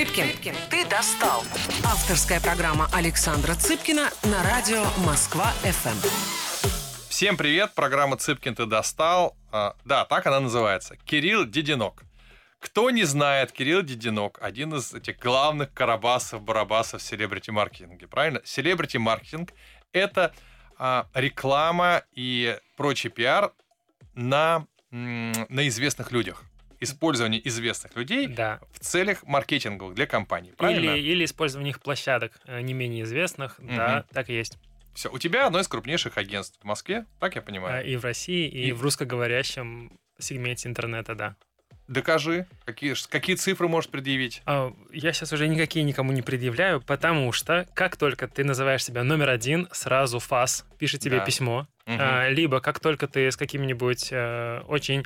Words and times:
Цыпкин, 0.00 0.54
ты 0.70 0.86
достал. 0.86 1.42
Авторская 1.84 2.40
программа 2.40 2.88
Александра 2.90 3.54
Цыпкина 3.54 4.08
на 4.22 4.42
радио 4.44 4.82
Москва-ФМ. 5.04 6.08
Всем 7.10 7.36
привет, 7.36 7.74
программа 7.74 8.16
«Цыпкин 8.16 8.54
ты 8.54 8.64
достал». 8.64 9.36
А, 9.52 9.76
да, 9.84 10.06
так 10.06 10.26
она 10.26 10.40
называется. 10.40 10.96
Кирилл 11.04 11.44
Дединок. 11.44 12.04
Кто 12.60 12.88
не 12.88 13.04
знает, 13.04 13.52
Кирилл 13.52 13.82
Дединок 13.82 14.38
один 14.40 14.72
из 14.74 14.94
этих 14.94 15.18
главных 15.18 15.74
карабасов, 15.74 16.40
барабасов 16.40 17.02
в 17.02 17.04
селебрити-маркетинге, 17.04 18.06
правильно? 18.06 18.40
Селебрити-маркетинг– 18.42 19.52
это 19.92 20.32
а, 20.78 21.08
реклама 21.12 22.04
и 22.12 22.58
прочий 22.74 23.10
пиар 23.10 23.52
на, 24.14 24.66
на 24.90 25.68
известных 25.68 26.10
людях 26.10 26.46
использование 26.80 27.46
известных 27.46 27.94
людей 27.96 28.26
Да. 28.26 28.60
в 28.72 28.78
целях 28.80 29.22
маркетинговых 29.24 29.94
для 29.94 30.06
компании. 30.06 30.52
Правильно? 30.56 30.90
Или, 30.96 31.12
или 31.12 31.24
использование 31.24 31.70
их 31.70 31.80
площадок 31.80 32.32
э, 32.46 32.60
не 32.62 32.72
менее 32.74 33.04
известных. 33.04 33.56
Да, 33.58 34.04
так 34.12 34.30
и 34.30 34.34
есть. 34.34 34.58
Все. 34.94 35.10
У 35.10 35.18
тебя 35.18 35.46
одно 35.46 35.60
из 35.60 35.68
крупнейших 35.68 36.18
агентств 36.18 36.58
в 36.60 36.64
Москве, 36.64 37.06
так 37.20 37.36
я 37.36 37.42
понимаю. 37.42 37.78
А, 37.78 37.82
И 37.82 37.96
в 37.96 38.04
России, 38.04 38.48
и, 38.48 38.68
И- 38.68 38.72
в 38.72 38.82
русскоговорящем 38.82 39.92
сегменте 40.18 40.68
интернета, 40.68 41.14
да. 41.14 41.36
Докажи, 41.88 42.46
какие, 42.64 42.94
какие 43.08 43.34
цифры 43.34 43.66
можешь 43.66 43.90
предъявить. 43.90 44.42
А, 44.46 44.72
Я 44.92 45.12
сейчас 45.12 45.32
уже 45.32 45.48
никакие 45.48 45.84
никому 45.84 46.12
не 46.12 46.22
предъявляю, 46.22 46.80
потому 46.80 47.32
что 47.32 47.66
как 47.74 47.96
только 47.96 48.28
ты 48.28 48.44
называешь 48.44 48.84
себя 48.84 49.02
номер 49.02 49.28
один, 49.28 49.68
сразу 49.72 50.20
ФАС 50.20 50.64
пишет 50.78 51.00
тебе 51.00 51.18
Да. 51.18 51.24
письмо. 51.24 51.66
А, 51.86 52.28
Либо 52.28 52.60
как 52.60 52.78
только 52.78 53.08
ты 53.08 53.28
с 53.30 53.36
какими-нибудь 53.36 54.08
э, 54.12 54.60
очень 54.68 55.00
э, 55.00 55.04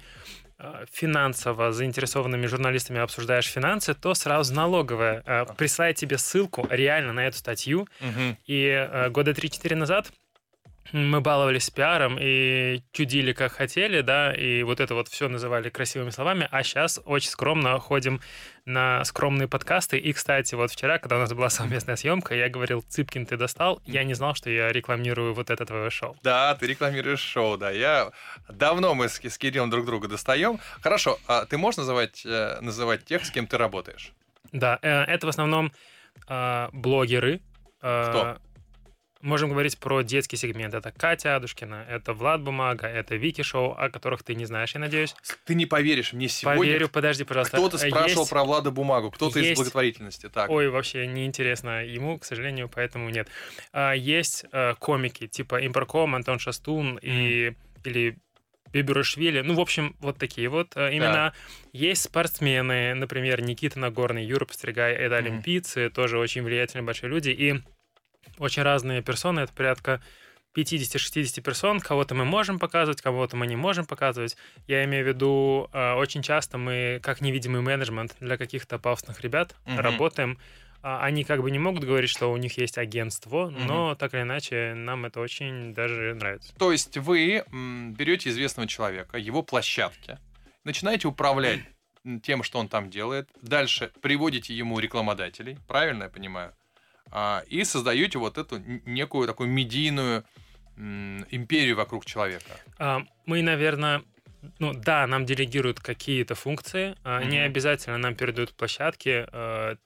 финансово 0.91 1.73
заинтересованными 1.73 2.47
журналистами 2.47 3.01
обсуждаешь 3.01 3.47
финансы, 3.47 3.95
то 3.95 4.15
сразу 4.15 4.55
налоговая 4.55 5.23
э, 5.27 5.47
присылает 5.57 5.97
тебе 5.97 6.19
ссылку 6.19 6.67
реально 6.71 7.13
на 7.13 7.27
эту 7.27 7.39
статью, 7.39 7.87
Мгм. 8.01 8.37
И 8.47 8.67
э, 8.67 9.11
года 9.11 9.33
3-4 9.33 9.75
назад 9.75 10.13
мы 10.93 11.21
баловались 11.21 11.71
пиаром 11.71 12.19
и 12.21 12.83
чудили 12.93 13.33
как 13.33 13.53
хотели, 13.53 14.01
да, 14.01 14.33
и 14.33 14.63
вот 14.63 14.81
это 14.81 14.95
вот 14.95 15.09
все 15.09 15.29
называли 15.29 15.69
красивыми 15.71 16.11
словами, 16.11 16.49
а 16.51 16.63
сейчас 16.63 17.01
очень 17.05 17.31
скромно 17.31 17.79
ходим 17.79 18.21
на 18.65 19.05
скромные 19.05 19.49
подкасты. 19.49 19.99
И, 19.99 20.13
кстати, 20.13 20.55
вот 20.55 20.71
вчера, 20.71 20.99
когда 20.99 21.17
у 21.17 21.21
нас 21.21 21.33
была 21.33 21.51
совместная 21.51 21.97
съемка, 21.97 22.35
я 22.35 22.49
говорил, 22.49 22.83
Цыпкин, 22.83 23.27
ты 23.27 23.37
достал. 23.37 23.83
Я 23.87 24.05
не 24.05 24.15
знал, 24.15 24.35
что 24.35 24.51
я 24.51 24.73
рекламирую 24.73 25.35
вот 25.35 25.51
это 25.51 25.67
твое 25.67 25.91
шоу. 25.91 26.17
Да, 26.23 26.55
ты 26.55 26.67
рекламируешь 26.67 27.21
шоу, 27.21 27.57
да. 27.57 27.71
Я 27.71 28.11
давно 28.49 28.95
мы 28.95 29.09
с, 29.09 29.21
с 29.21 29.39
Кириллом 29.39 29.71
друг 29.71 29.87
друга 29.87 30.09
достаем. 30.09 30.61
Хорошо, 30.81 31.19
а 31.27 31.45
ты 31.45 31.59
можешь 31.59 31.79
называть, 31.79 32.23
э, 32.25 32.59
называть 32.61 33.05
тех, 33.05 33.25
с 33.25 33.31
кем 33.31 33.47
ты 33.47 33.59
работаешь? 33.59 34.13
Да, 34.53 34.79
э, 34.83 34.89
это 35.05 35.27
в 35.27 35.31
основном 35.31 35.73
э, 36.29 36.69
блогеры. 36.73 37.41
Э, 37.83 38.09
Кто? 38.09 38.39
Можем 39.25 39.49
говорить 39.49 39.79
про 39.79 40.03
детский 40.03 40.37
сегмент. 40.37 40.75
Это 40.75 40.93
Катя 40.93 41.37
Адушкина, 41.37 41.87
это 41.89 42.13
Влад 42.13 42.43
Бумага, 42.43 42.87
это 42.87 43.17
Вики 43.17 43.41
Шоу, 43.41 43.73
о 43.73 43.89
которых 43.89 44.23
ты 44.23 44.35
не 44.35 44.45
знаешь, 44.45 44.75
я 44.75 44.81
надеюсь. 44.81 45.17
Ты 45.47 45.55
не 45.55 45.65
поверишь, 45.65 46.13
мне 46.13 46.29
сегодня 46.29 46.61
Поверю, 46.61 46.89
подожди, 46.91 47.25
пожалуйста. 47.25 47.57
кто-то 47.57 47.77
Э, 47.79 47.89
спрашивал 47.89 48.21
есть- 48.25 48.31
про 48.31 48.45
Влада 48.45 48.71
Бумагу, 48.71 49.11
кто-то 49.11 49.39
из 49.39 49.47
есть- 49.47 49.57
благотворительности. 49.57 50.29
Так. 50.29 50.51
Ой, 50.51 50.69
вообще 50.69 51.07
неинтересно 51.07 51.83
ему, 51.87 52.19
к 52.19 52.27
сожалению, 52.27 52.69
поэтому 52.69 53.09
нет. 53.09 53.29
А, 53.73 53.93
есть 53.95 54.45
э, 54.53 54.75
комики 54.79 55.27
типа 55.27 55.67
Импарком, 55.67 56.15
Антон 56.15 56.39
Шастун 56.39 56.99
и, 57.01 57.55
или 57.83 58.19
Биберушвили. 58.75 59.41
Ну, 59.41 59.55
в 59.55 59.61
общем, 59.61 59.97
вот 60.01 60.19
такие 60.19 60.51
вот 60.51 60.73
э, 60.77 60.91
имена. 60.95 61.33
Есть 61.73 62.03
спортсмены, 62.03 62.93
например, 62.95 63.41
Никита 63.41 63.79
Нагорный, 63.79 64.25
Юра 64.27 64.45
Постригай, 64.45 64.93
это 64.93 65.15
Мгм. 65.15 65.25
олимпийцы, 65.27 65.89
тоже 65.89 66.19
очень 66.19 66.43
влиятельные 66.43 66.85
большие 66.85 67.09
люди. 67.09 67.31
И 67.31 67.55
очень 68.39 68.63
разные 68.63 69.03
персоны, 69.03 69.41
это 69.41 69.53
порядка 69.53 70.01
50-60 70.57 71.41
персон. 71.43 71.81
Кого-то 71.81 72.15
мы 72.15 72.25
можем 72.25 72.59
показывать, 72.59 73.03
кого-то 73.03 73.37
мы 73.37 73.47
не 73.47 73.57
можем 73.57 73.87
показывать. 73.87 74.37
Я 74.67 74.85
имею 74.85 75.05
в 75.05 75.09
виду, 75.09 75.69
э, 75.73 75.93
очень 75.95 76.23
часто 76.23 76.59
мы, 76.59 77.01
как 77.03 77.21
невидимый 77.21 77.61
менеджмент 77.61 78.15
для 78.21 78.37
каких-то 78.37 78.79
пафосных 78.79 79.21
ребят, 79.23 79.55
Мгм. 79.67 79.79
работаем. 79.81 80.39
А, 80.83 81.03
Они 81.03 81.25
как 81.25 81.41
бы 81.41 81.51
не 81.51 81.59
могут 81.59 81.83
говорить, 81.85 82.11
что 82.11 82.31
у 82.31 82.37
них 82.37 82.59
есть 82.59 82.77
агентство, 82.79 83.47
Мгм. 83.49 83.67
но 83.67 83.95
так 83.95 84.13
или 84.15 84.21
иначе 84.21 84.75
нам 84.75 85.07
это 85.07 85.21
очень 85.21 85.73
даже 85.73 86.15
нравится. 86.15 86.55
То 86.59 86.73
есть 86.73 86.99
вы 86.99 87.43
берете 87.97 88.29
известного 88.29 88.69
человека, 88.69 89.17
его 89.17 89.43
площадки, 89.43 90.19
начинаете 90.63 91.09
управлять 91.09 91.61
тем, 92.23 92.43
что 92.43 92.59
он 92.59 92.69
там 92.69 92.91
делает, 92.91 93.31
дальше 93.41 93.91
приводите 94.03 94.53
ему 94.55 94.79
рекламодателей, 94.79 95.57
правильно 95.67 96.05
я 96.05 96.11
понимаю, 96.11 96.53
и 97.49 97.65
создаете 97.65 98.19
вот 98.19 98.39
эту 98.39 98.59
некую 98.87 99.27
такую 99.27 99.49
медийную 99.49 100.25
империю 100.77 101.77
вокруг 101.77 102.05
человека. 102.05 102.51
А, 102.79 103.03
Мы, 103.27 103.43
наверное, 103.43 104.03
ну 104.59 104.73
да, 104.75 105.07
нам 105.07 105.25
делегируют 105.25 105.81
какие-то 105.81 106.35
функции, 106.35 106.97
а, 107.05 107.23
не 107.23 107.39
обязательно 107.39 107.99
нам 107.99 108.15
передают 108.15 108.53
площадки. 108.55 109.27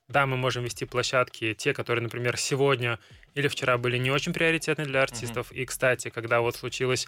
Да, 0.09 0.27
мы 0.27 0.37
можем 0.37 0.65
вести 0.65 0.87
площадки, 0.87 1.55
те, 1.55 1.75
которые, 1.75 2.03
например, 2.03 2.37
сегодня 2.37 2.99
или 3.39 3.47
вчера 3.47 3.79
были 3.79 3.99
не 3.99 4.11
очень 4.11 4.33
приоритетны 4.33 4.85
для 4.85 5.01
артистов. 5.03 5.53
И, 5.53 5.65
кстати, 5.65 6.11
когда 6.11 6.41
вот 6.41 6.57
случилось 6.57 7.07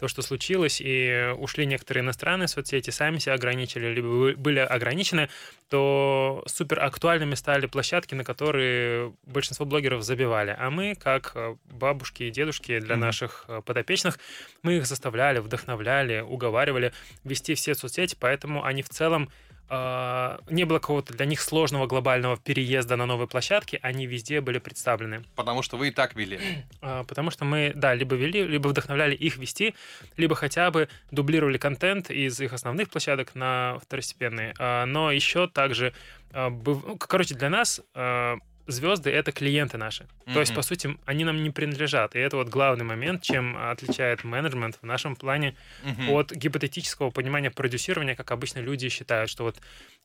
то, 0.00 0.08
что 0.08 0.22
случилось, 0.22 0.80
и 0.80 1.32
ушли 1.38 1.66
некоторые 1.66 2.02
иностранные 2.02 2.48
соцсети, 2.48 2.90
сами 2.90 3.18
себя 3.18 3.34
ограничили, 3.34 3.86
либо 3.94 4.32
были 4.34 4.58
ограничены, 4.58 5.28
то 5.70 6.42
супер 6.46 6.80
актуальными 6.82 7.36
стали 7.36 7.66
площадки, 7.66 8.14
на 8.16 8.24
которые 8.24 9.12
большинство 9.24 9.66
блогеров 9.66 10.02
забивали. 10.02 10.56
А 10.58 10.70
мы, 10.70 10.96
как 10.96 11.32
э, 11.36 11.54
бабушки 11.70 12.24
и 12.24 12.30
дедушки 12.30 12.80
для 12.80 12.96
Мгм. 12.96 13.00
наших 13.06 13.44
э, 13.46 13.62
подопечных, 13.64 14.18
мы 14.62 14.78
их 14.78 14.86
заставляли, 14.86 15.38
вдохновляли, 15.38 16.20
уговаривали 16.20 16.92
вести 17.22 17.54
все 17.54 17.74
соцсети, 17.74 18.16
поэтому 18.18 18.64
они 18.64 18.82
в 18.82 18.88
целом 18.88 19.30
не 19.70 20.64
было 20.64 20.78
какого-то 20.78 21.12
для 21.12 21.26
них 21.26 21.40
сложного 21.40 21.86
глобального 21.86 22.36
переезда 22.36 22.96
на 22.96 23.06
новые 23.06 23.28
площадки, 23.28 23.78
они 23.82 24.06
везде 24.06 24.40
были 24.40 24.58
представлены. 24.58 25.24
Потому 25.36 25.62
что 25.62 25.76
вы 25.76 25.88
и 25.88 25.90
так 25.90 26.14
вели. 26.14 26.40
А, 26.80 27.04
Потому 27.04 27.30
что 27.30 27.44
мы, 27.44 27.72
да, 27.74 27.94
либо 27.94 28.16
вели, 28.16 28.44
либо 28.44 28.68
вдохновляли 28.68 29.14
их 29.14 29.36
вести, 29.36 29.74
либо 30.16 30.34
хотя 30.34 30.70
бы 30.70 30.88
дублировали 31.10 31.58
контент 31.58 32.10
из 32.10 32.40
их 32.40 32.52
основных 32.52 32.88
площадок 32.88 33.34
на 33.34 33.78
второстепенные. 33.82 34.54
А, 34.58 34.86
Но 34.86 35.12
еще 35.12 35.48
также, 35.48 35.92
а, 36.32 36.50
ну, 36.50 36.96
короче, 36.96 37.34
для 37.34 37.50
нас 37.50 37.80
а, 37.94 38.36
звезды 38.68 39.10
это 39.10 39.32
клиенты 39.32 39.78
наши. 39.78 40.06
То 40.32 40.40
есть, 40.40 40.54
по 40.54 40.62
сути, 40.62 40.96
они 41.06 41.24
нам 41.24 41.42
не 41.42 41.50
принадлежат. 41.50 42.14
И 42.14 42.18
это 42.18 42.36
вот 42.36 42.48
главный 42.48 42.84
момент, 42.84 43.22
чем 43.22 43.56
отличает 43.56 44.24
менеджмент 44.24 44.78
в 44.80 44.86
нашем 44.86 45.16
плане 45.16 45.56
Мгм. 45.82 46.10
от 46.10 46.32
гипотетического 46.32 47.10
понимания 47.10 47.50
продюсирования, 47.50 48.14
как 48.14 48.30
обычно 48.30 48.60
люди 48.60 48.88
считают, 48.88 49.30
что 49.30 49.44
вот 49.44 49.56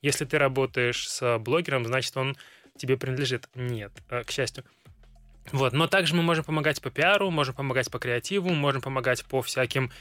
если 0.01 0.25
ты 0.25 0.37
работаешь 0.37 1.07
с 1.07 1.37
блогером, 1.39 1.85
значит, 1.85 2.15
он 2.17 2.35
тебе 2.77 2.97
принадлежит. 2.97 3.47
Нет, 3.53 3.91
э, 4.09 4.23
к 4.23 4.31
счастью. 4.31 4.63
Вот, 5.51 5.73
но 5.73 5.87
также 5.87 6.15
мы 6.15 6.23
можем 6.23 6.45
помогать 6.45 6.81
по 6.81 6.89
пиару, 6.89 7.29
можем 7.29 7.53
помогать 7.53 7.91
по 7.91 7.99
креативу, 7.99 8.49
можем 8.49 8.81
помогать 8.81 9.25
по 9.25 9.41
всяким 9.41 9.91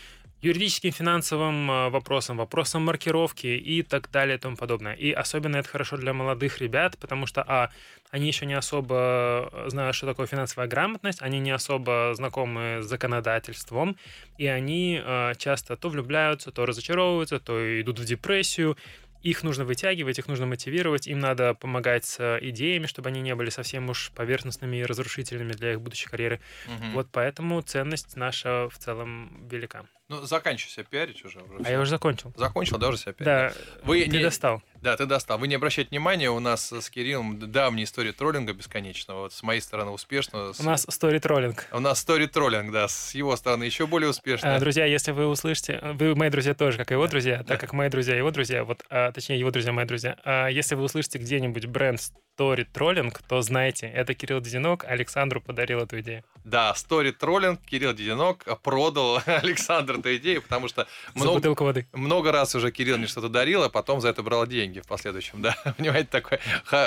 юридическим, 0.43 0.91
финансовым 0.91 1.71
э, 1.71 1.89
вопросам, 1.89 2.37
вопросам 2.37 2.83
маркировки 2.83 3.47
и 3.47 3.83
так 3.83 4.11
далее 4.11 4.37
и 4.37 4.41
тому 4.41 4.57
подобное. 4.57 4.95
И 4.95 5.13
особенно 5.13 5.57
это 5.57 5.69
хорошо 5.69 5.97
для 5.97 6.13
молодых 6.13 6.61
ребят, 6.61 6.99
потому 6.99 7.27
что, 7.27 7.45
а, 7.47 7.71
они 8.11 8.27
еще 8.27 8.45
не 8.45 8.55
особо 8.55 9.49
э, 9.53 9.69
знают, 9.71 9.95
что 9.95 10.07
такое 10.07 10.27
финансовая 10.27 10.67
грамотность, 10.67 11.23
они 11.23 11.39
не 11.39 11.53
особо 11.53 12.13
знакомы 12.15 12.83
с 12.83 12.87
законодательством, 12.87 13.97
и 14.37 14.47
они 14.47 15.01
э, 15.03 15.33
часто 15.39 15.77
то 15.77 15.89
влюбляются, 15.89 16.51
то 16.51 16.67
разочаровываются, 16.67 17.39
то 17.39 17.81
идут 17.81 18.01
в 18.01 18.05
депрессию. 18.05 18.77
Их 19.23 19.45
нужно 19.45 19.65
вытягивать, 19.65 20.19
их 20.19 20.27
нужно 20.27 20.47
мотивировать, 20.47 21.07
им 21.07 21.21
надо 21.21 21.55
помогать 21.55 22.05
с 22.05 22.39
идеями, 22.43 22.87
чтобы 22.87 23.11
они 23.11 23.21
не 23.21 23.37
были 23.37 23.51
совсем 23.51 23.89
уж 23.89 24.11
поверхностными 24.17 24.79
и 24.79 24.83
разрушительными 24.83 25.53
для 25.53 25.75
их 25.75 25.81
будущей 25.81 26.09
карьеры. 26.09 26.41
Мгм. 26.67 26.95
Вот 26.95 27.09
поэтому 27.13 27.61
ценность 27.63 28.17
наша 28.17 28.69
в 28.69 28.79
целом 28.79 29.47
велика. 29.49 29.87
Ну, 30.13 30.27
заканчивай 30.27 30.71
себя 30.71 30.85
пиарить 30.85 31.25
уже. 31.25 31.41
А 31.65 31.71
я 31.71 31.81
уже 31.81 31.91
закончил. 31.91 32.33
Закончил, 32.37 32.77
да, 32.79 32.89
уже 32.89 32.99
себя 32.99 33.13
пиарить? 33.15 33.57
Да, 33.57 33.63
Вы 33.85 34.03
ты 34.05 34.09
не- 34.11 34.23
достал. 34.23 34.63
Да, 34.83 34.97
ты 34.97 35.07
достал. 35.07 35.39
Вы 35.39 35.47
не 35.49 35.55
обращайте 35.55 35.91
внимания, 35.91 36.29
у 36.31 36.41
нас 36.41 36.71
с 36.73 36.91
Кириллом 36.91 37.39
давняя 37.51 37.85
история 37.85 38.13
троллинга 38.13 38.53
бесконечного. 38.53 39.21
Вот 39.23 39.33
с 39.33 39.43
моей 39.43 39.61
стороны 39.61 39.91
успешного. 39.93 40.53
с- 40.53 40.61
У 40.61 40.65
нас 40.65 40.85
сторит-троллинг. 40.89 41.69
У 41.73 41.79
нас 41.81 42.01
стори 42.01 42.27
троллинг, 42.27 42.73
да, 42.73 42.89
с 42.89 43.15
его 43.15 43.35
стороны 43.37 43.65
еще 43.65 43.87
более 43.87 44.11
успешно. 44.11 44.55
А, 44.57 44.59
Друзья, 44.59 44.85
если 44.85 45.13
вы 45.13 45.27
услышите, 45.29 45.81
вы 45.95 46.15
мои 46.17 46.31
друзья 46.31 46.53
тоже, 46.55 46.79
как 46.79 46.91
и 46.91 46.95
его 46.95 47.07
друзья, 47.07 47.39
Да. 47.39 47.45
так 47.45 47.61
как 47.61 47.73
мои 47.73 47.89
друзья 47.89 48.17
его 48.17 48.31
друзья, 48.33 48.65
вот, 48.65 48.83
а, 48.91 49.13
точнее, 49.13 49.39
его 49.39 49.51
друзья 49.51 49.73
мои 49.73 49.87
друзья, 49.87 50.17
а, 50.25 50.49
если 50.49 50.75
вы 50.75 50.83
услышите 50.83 51.19
где-нибудь 51.19 51.67
бренд 51.67 52.01
Story 52.39 52.67
Trolling, 52.73 53.15
то 53.29 53.41
знайте, 53.43 53.87
это 53.87 54.15
Кирилл 54.15 54.41
Дединок, 54.41 54.85
Александру 54.85 55.41
подарил 55.41 55.81
эту 55.81 56.01
идею. 56.01 56.25
Да, 56.45 56.75
стори 56.75 57.13
троллинг, 57.13 57.61
Кирилл 57.65 57.93
Дединок 57.93 58.45
продал 58.63 59.21
Александр 59.27 59.99
эту 60.03 60.17
идею, 60.17 60.43
потому 60.43 60.69
что 60.69 60.87
много, 61.15 61.35
бутылку 61.35 61.65
воды. 61.65 61.87
много 61.93 62.33
раз 62.33 62.55
уже 62.55 62.71
Кирилл 62.71 62.99
мне 62.99 63.07
что-то 63.07 63.29
дарил, 63.29 63.63
а 63.63 63.69
потом 63.69 64.01
за 64.01 64.09
это 64.09 64.23
брал 64.23 64.47
деньги 64.47 64.81
в 64.81 64.87
последующем, 64.87 65.43
да. 65.43 65.57
Понимаете, 65.79 66.09
такое 66.11 66.41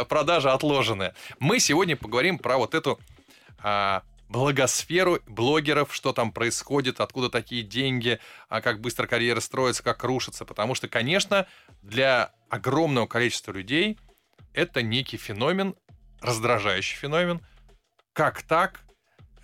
продажа 0.05 0.53
отложенная. 0.53 1.15
Мы 1.39 1.59
сегодня 1.59 1.95
поговорим 1.95 2.37
про 2.37 2.57
вот 2.57 2.75
эту 2.75 2.99
а, 3.59 4.03
благосферу 4.29 5.19
блогеров, 5.27 5.93
что 5.93 6.13
там 6.13 6.31
происходит, 6.31 6.99
откуда 6.99 7.29
такие 7.29 7.63
деньги, 7.63 8.19
а 8.49 8.61
как 8.61 8.81
быстро 8.81 9.07
карьера 9.07 9.39
строится, 9.39 9.83
как 9.83 10.03
рушится. 10.03 10.45
Потому 10.45 10.75
что, 10.75 10.87
конечно, 10.87 11.47
для 11.81 12.31
огромного 12.49 13.07
количества 13.07 13.51
людей 13.51 13.97
это 14.53 14.81
некий 14.81 15.17
феномен, 15.17 15.75
раздражающий 16.21 16.97
феномен. 16.97 17.41
Как 18.13 18.41
так? 18.43 18.84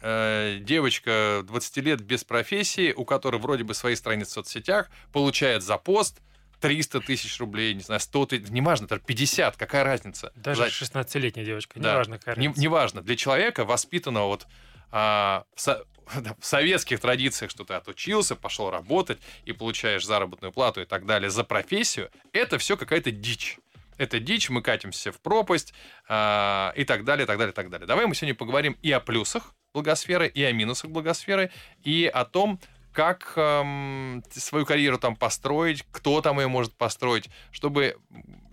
Э, 0.01 0.57
девочка 0.61 1.41
20 1.45 1.77
лет 1.77 2.01
без 2.01 2.23
профессии, 2.23 2.91
у 2.93 3.05
которой 3.05 3.39
вроде 3.39 3.63
бы 3.63 3.73
свои 3.73 3.95
страницы 3.95 4.31
в 4.31 4.33
соцсетях, 4.33 4.89
получает 5.11 5.63
за 5.63 5.77
пост 5.77 6.21
300 6.59 7.01
тысяч 7.01 7.39
рублей, 7.39 7.73
не 7.73 7.81
знаю, 7.81 7.99
100 7.99 8.25
тысяч, 8.27 8.49
неважно, 8.49 8.87
даже 8.87 9.01
50, 9.01 9.57
какая 9.57 9.83
разница? 9.83 10.31
Даже 10.35 10.61
За- 10.63 10.69
16-летняя 10.69 11.45
девочка, 11.45 11.79
Да. 11.79 11.93
неважно, 11.93 12.17
какая 12.19 12.35
не- 12.35 12.47
разница. 12.47 12.61
неважно, 12.61 13.01
для 13.01 13.15
человека, 13.15 13.65
воспитанного 13.65 14.27
вот 14.27 14.47
а, 14.91 15.45
в, 15.55 15.61
со- 15.61 15.85
в 16.39 16.45
советских 16.45 16.99
традициях, 16.99 17.49
что 17.49 17.63
ты 17.63 17.73
отучился, 17.75 18.35
пошел 18.35 18.69
работать 18.69 19.19
и 19.45 19.53
получаешь 19.53 20.05
заработную 20.05 20.51
плату 20.51 20.81
и 20.81 20.85
так 20.85 21.05
далее 21.05 21.29
за 21.29 21.43
профессию, 21.43 22.11
это 22.33 22.57
все 22.57 22.75
какая-то 22.75 23.09
дичь. 23.11 23.57
Это 23.97 24.19
дичь, 24.19 24.49
мы 24.49 24.61
катимся 24.61 25.11
в 25.11 25.19
пропасть 25.19 25.73
а, 26.07 26.73
и 26.75 26.83
так 26.85 27.03
далее, 27.03 27.25
так 27.25 27.37
далее, 27.37 27.53
так 27.53 27.69
далее. 27.69 27.87
Давай 27.87 28.05
мы 28.05 28.15
сегодня 28.15 28.35
поговорим 28.35 28.77
и 28.81 28.91
о 28.91 28.99
плюсах 28.99 29.53
благосферы, 29.73 30.27
и 30.27 30.43
о 30.43 30.51
минусах 30.51 30.91
благосферы, 30.91 31.51
и 31.83 32.09
о 32.11 32.25
том, 32.25 32.59
как 32.93 33.33
эм, 33.37 34.23
свою 34.31 34.65
карьеру 34.65 34.97
там 34.97 35.15
построить, 35.15 35.85
кто 35.91 36.21
там 36.21 36.39
ее 36.39 36.47
может 36.47 36.73
построить, 36.73 37.29
чтобы, 37.51 37.97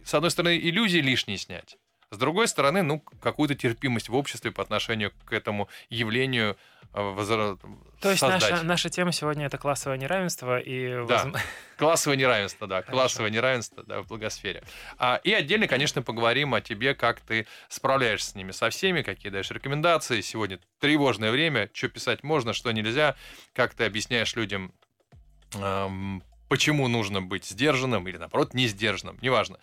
с 0.05 0.15
одной 0.15 0.31
стороны, 0.31 0.59
иллюзии 0.59 0.99
лишние 0.99 1.39
снять, 1.39 1.77
с 2.11 2.17
другой 2.17 2.49
стороны, 2.49 2.83
ну, 2.83 3.01
какую-то 3.21 3.55
терпимость 3.55 4.09
в 4.09 4.15
обществе 4.15 4.51
по 4.51 4.63
отношению 4.63 5.13
к 5.27 5.33
этому 5.33 5.69
явлению 5.91 6.57
э, 6.95 7.01
возра- 7.01 7.59
То 8.01 8.09
есть 8.09 8.21
создать. 8.21 8.51
наша, 8.51 8.63
наша 8.65 8.89
тема 8.89 9.13
сегодня 9.13 9.45
это 9.47 9.59
классовое 9.59 9.99
неравенство 9.99 10.59
и 10.59 11.07
Да. 11.07 11.31
Классовое 11.77 12.17
неравенство, 12.17 12.67
да, 12.67 12.77
Хорошо. 12.77 12.93
классовое 12.93 13.31
неравенство, 13.31 13.85
да, 13.85 14.01
в 14.03 14.09
благосфере. 14.09 14.63
А, 14.97 15.21
и 15.23 15.33
отдельно, 15.33 15.69
конечно, 15.69 16.01
поговорим 16.03 16.55
о 16.55 16.61
тебе, 16.63 16.95
как 16.95 17.21
ты 17.21 17.47
справляешься 17.69 18.31
с 18.31 18.35
ними, 18.35 18.53
со 18.53 18.71
всеми, 18.71 19.03
какие 19.03 19.31
даешь 19.31 19.51
рекомендации. 19.51 20.23
Сегодня 20.23 20.59
тревожное 20.81 21.31
время, 21.31 21.69
что 21.75 21.89
писать 21.89 22.23
можно, 22.23 22.53
что 22.55 22.73
нельзя, 22.73 23.17
как 23.53 23.75
ты 23.75 23.85
объясняешь 23.85 24.35
людям, 24.35 24.73
эм, 25.55 26.23
почему 26.49 26.89
нужно 26.89 27.21
быть 27.21 27.45
сдержанным 27.45 28.09
или, 28.09 28.17
наоборот, 28.17 28.55
не 28.55 28.67
сдержанным, 28.67 29.19
неважно. 29.21 29.59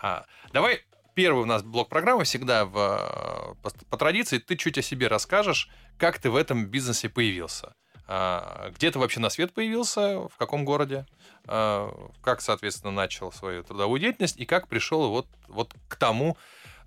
А, 0.00 0.24
давай 0.52 0.82
первый 1.14 1.42
у 1.42 1.46
нас 1.46 1.62
блок 1.62 1.88
программы 1.88 2.24
всегда 2.24 2.64
в, 2.64 2.76
э, 2.76 3.54
по, 3.62 3.70
по 3.90 3.96
традиции 3.96 4.38
ты 4.38 4.56
чуть 4.56 4.78
о 4.78 4.82
себе 4.82 5.06
расскажешь, 5.08 5.68
как 5.98 6.18
ты 6.18 6.30
в 6.30 6.36
этом 6.36 6.66
бизнесе 6.66 7.08
появился. 7.08 7.74
А, 8.12 8.70
Где 8.70 8.90
ты 8.90 8.98
вообще 8.98 9.20
на 9.20 9.30
свет 9.30 9.52
появился, 9.52 10.28
в 10.28 10.36
каком 10.36 10.64
городе, 10.64 11.06
а, 11.46 12.10
как, 12.22 12.40
соответственно, 12.40 12.92
начал 12.92 13.30
свою 13.30 13.62
трудовую 13.62 14.00
деятельность 14.00 14.36
и 14.36 14.46
как 14.46 14.66
пришел 14.66 15.10
вот, 15.10 15.28
вот 15.46 15.74
к 15.86 15.94
тому 15.94 16.36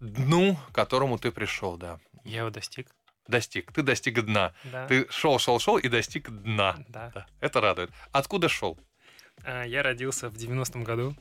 дну, 0.01 0.57
к 0.71 0.75
которому 0.75 1.17
ты 1.17 1.31
пришел, 1.31 1.77
да. 1.77 1.99
Я 2.25 2.39
его 2.39 2.49
достиг. 2.49 2.89
Достиг. 3.27 3.71
Ты 3.71 3.83
достиг 3.83 4.21
дна. 4.25 4.53
Да. 4.65 4.85
Ты 4.87 5.07
шел, 5.09 5.39
шел, 5.39 5.59
шел 5.59 5.77
и 5.77 5.87
достиг 5.87 6.29
дна. 6.29 6.75
Да. 6.89 7.11
Да, 7.13 7.25
это 7.39 7.61
радует. 7.61 7.89
Откуда 8.11 8.49
шел? 8.49 8.77
А, 9.43 9.63
Я 9.63 9.83
родился 9.83 10.29
в 10.29 10.33
90-м 10.35 10.83
году. 10.83 11.15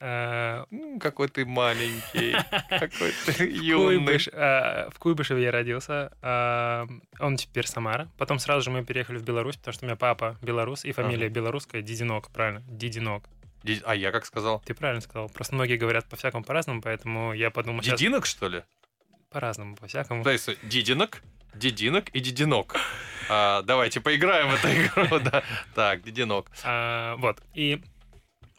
М, 0.00 1.00
Какой 1.00 1.28
ты 1.28 1.44
маленький, 1.44 2.32
какой 2.70 3.12
ты 3.26 3.50
юный. 3.50 4.18
А, 4.32 4.88
в 4.90 4.98
Куйбышеве 4.98 5.42
я 5.42 5.50
родился. 5.50 6.12
Он 7.18 7.36
теперь 7.36 7.66
Самара. 7.66 8.08
Потом 8.16 8.38
сразу 8.38 8.62
же 8.62 8.70
мы 8.70 8.84
переехали 8.84 9.18
в 9.18 9.24
Беларусь, 9.24 9.56
потому 9.56 9.72
что 9.74 9.84
у 9.84 9.88
меня 9.88 9.96
папа 9.96 10.36
белорус 10.40 10.84
и 10.84 10.92
фамилия 10.92 11.28
белорусская 11.28 11.82
Дидинок, 11.82 12.30
правильно? 12.30 12.62
Дидинок. 12.68 13.24
Ди- 13.64 13.82
А 13.84 13.94
я 13.96 14.12
как 14.12 14.24
сказал? 14.24 14.60
Ты 14.64 14.72
правильно 14.74 15.00
сказал. 15.00 15.28
Просто 15.30 15.54
многие 15.56 15.76
говорят 15.76 16.08
по-всякому 16.08 16.44
по-разному, 16.44 16.80
поэтому 16.80 17.32
я 17.32 17.50
подумал 17.50 17.80
Дидинок, 17.82 18.24
что 18.26 18.48
ли? 18.48 18.62
по-разному, 19.30 19.74
по-всякому. 19.76 20.22
Дидинок, 20.62 21.22
Дидинок 21.58 22.08
и 22.10 22.20
Дидинок. 22.20 22.76
А, 23.28 23.62
давайте 23.62 24.00
поиграем 24.00 24.48
в 24.48 24.54
эту 24.54 24.68
игру. 24.68 25.18
да. 25.30 25.42
Так, 25.74 26.02
Дидинок. 26.02 26.46
А, 26.64 27.16
вот. 27.16 27.42
И 27.54 27.82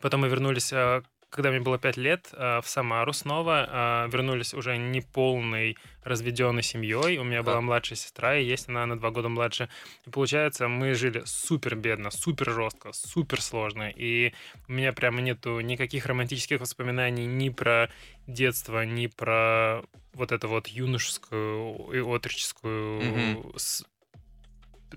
потом 0.02 0.22
мы 0.22 0.28
вернулись, 0.28 0.72
а, 0.74 1.02
когда 1.30 1.52
мне 1.52 1.60
было 1.60 1.78
5 1.78 1.98
лет, 1.98 2.30
а, 2.34 2.60
в 2.62 2.68
Самару 2.68 3.14
снова. 3.14 3.66
а, 3.70 4.08
Вернулись 4.08 4.54
уже 4.54 4.78
не 4.78 5.02
полной 5.02 5.78
разведенной 6.04 6.64
семьей. 6.64 7.18
У 7.18 7.24
меня 7.24 7.44
была 7.44 7.62
младшая 7.62 7.98
сестра, 7.98 8.36
и 8.38 8.44
есть 8.46 8.68
она 8.70 8.86
на 8.86 8.98
два 8.98 9.12
года 9.12 9.30
младше. 9.30 9.70
И 10.08 10.10
получается, 10.10 10.68
мы 10.68 10.94
жили 10.96 11.22
супер 11.26 11.76
бедно, 11.76 12.10
супер 12.12 12.50
жестко, 12.52 12.92
супер 12.94 13.42
сложно. 13.42 13.90
И 13.90 14.34
у 14.68 14.72
меня 14.72 14.92
прямо 14.94 15.22
нету 15.22 15.60
никаких 15.60 16.06
романтических 16.08 16.60
воспоминаний 16.60 17.26
ни 17.26 17.50
про 17.50 17.90
детство, 18.28 18.84
ни 18.86 19.08
про 19.08 19.84
вот 20.14 20.32
это 20.32 20.48
вот 20.48 20.68
юношескую 20.68 21.92
и 21.94 22.00
отроческую 22.00 23.02
Мгм. 23.04 23.54
с- 23.58 23.86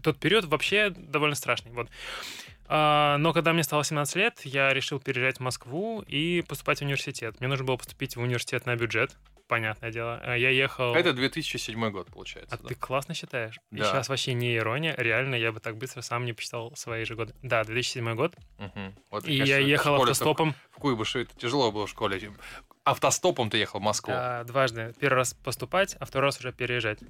тот 0.03 0.19
период 0.19 0.47
вообще 0.47 0.89
довольно 0.91 1.35
страшный. 1.37 1.73
Вот. 1.73 1.89
А, 2.69 3.17
Но 3.19 3.33
когда 3.33 3.53
мне 3.53 3.63
стало 3.63 3.85
17 3.85 4.17
лет, 4.17 4.41
я 4.45 4.73
решил 4.73 4.99
переезжать 5.01 5.39
в 5.39 5.41
Москву 5.41 6.03
и 6.07 6.43
поступать 6.49 6.79
в 6.79 6.83
университет. 6.83 7.41
Мне 7.41 7.49
нужно 7.49 7.65
было 7.65 7.77
поступить 7.77 8.17
в 8.17 8.21
университет 8.21 8.65
на 8.67 8.77
бюджет, 8.77 9.17
понятное 9.49 9.91
дело. 9.93 10.21
А 10.23 10.35
Я 10.37 10.49
ехал... 10.51 10.95
Это 10.95 11.13
2007 11.13 11.91
год, 11.91 12.09
получается. 12.11 12.55
А 12.55 12.59
да? 12.63 12.69
ты 12.69 12.75
классно 12.75 13.13
считаешь? 13.15 13.59
И 13.71 13.77
Да. 13.77 13.85
сейчас 13.85 14.09
вообще 14.09 14.33
не 14.33 14.57
ирония. 14.57 14.95
Реально, 14.97 15.35
я 15.35 15.53
бы 15.53 15.61
так 15.61 15.77
быстро 15.77 16.01
сам 16.01 16.25
не 16.25 16.33
посчитал 16.33 16.75
свои 16.77 17.05
же 17.05 17.15
годы. 17.15 17.35
Да, 17.43 17.63
2007 17.65 18.15
год. 18.15 18.35
Мгм. 18.59 18.95
Вот, 19.11 19.25
И 19.25 19.39
конечно, 19.39 19.45
я 19.53 19.59
ехал 19.59 19.97
автостопом. 19.97 20.55
В 20.71 20.77
Куйбышеве 20.79 21.25
это 21.25 21.37
тяжело 21.37 21.71
было 21.73 21.87
в 21.87 21.91
школе. 21.91 22.33
Автостопом 22.85 23.51
ты 23.51 23.59
ехал 23.59 23.81
в 23.81 23.83
Москву. 23.83 24.13
да, 24.13 24.43
дважды. 24.45 24.95
Первый 24.99 25.17
раз 25.19 25.35
поступать, 25.35 25.95
а 26.01 26.05
второй 26.07 26.29
раз 26.29 26.39
уже 26.41 26.53
переезжать. 26.53 27.01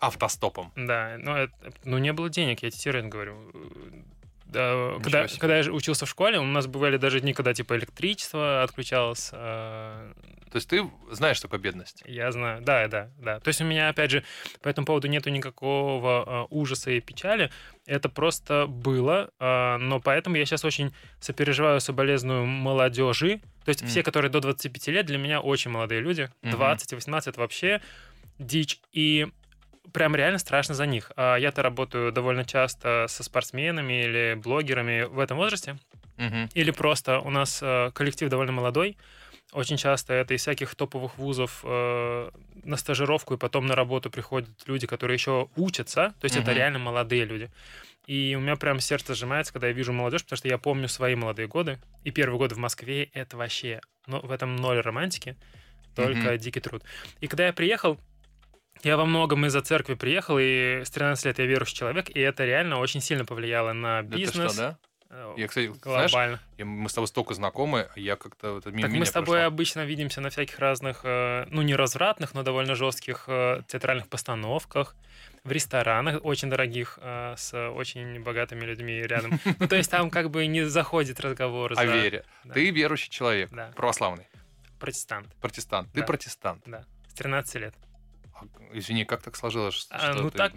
Автостопом. 0.00 0.72
Да, 0.76 1.16
ну, 1.18 1.34
это- 1.34 1.54
ну 1.84 1.98
не 1.98 2.12
было 2.12 2.28
денег, 2.28 2.62
я 2.62 2.70
тебе 2.70 2.78
серьезно 2.80 3.08
говорю. 3.10 3.50
Да, 4.48 4.94
когда, 5.02 5.28
себе. 5.28 5.40
когда 5.40 5.58
я 5.58 5.70
учился 5.70 6.06
в 6.06 6.08
школе, 6.08 6.38
у 6.38 6.44
нас 6.44 6.66
бывали 6.66 6.96
даже 6.96 7.20
дни, 7.20 7.34
когда 7.34 7.52
типа 7.54 7.76
электричество 7.76 8.62
отключалось. 8.62 9.30
а, 9.32 10.12
То 10.50 10.56
есть 10.56 10.68
ты 10.68 10.90
знаешь, 11.10 11.36
что 11.36 11.48
такое 11.48 11.60
бедность? 11.60 12.02
Я 12.06 12.32
знаю, 12.32 12.62
да, 12.62 12.88
да, 12.88 13.10
да. 13.18 13.40
То 13.40 13.48
есть 13.48 13.60
у 13.60 13.64
меня, 13.64 13.90
опять 13.90 14.10
же, 14.10 14.24
по 14.62 14.68
этому 14.68 14.86
поводу 14.86 15.06
нету 15.08 15.28
никакого 15.30 16.24
а, 16.26 16.46
ужаса 16.50 16.90
и 16.90 17.00
печали. 17.00 17.50
Это 17.86 18.08
просто 18.08 18.66
было, 18.66 19.30
а, 19.38 19.76
но 19.78 20.00
поэтому 20.00 20.36
я 20.36 20.46
сейчас 20.46 20.64
очень 20.64 20.94
сопереживаю 21.20 21.80
соболезную 21.80 22.46
молодежи. 22.46 23.40
То 23.64 23.68
есть 23.70 23.82
М. 23.82 23.88
все, 23.88 24.02
которые 24.02 24.30
до 24.30 24.40
25 24.40 24.88
лет, 24.88 25.04
для 25.06 25.18
меня 25.18 25.40
очень 25.40 25.70
молодые 25.70 26.00
люди. 26.00 26.30
Мгм. 26.42 26.52
20 26.52 26.92
и 26.92 26.94
18 26.94 27.28
это 27.28 27.40
вообще 27.40 27.82
дичь. 28.38 28.80
И 28.92 29.26
прям 29.92 30.14
реально 30.16 30.38
страшно 30.38 30.74
за 30.74 30.86
них. 30.86 31.12
А 31.16 31.36
Я-то 31.36 31.62
работаю 31.62 32.12
довольно 32.12 32.44
часто 32.44 33.06
со 33.08 33.22
спортсменами 33.22 34.04
или 34.04 34.34
блогерами 34.34 35.02
в 35.04 35.18
этом 35.18 35.36
возрасте. 35.36 35.76
Мгм. 36.16 36.48
Или 36.54 36.70
просто 36.70 37.20
у 37.20 37.30
нас 37.30 37.60
э, 37.62 37.90
коллектив 37.94 38.28
довольно 38.28 38.52
молодой. 38.52 38.96
Очень 39.52 39.76
часто 39.78 40.12
это 40.12 40.34
из 40.34 40.42
всяких 40.42 40.74
топовых 40.74 41.16
вузов 41.16 41.60
э, 41.64 42.30
на 42.64 42.76
стажировку 42.76 43.34
и 43.34 43.38
потом 43.38 43.66
на 43.66 43.74
работу 43.74 44.10
приходят 44.10 44.50
люди, 44.66 44.86
которые 44.86 45.14
еще 45.14 45.48
учатся. 45.56 46.14
То 46.20 46.24
есть 46.24 46.36
это 46.36 46.50
Мгм. 46.50 46.56
реально 46.58 46.78
молодые 46.78 47.24
люди. 47.24 47.50
И 48.06 48.34
у 48.36 48.40
меня 48.40 48.56
прям 48.56 48.80
сердце 48.80 49.14
сжимается, 49.14 49.52
когда 49.52 49.68
я 49.68 49.72
вижу 49.72 49.92
молодежь, 49.92 50.22
потому 50.22 50.38
что 50.38 50.48
я 50.48 50.58
помню 50.58 50.88
свои 50.88 51.14
молодые 51.14 51.46
годы. 51.46 51.78
И 52.04 52.10
первый 52.10 52.38
год 52.38 52.52
в 52.52 52.58
Москве 52.58 53.04
это 53.12 53.36
вообще... 53.36 53.80
Ну, 54.06 54.20
в 54.20 54.30
этом 54.30 54.56
ноль 54.56 54.80
романтики, 54.80 55.36
только 55.94 56.28
Мгм. 56.30 56.38
дикий 56.38 56.60
труд. 56.60 56.82
И 57.20 57.26
когда 57.26 57.46
я 57.46 57.52
приехал, 57.52 57.98
я 58.82 58.96
во 58.96 59.04
многом 59.04 59.44
из-за 59.46 59.60
церкви 59.62 59.94
приехал, 59.94 60.38
и 60.40 60.82
с 60.84 60.90
13 60.90 61.24
лет 61.26 61.38
я 61.38 61.46
верующий 61.46 61.76
человек, 61.76 62.10
и 62.10 62.20
это 62.20 62.44
реально 62.44 62.78
очень 62.78 63.00
сильно 63.00 63.24
повлияло 63.24 63.72
на 63.72 64.02
бизнес. 64.02 64.52
что, 64.52 64.60
да? 64.62 64.78
э, 65.10 65.34
Я, 65.36 65.48
кстати, 65.48 65.72
знаешь, 65.82 66.10
глобально. 66.12 66.40
я- 66.58 66.64
мы 66.64 66.88
с 66.88 66.92
тобой 66.94 67.08
столько 67.08 67.34
знакомы, 67.34 67.88
я 67.96 68.16
как-то 68.16 68.58
это 68.58 68.70
Так 68.72 68.90
мы 68.90 69.06
с 69.06 69.10
тобой 69.10 69.38
прошло. 69.38 69.46
обычно 69.46 69.84
видимся 69.84 70.20
на 70.20 70.30
всяких 70.30 70.58
разных, 70.58 71.00
э, 71.04 71.46
ну, 71.50 71.62
не 71.62 71.74
развратных, 71.74 72.34
но 72.34 72.42
довольно 72.42 72.74
жестких 72.74 73.24
э, 73.28 73.62
театральных 73.68 74.08
постановках, 74.08 74.94
в 75.44 75.52
ресторанах 75.52 76.20
очень 76.24 76.50
дорогих, 76.50 76.98
с 77.02 77.54
очень 77.70 78.20
богатыми 78.22 78.64
людьми 78.66 79.00
рядом. 79.00 79.40
Ну, 79.60 79.66
то 79.68 79.76
есть 79.76 79.90
там 79.90 80.10
как 80.10 80.30
бы 80.30 80.46
не 80.46 80.64
заходит 80.64 81.20
разговор 81.20 81.72
О 81.76 81.84
вере. 81.86 82.24
Ты 82.52 82.70
верующий 82.70 83.08
человек, 83.08 83.50
православный, 83.76 84.26
протестант, 84.78 85.34
протестант. 85.40 85.88
Ты 85.92 86.02
протестант. 86.02 86.62
да, 86.66 86.84
с 87.08 87.14
13 87.14 87.54
лет. 87.62 87.74
А, 88.40 88.44
Извини, 88.72 89.04
как 89.04 89.22
так 89.22 89.36
сложилось? 89.36 89.86
А, 89.90 90.12
что 90.12 90.22
ну 90.22 90.30
ты- 90.30 90.38
так, 90.38 90.52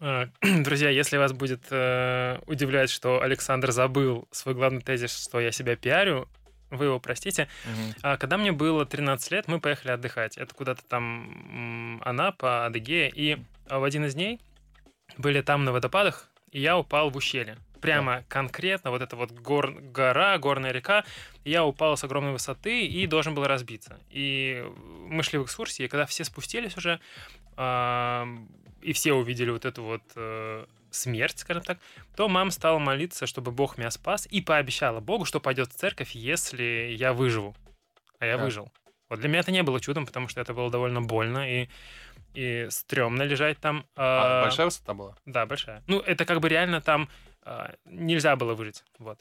Э, 0.00 0.26
Друзья, 0.62 0.88
если 0.88 1.18
вас 1.18 1.32
будет 1.32 1.64
э, 1.70 2.38
удивлять, 2.46 2.90
что 2.90 3.20
Александр 3.22 3.70
забыл 3.70 4.26
свой 4.30 4.54
главный 4.54 4.80
тезис, 4.80 5.24
что 5.24 5.40
я 5.40 5.52
себя 5.52 5.76
пиарю, 5.76 6.26
вы 6.70 6.86
его 6.86 6.98
простите. 7.00 7.48
А, 8.02 8.16
Когда 8.16 8.38
мне 8.38 8.52
было 8.52 8.86
13 8.86 9.30
лет, 9.32 9.48
мы 9.48 9.60
поехали 9.60 9.92
отдыхать. 9.92 10.38
Это 10.38 10.54
куда-то 10.54 10.82
там 10.84 12.00
Анапа, 12.04 12.64
Адыгея. 12.64 13.10
И 13.14 13.38
а, 13.68 13.78
в 13.80 13.84
один 13.84 14.04
из 14.06 14.14
дней 14.14 14.40
были 15.18 15.42
там 15.42 15.64
на 15.64 15.72
водопадах, 15.72 16.30
и 16.50 16.60
я 16.60 16.78
упал 16.78 17.10
в 17.10 17.16
ущелье. 17.16 17.58
Прямо 17.80 18.24
конкретно, 18.28 18.90
вот 18.90 19.02
эта 19.02 19.16
вот 19.16 19.30
гор, 19.32 19.72
гора, 19.72 20.38
горная 20.38 20.72
река, 20.72 21.04
я 21.44 21.64
упал 21.64 21.96
с 21.96 22.04
огромной 22.04 22.32
высоты 22.32 22.86
и 22.86 23.06
должен 23.06 23.34
был 23.34 23.46
разбиться. 23.46 23.98
И 24.10 24.64
мы 25.08 25.22
шли 25.22 25.38
в 25.38 25.44
экскурсии, 25.44 25.84
и 25.84 25.88
когда 25.88 26.06
все 26.06 26.24
спустились 26.24 26.76
уже, 26.76 27.00
а, 27.56 28.26
и 28.82 28.92
все 28.92 29.12
увидели 29.12 29.50
вот 29.50 29.64
эту 29.64 29.82
вот 29.82 30.02
э, 30.16 30.66
смерть, 30.90 31.38
скажем 31.38 31.62
так, 31.62 31.78
то 32.16 32.28
мама 32.28 32.50
стала 32.50 32.78
молиться, 32.78 33.26
чтобы 33.26 33.50
Бог 33.50 33.78
меня 33.78 33.90
спас, 33.90 34.26
и 34.30 34.40
пообещала 34.40 35.00
Богу, 35.00 35.24
что 35.24 35.40
пойдет 35.40 35.72
в 35.72 35.76
церковь, 35.76 36.12
если 36.12 36.94
я 36.96 37.12
выживу. 37.12 37.54
А 38.18 38.26
я 38.26 38.36
Так. 38.36 38.44
выжил. 38.44 38.72
Вот 39.08 39.20
для 39.20 39.28
меня 39.28 39.40
это 39.40 39.50
не 39.52 39.62
было 39.62 39.80
чудом, 39.80 40.06
потому 40.06 40.28
что 40.28 40.40
это 40.40 40.54
было 40.54 40.70
довольно 40.70 41.00
больно 41.02 41.62
и, 41.62 41.68
и 42.34 42.68
стрёмно 42.70 43.22
лежать 43.24 43.58
там. 43.58 43.84
А, 43.96 44.38
А, 44.38 44.42
большая 44.42 44.66
высота 44.66 44.94
была? 44.94 45.16
Да, 45.26 45.46
большая. 45.46 45.82
Ну, 45.86 45.98
это 46.00 46.24
как 46.24 46.40
бы 46.40 46.48
реально 46.48 46.80
там 46.80 47.08
нельзя 47.84 48.36
было 48.36 48.54
выжить. 48.54 48.84
Вот. 48.98 49.18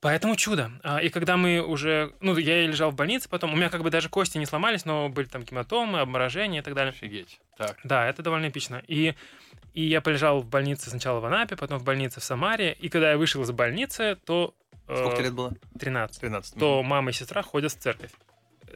Поэтому 0.00 0.36
чудо. 0.36 0.70
А, 0.82 0.98
И 0.98 1.08
когда 1.08 1.36
мы 1.36 1.60
уже... 1.60 2.12
Ну, 2.20 2.36
я 2.36 2.66
лежал 2.66 2.90
в 2.90 2.94
больнице 2.94 3.28
потом. 3.28 3.52
У 3.52 3.56
меня 3.56 3.70
как 3.70 3.82
бы 3.82 3.90
даже 3.90 4.08
кости 4.08 4.38
не 4.38 4.46
сломались, 4.46 4.84
но 4.84 5.08
были 5.08 5.26
там 5.26 5.42
гематомы, 5.42 6.00
обморожения 6.00 6.60
и 6.60 6.62
так 6.62 6.74
далее. 6.74 6.90
Офигеть. 6.90 7.40
Так. 7.56 7.78
Да, 7.82 8.06
это 8.06 8.22
довольно 8.22 8.48
эпично. 8.48 8.82
И, 8.86 9.14
и 9.72 9.82
я 9.82 10.00
полежал 10.00 10.40
в 10.42 10.46
больнице 10.46 10.90
сначала 10.90 11.20
в 11.20 11.24
Анапе, 11.24 11.56
потом 11.56 11.78
в 11.78 11.84
больнице 11.84 12.20
в 12.20 12.24
Самаре. 12.24 12.72
И 12.74 12.88
когда 12.88 13.12
я 13.12 13.16
вышел 13.18 13.42
из 13.42 13.50
больницы, 13.50 14.16
то... 14.26 14.54
э, 14.86 14.94
Сколько 14.96 15.16
тебе 15.16 15.24
лет 15.24 15.34
было? 15.34 15.52
13. 15.80 16.20
13. 16.20 16.58
То 16.58 16.82
мама 16.82 17.10
и 17.10 17.12
сестра 17.14 17.42
ходят 17.42 17.72
в 17.72 17.78
церковь. 17.78 18.10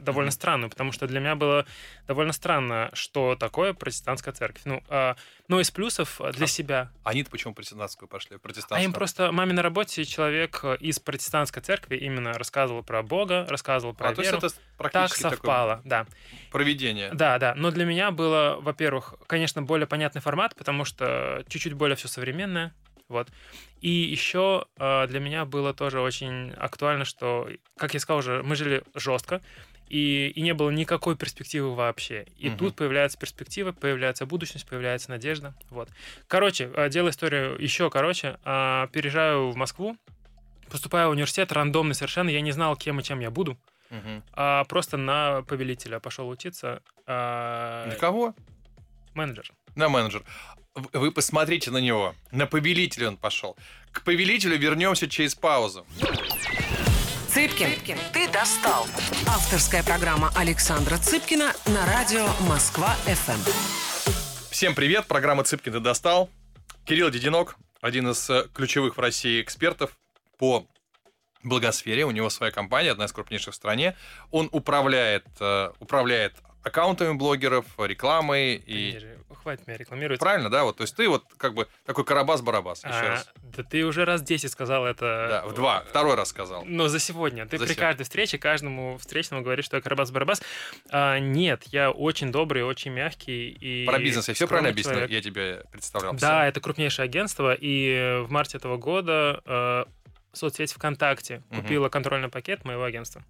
Довольно 0.00 0.28
Мгм. 0.28 0.33
странно, 0.35 0.69
потому 0.69 0.92
что 0.92 1.07
для 1.07 1.21
меня 1.21 1.35
было 1.35 1.66
довольно 2.07 2.33
странно, 2.33 2.90
что 2.92 3.37
такое 3.37 3.73
протестантская 3.75 4.35
церковь. 4.35 4.62
Ну, 4.64 4.83
а, 4.88 5.16
но 5.49 5.61
из 5.61 5.71
плюсов 5.71 6.21
э, 6.21 6.33
для 6.33 6.45
А, 6.45 6.49
себя. 6.49 6.90
Они-то 7.04 7.30
почему 7.30 7.54
протестантскую 7.54 8.09
пошли? 8.09 8.37
А 8.37 8.38
Протестантскую. 8.38 8.83
им 8.85 8.92
просто 8.92 9.33
маме 9.33 9.52
на 9.52 9.62
работе 9.62 10.04
человек 10.04 10.61
э, 10.62 10.76
из 10.80 10.99
протестантской 10.99 11.62
церкви 11.62 11.97
именно 11.97 12.33
рассказывал 12.35 12.83
про 12.83 13.02
Бога, 13.02 13.47
рассказывал 13.49 13.95
про 13.95 14.11
А, 14.11 14.14
то 14.14 14.21
есть 14.23 14.33
веру. 14.33 14.38
это 14.47 14.49
Так 14.54 14.61
практически 14.76 15.23
такое 15.23 15.37
совпало, 15.37 15.83
да. 15.85 16.07
проведение. 16.50 17.11
Да, 17.12 17.38
да. 17.38 17.54
Но 17.54 17.71
для 17.71 17.85
меня 17.85 18.11
было, 18.11 18.59
во-первых, 18.61 19.14
конечно, 19.26 19.62
более 19.62 19.87
понятный 19.87 20.21
формат, 20.21 20.54
потому 20.57 20.85
что 20.85 21.45
чуть-чуть 21.49 21.75
более 21.75 21.97
все 21.97 22.09
современное. 22.09 22.75
Вот. 23.09 23.28
И 23.80 23.90
еще 23.90 24.66
э, 24.78 25.07
для 25.09 25.19
меня 25.19 25.45
было 25.45 25.75
тоже 25.75 26.00
очень 26.00 26.52
актуально, 26.52 27.04
что, 27.04 27.49
как 27.76 27.92
я 27.95 27.99
сказал 28.00 28.19
уже, 28.21 28.42
мы 28.45 28.54
жили 28.54 28.85
жестко, 28.95 29.40
и, 29.90 30.28
и 30.35 30.40
не 30.40 30.54
было 30.54 30.70
никакой 30.70 31.16
перспективы 31.16 31.75
вообще. 31.75 32.26
И 32.38 32.49
Мгм. 32.49 32.59
тут 32.59 32.76
появляется 32.76 33.18
перспектива, 33.18 33.73
появляется 33.73 34.25
будущность, 34.25 34.66
появляется 34.66 35.11
надежда. 35.11 35.52
Вот. 35.68 35.88
Короче, 36.28 36.70
э, 36.75 36.88
делаю 36.88 37.11
историю 37.11 37.56
еще 37.61 37.90
короче. 37.90 38.38
э, 38.44 38.87
Переезжаю 38.92 39.50
в 39.50 39.56
Москву, 39.56 39.97
поступаю 40.70 41.09
в 41.09 41.12
университет 41.12 41.52
рандомно 41.52 41.92
совершенно. 41.94 42.30
Я 42.30 42.40
не 42.40 42.52
знал, 42.52 42.76
кем 42.76 43.00
и 43.00 43.02
чем 43.02 43.20
я 43.20 43.30
буду. 43.30 43.59
Мгм. 43.90 44.23
А 44.35 44.62
просто 44.64 44.97
на 44.97 45.42
повелителя 45.42 45.99
пошел 45.99 46.28
учиться. 46.28 46.80
а, 47.06 47.87
Для 47.88 47.97
кого? 47.99 48.35
менеджер. 49.14 49.50
На 49.75 49.88
менеджер. 49.88 50.23
Вы 50.92 51.11
посмотрите 51.11 51.73
на 51.73 51.78
него. 51.78 52.14
На 52.30 52.47
повелителя 52.47 53.09
он 53.09 53.16
пошел. 53.16 53.56
К 53.90 54.04
повелителю 54.04 54.56
вернемся 54.56 55.09
через 55.09 55.35
паузу. 55.35 55.85
Цыпкин, 57.32 57.96
ты 58.12 58.28
достал. 58.32 58.87
Авторская 59.28 59.84
программа 59.84 60.32
Александра 60.34 60.96
Цыпкина 60.96 61.52
на 61.66 61.87
радио 61.87 62.26
Москва-ФМ. 62.49 63.38
Всем 64.50 64.75
привет, 64.75 65.06
программа 65.06 65.44
«Цыпкин 65.44 65.75
ты 65.75 65.78
достал». 65.78 66.28
Кирилл 66.84 67.08
Дединок, 67.08 67.56
один 67.80 68.10
из 68.10 68.28
э, 68.30 68.49
ключевых 68.52 68.96
в 68.96 69.00
России 69.00 69.40
экспертов 69.40 69.96
по 70.38 70.66
благосфере. 71.44 72.04
У 72.04 72.10
него 72.10 72.30
своя 72.30 72.50
компания, 72.50 72.90
одна 72.90 73.04
из 73.04 73.12
крупнейших 73.12 73.54
в 73.54 73.56
стране. 73.56 73.96
Он 74.32 74.49
управляет, 74.50 75.25
э, 75.38 75.70
управляет 75.78 76.34
аккаунтами 76.62 77.14
блогеров, 77.14 77.64
рекламой 77.79 78.55
и... 78.57 78.99
Хватит 79.43 79.67
меня 79.67 79.79
рекламировать. 79.79 80.21
Правильно, 80.21 80.50
да? 80.50 80.64
Вот, 80.64 80.76
то 80.76 80.83
есть 80.83 80.95
ты 80.95 81.09
вот 81.09 81.25
как 81.38 81.55
бы 81.55 81.67
такой 81.87 82.05
Карабас-Барабас, 82.05 82.79
еще 82.87 82.88
А, 82.88 83.09
раз. 83.09 83.31
Да 83.43 83.62
ты 83.62 83.85
уже 83.87 84.05
раз 84.05 84.21
10 84.23 84.50
сказал 84.52 84.85
это. 84.85 85.26
Да, 85.31 85.49
в 85.49 85.55
два, 85.55 85.83
второй 85.88 86.14
раз 86.14 86.29
сказал. 86.29 86.62
Но 86.67 86.88
за 86.88 86.99
сегодня. 86.99 87.47
Ты 87.47 87.57
За 87.57 87.64
при 87.64 87.73
сегодня. 87.73 87.88
каждой 87.88 88.02
встрече 88.02 88.37
каждому 88.37 88.99
встречному 88.99 89.43
говоришь, 89.43 89.64
что 89.64 89.76
я 89.79 89.83
Карабас-Барабас. 89.83 90.43
А, 90.90 91.19
нет, 91.19 91.62
я 91.69 91.90
очень 91.90 92.31
добрый, 92.31 92.62
очень 92.64 92.90
мягкий 92.90 93.49
и... 93.49 93.87
Про 93.87 93.99
бизнес 93.99 94.29
я 94.29 94.35
все 94.35 94.47
правильно 94.47 94.69
объяснил? 94.71 94.95
человек. 94.97 95.11
Я 95.11 95.23
тебе 95.23 95.64
представлял. 95.73 96.12
Да, 96.12 96.40
всё. 96.43 96.49
это 96.49 96.61
крупнейшее 96.61 97.05
агентство, 97.05 97.55
и 97.59 98.21
в 98.26 98.31
марте 98.31 98.59
этого 98.59 98.76
года 98.76 99.40
э, 99.47 99.85
соцсеть 100.35 100.73
ВКонтакте 100.75 101.43
Мгм. 101.50 101.62
купила 101.62 101.88
контрольный 101.88 102.29
пакет 102.29 102.64
моего 102.67 102.85
агентства. 102.85 103.23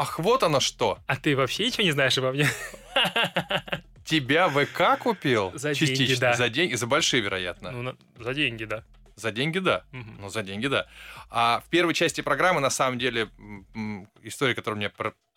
Ах, 0.00 0.18
вот 0.18 0.42
оно 0.42 0.60
что. 0.60 0.98
А 1.06 1.16
ты 1.16 1.36
вообще 1.36 1.66
ничего 1.66 1.84
не 1.84 1.90
знаешь 1.90 2.16
обо 2.16 2.32
мне? 2.32 2.48
Тебя 4.06 4.48
ВК 4.48 4.98
купил? 4.98 5.52
За 5.54 5.74
деньги, 5.74 5.94
Частично. 5.94 6.20
да. 6.20 6.32
За 6.32 6.48
деньги, 6.48 6.74
за 6.74 6.86
большие, 6.86 7.20
вероятно. 7.20 7.70
Ну, 7.70 7.94
за 8.18 8.32
деньги, 8.32 8.64
да. 8.64 8.82
За 9.16 9.30
деньги, 9.30 9.58
да. 9.58 9.84
Мгм. 9.92 10.16
Ну, 10.22 10.30
за 10.30 10.42
деньги, 10.42 10.68
да. 10.68 10.86
А 11.28 11.62
в 11.66 11.68
первой 11.68 11.92
части 11.92 12.22
программы, 12.22 12.62
на 12.62 12.70
самом 12.70 12.98
деле, 12.98 13.28
история, 14.22 14.54
которая 14.54 14.78
меня 14.78 14.90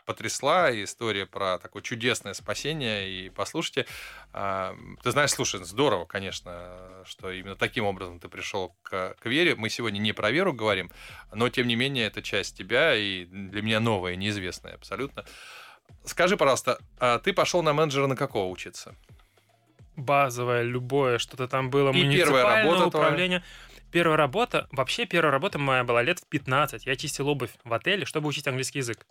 потрясла, 0.05 0.72
история 0.83 1.25
про 1.25 1.57
такое 1.60 1.81
чудесное 1.81 2.33
спасение, 2.33 3.10
и 3.10 3.29
послушайте. 3.29 3.86
А, 4.31 4.75
Ты 5.03 5.12
знаешь, 5.12 5.31
слушай, 5.31 5.63
здорово, 5.63 6.05
конечно, 6.05 7.03
что 7.05 7.31
именно 7.31 7.55
таким 7.55 7.86
образом 7.86 8.19
ты 8.19 8.29
пришел 8.29 8.75
к, 8.83 9.15
к 9.19 9.25
вере. 9.25 9.55
Мы 9.55 9.69
сегодня 9.69 10.00
не 10.00 10.13
про 10.13 10.31
веру 10.31 10.53
говорим, 10.53 10.91
но, 11.33 11.50
тем 11.50 11.67
не 11.67 11.75
менее, 11.75 12.07
это 12.07 12.22
часть 12.22 12.57
тебя, 12.57 12.95
и 12.95 13.25
для 13.25 13.62
меня 13.62 13.79
новая, 13.79 14.15
неизвестная 14.15 14.75
абсолютно. 14.75 15.25
Скажи, 16.05 16.38
пожалуйста, 16.38 16.79
а 17.00 17.19
ты 17.19 17.33
пошел 17.33 17.63
на 17.63 17.74
менеджера 17.74 18.07
на 18.07 18.15
какого 18.15 18.50
учиться? 18.51 18.95
базовое, 19.95 20.63
любое, 20.63 21.17
что-то 21.17 21.48
там 21.48 21.69
было. 21.69 21.91
И 21.91 21.93
первая 21.93 22.05
муниципальное 22.05 22.63
работа 22.63 22.89
твоя? 22.89 23.05
управление. 23.05 23.43
Первая 23.91 24.17
работа, 24.17 24.67
вообще 24.72 25.05
первая 25.05 25.31
работа 25.31 25.60
моя 25.60 25.83
была 25.83 26.01
лет 26.01 26.19
в 26.19 26.27
15. 26.27 26.86
Я 26.86 26.95
чистил 26.95 27.27
обувь 27.29 27.51
в 27.63 27.74
отеле, 27.74 28.05
чтобы 28.05 28.27
учить 28.27 28.48
английский 28.48 28.79
язык. 28.79 29.05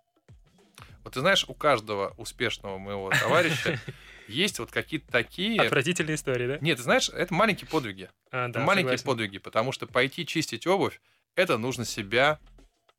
Вот 1.05 1.15
ты 1.15 1.21
знаешь, 1.21 1.45
у 1.49 1.55
каждого 1.55 2.15
успешного 2.17 2.79
моего 2.79 3.11
товарища 3.11 3.79
есть 4.29 4.59
вот 4.59 4.71
какие-то 4.71 5.11
такие... 5.11 5.61
Отвратительная 5.61 6.15
история, 6.15 6.49
да? 6.49 6.59
Нет, 6.61 6.77
ты 6.77 6.83
знаешь, 6.83 7.09
это 7.09 7.35
маленькие 7.35 7.69
подвиги. 7.69 8.09
А, 8.31 8.49
да, 8.49 8.61
маленькие 8.61 8.99
согласен. 8.99 9.05
подвиги, 9.07 9.39
потому 9.39 9.73
что 9.73 9.87
пойти 9.87 10.25
чистить 10.27 10.67
обувь, 10.67 11.01
это 11.35 11.59
нужно 11.59 11.85
себя 11.85 12.39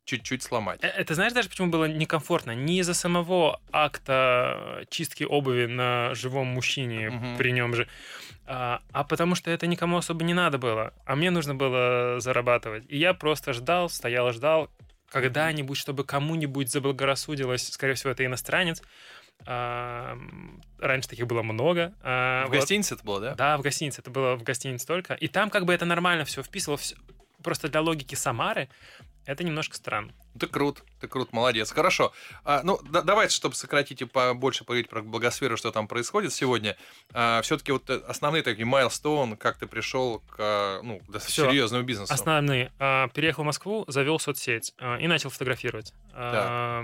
чуть-чуть 0.05 0.43
сломать. 0.43 0.83
Э, 0.83 0.88
Это 0.88 1.15
знаешь 1.15 1.33
даже, 1.33 1.50
почему 1.50 1.69
было 1.69 1.86
некомфортно? 1.86 2.53
Не 2.53 2.79
из-за 2.79 2.93
самого 2.93 3.62
акта 3.72 4.86
чистки 4.89 5.24
обуви 5.24 5.65
на 5.65 6.13
живом 6.13 6.48
мужчине 6.48 7.10
Мгм. 7.10 7.38
при 7.38 7.51
нем 7.51 7.74
же, 7.74 7.88
а, 8.45 8.81
а 8.91 9.03
потому 9.05 9.36
что 9.36 9.50
это 9.50 9.65
никому 9.67 9.98
особо 9.98 10.25
не 10.25 10.33
надо 10.33 10.57
было, 10.57 10.93
а 11.05 11.15
мне 11.15 11.31
нужно 11.31 11.55
было 11.55 12.19
зарабатывать. 12.19 12.83
И 12.89 12.98
я 12.98 13.13
просто 13.13 13.53
ждал, 13.53 13.89
стоял 13.89 14.31
ждал, 14.33 14.69
когда-нибудь, 15.13 15.77
чтобы 15.77 16.03
кому-нибудь 16.03 16.70
заблагорассудилось, 16.70 17.70
скорее 17.72 17.93
всего, 17.93 18.12
это 18.12 18.25
иностранец. 18.25 18.82
А, 19.46 20.17
раньше 20.79 21.10
таких 21.10 21.27
было 21.27 21.41
много. 21.43 21.93
а, 22.01 22.46
В 22.46 22.50
вот. 22.50 22.60
гостинице 22.60 22.96
это 22.96 23.03
было, 23.03 23.20
да? 23.20 23.36
Да, 23.36 23.58
в 23.58 23.62
гостинице. 23.62 24.01
Это 24.01 24.10
было 24.12 24.36
в 24.36 24.43
гостинице 24.43 24.86
только. 24.88 25.13
И 25.15 25.27
там 25.27 25.50
как 25.50 25.65
бы 25.65 25.74
это 25.74 25.86
нормально 25.86 26.25
все 26.25 26.43
вписывало. 26.43 26.77
всё. 26.77 26.96
Просто 27.41 27.67
для 27.67 27.82
логики 27.82 28.15
Самары 28.15 28.70
это 29.25 29.44
немножко 29.44 29.75
странно. 29.75 30.12
Ты 30.39 30.48
крут, 30.48 30.84
ты 31.00 31.08
крут, 31.08 31.32
молодец. 31.32 31.72
Хорошо. 31.72 32.12
А, 32.44 32.62
ну, 32.63 32.80
да- 32.89 33.01
давайте, 33.01 33.36
чтобы 33.36 33.56
сократить 33.56 34.01
и 34.01 34.06
побольше 34.06 34.63
поговорить 34.63 34.89
про 34.89 35.01
благосферу, 35.01 35.58
что 35.58 35.72
там 35.72 35.88
происходит 35.88 36.34
сегодня. 36.34 36.75
все-таки 37.44 37.72
вот 37.72 37.89
э, 37.89 38.01
основные 38.08 38.44
такие 38.44 38.65
майлстоун, 38.65 39.38
как 39.38 39.58
ты 39.58 39.68
пришел 39.68 40.22
к 40.36 40.80
ну, 40.84 41.01
Всё. 41.20 41.50
серьезному 41.50 41.84
бизнесу. 41.84 42.13
Основные. 42.13 42.72
А, 42.80 43.08
Переехал 43.10 43.44
в 43.44 43.46
Москву, 43.46 43.86
завел 43.88 44.20
соцсеть 44.20 44.74
а, 44.80 44.98
и 44.98 45.08
начал 45.08 45.30
фотографировать. 45.30 45.94
А, 46.13 46.84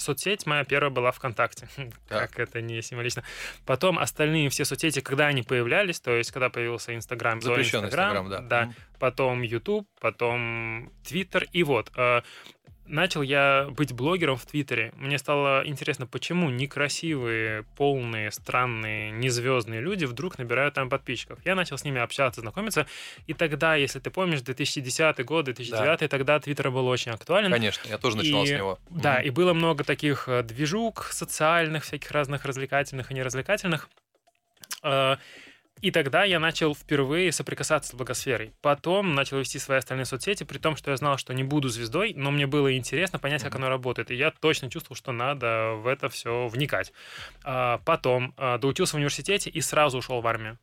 Соцсеть 0.00 0.46
моя 0.46 0.64
первая 0.64 0.90
была 0.90 1.12
ВКонтакте. 1.12 1.68
Так. 2.08 2.30
Как 2.32 2.40
это 2.40 2.60
не 2.60 2.82
символично. 2.82 3.22
Потом 3.66 3.98
остальные 3.98 4.48
все 4.48 4.64
соцсети, 4.64 5.00
когда 5.00 5.26
они 5.26 5.42
появлялись, 5.42 6.00
то 6.00 6.16
есть 6.16 6.32
когда 6.32 6.48
появился 6.48 6.94
Инстаграм, 6.94 7.40
Запрещенный 7.40 7.86
Инстаграм, 7.86 8.48
да. 8.48 8.72
Потом 8.98 9.42
YouTube, 9.42 9.86
потом 10.00 10.90
Твиттер. 11.04 11.46
И 11.52 11.62
вот, 11.62 11.90
а, 11.96 12.22
начал 12.90 13.22
я 13.22 13.68
быть 13.70 13.92
блогером 13.92 14.36
в 14.36 14.44
Твиттере. 14.44 14.92
Мне 14.96 15.18
стало 15.18 15.66
интересно, 15.66 16.06
почему 16.06 16.50
некрасивые, 16.50 17.64
полные, 17.76 18.30
странные, 18.30 19.10
незвездные 19.10 19.80
люди 19.80 20.04
вдруг 20.04 20.38
набирают 20.38 20.74
там 20.74 20.90
подписчиков. 20.90 21.38
Я 21.44 21.54
начал 21.54 21.78
с 21.78 21.84
ними 21.84 22.00
общаться, 22.00 22.40
знакомиться. 22.40 22.86
И 23.26 23.34
тогда, 23.34 23.76
если 23.76 24.00
ты 24.00 24.10
помнишь, 24.10 24.42
2010 24.42 25.24
год, 25.24 25.46
2009, 25.46 26.00
да. 26.00 26.08
тогда 26.08 26.38
Твиттер 26.40 26.70
был 26.70 26.86
очень 26.86 27.12
актуален. 27.12 27.50
Конечно, 27.50 27.88
я 27.88 27.98
тоже 27.98 28.16
начинал 28.16 28.44
и, 28.44 28.46
с 28.46 28.50
него. 28.50 28.78
Да, 28.90 29.16
угу. 29.16 29.26
и 29.26 29.30
было 29.30 29.54
много 29.54 29.84
таких 29.84 30.28
э, 30.28 30.42
движук 30.42 31.08
социальных, 31.12 31.84
всяких 31.84 32.10
разных 32.10 32.44
развлекательных 32.44 33.10
и 33.10 33.14
неразвлекательных. 33.14 33.88
И 35.82 35.90
тогда 35.90 36.24
я 36.24 36.38
начал 36.38 36.74
впервые 36.74 37.32
соприкасаться 37.32 37.92
с 37.92 37.94
благосферой. 37.94 38.52
Потом 38.60 39.14
начал 39.14 39.38
вести 39.38 39.58
свои 39.58 39.78
остальные 39.78 40.04
соцсети, 40.04 40.44
при 40.44 40.58
том, 40.58 40.76
что 40.76 40.90
я 40.90 40.96
знал, 40.96 41.16
что 41.16 41.32
не 41.32 41.42
буду 41.42 41.68
звездой, 41.68 42.12
но 42.14 42.30
мне 42.30 42.46
было 42.46 42.76
интересно 42.76 43.18
понять, 43.18 43.42
как 43.42 43.54
оно 43.54 43.68
работает. 43.68 44.10
И 44.10 44.14
я 44.14 44.30
точно 44.30 44.70
чувствовал, 44.70 44.96
что 44.96 45.12
надо 45.12 45.72
в 45.76 45.86
это 45.86 46.08
все 46.08 46.48
вникать. 46.48 46.92
А, 47.44 47.78
потом 47.84 48.34
а, 48.36 48.58
доучился 48.58 48.92
в 48.92 48.96
университете 48.96 49.48
и 49.48 49.60
сразу 49.60 49.98
ушел 49.98 50.20
в 50.20 50.26
армию. 50.26 50.58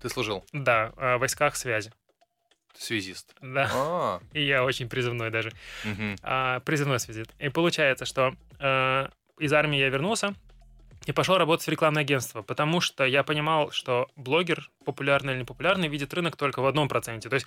Ты 0.00 0.08
служил? 0.08 0.44
Да, 0.52 0.92
в 0.96 1.18
войсках 1.18 1.56
связи. 1.56 1.92
Связист. 2.76 3.34
Да. 3.40 3.70
А-а-а. 3.72 4.20
И 4.32 4.44
я 4.44 4.64
очень 4.64 4.88
призывной 4.88 5.30
даже. 5.30 5.52
Угу. 5.84 6.16
А, 6.22 6.60
призывной 6.60 7.00
связист. 7.00 7.32
И 7.38 7.48
получается, 7.48 8.04
что 8.04 8.34
э, 8.58 9.08
из 9.38 9.52
армии 9.52 9.78
я 9.78 9.88
вернулся, 9.88 10.34
и 11.06 11.12
пошел 11.12 11.36
работать 11.36 11.66
в 11.66 11.70
рекламное 11.70 12.02
агентство, 12.02 12.42
потому 12.42 12.80
что 12.80 13.04
я 13.04 13.22
понимал, 13.22 13.70
что 13.70 14.08
блогер, 14.16 14.70
популярный 14.84 15.34
или 15.34 15.40
непопулярный, 15.40 15.88
видит 15.88 16.14
рынок 16.14 16.36
только 16.36 16.60
в 16.60 16.66
одном 16.66 16.88
проценте. 16.88 17.28
То 17.28 17.34
есть 17.34 17.46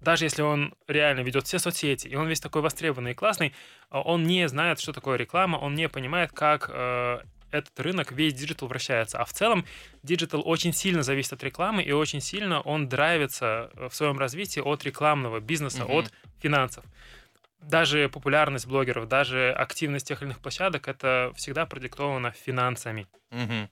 даже 0.00 0.24
если 0.24 0.42
он 0.42 0.74
реально 0.86 1.20
ведет 1.20 1.46
все 1.46 1.58
соцсети, 1.58 2.08
и 2.08 2.14
он 2.14 2.28
весь 2.28 2.40
такой 2.40 2.62
востребованный 2.62 3.12
и 3.12 3.14
классный, 3.14 3.54
а 3.90 4.00
он 4.00 4.24
не 4.24 4.48
знает, 4.48 4.80
что 4.80 4.92
такое 4.92 5.16
реклама, 5.16 5.56
он 5.56 5.74
не 5.74 5.88
понимает, 5.88 6.32
как 6.32 6.70
э, 6.72 7.20
этот 7.50 7.78
рынок, 7.80 8.12
весь 8.12 8.34
digital 8.34 8.68
вращается. 8.68 9.18
А 9.18 9.24
в 9.24 9.32
целом 9.32 9.64
digital 10.02 10.42
очень 10.44 10.72
сильно 10.72 11.02
зависит 11.02 11.32
от 11.32 11.44
рекламы, 11.44 11.82
и 11.82 11.92
очень 11.92 12.20
сильно 12.20 12.60
он 12.60 12.88
драйвится 12.88 13.70
в 13.74 13.94
своем 13.94 14.18
развитии 14.18 14.60
от 14.60 14.84
рекламного 14.84 15.40
бизнеса, 15.40 15.82
mm-hmm. 15.82 15.98
от 15.98 16.12
финансов 16.40 16.84
даже 17.66 18.08
популярность 18.08 18.66
блогеров, 18.66 19.08
даже 19.08 19.52
активность 19.52 20.06
тех 20.06 20.22
или 20.22 20.28
иных 20.28 20.40
площадок, 20.40 20.88
это 20.88 21.32
всегда 21.34 21.66
продиктовано 21.66 22.30
финансами. 22.30 23.06
Угу. 23.30 23.70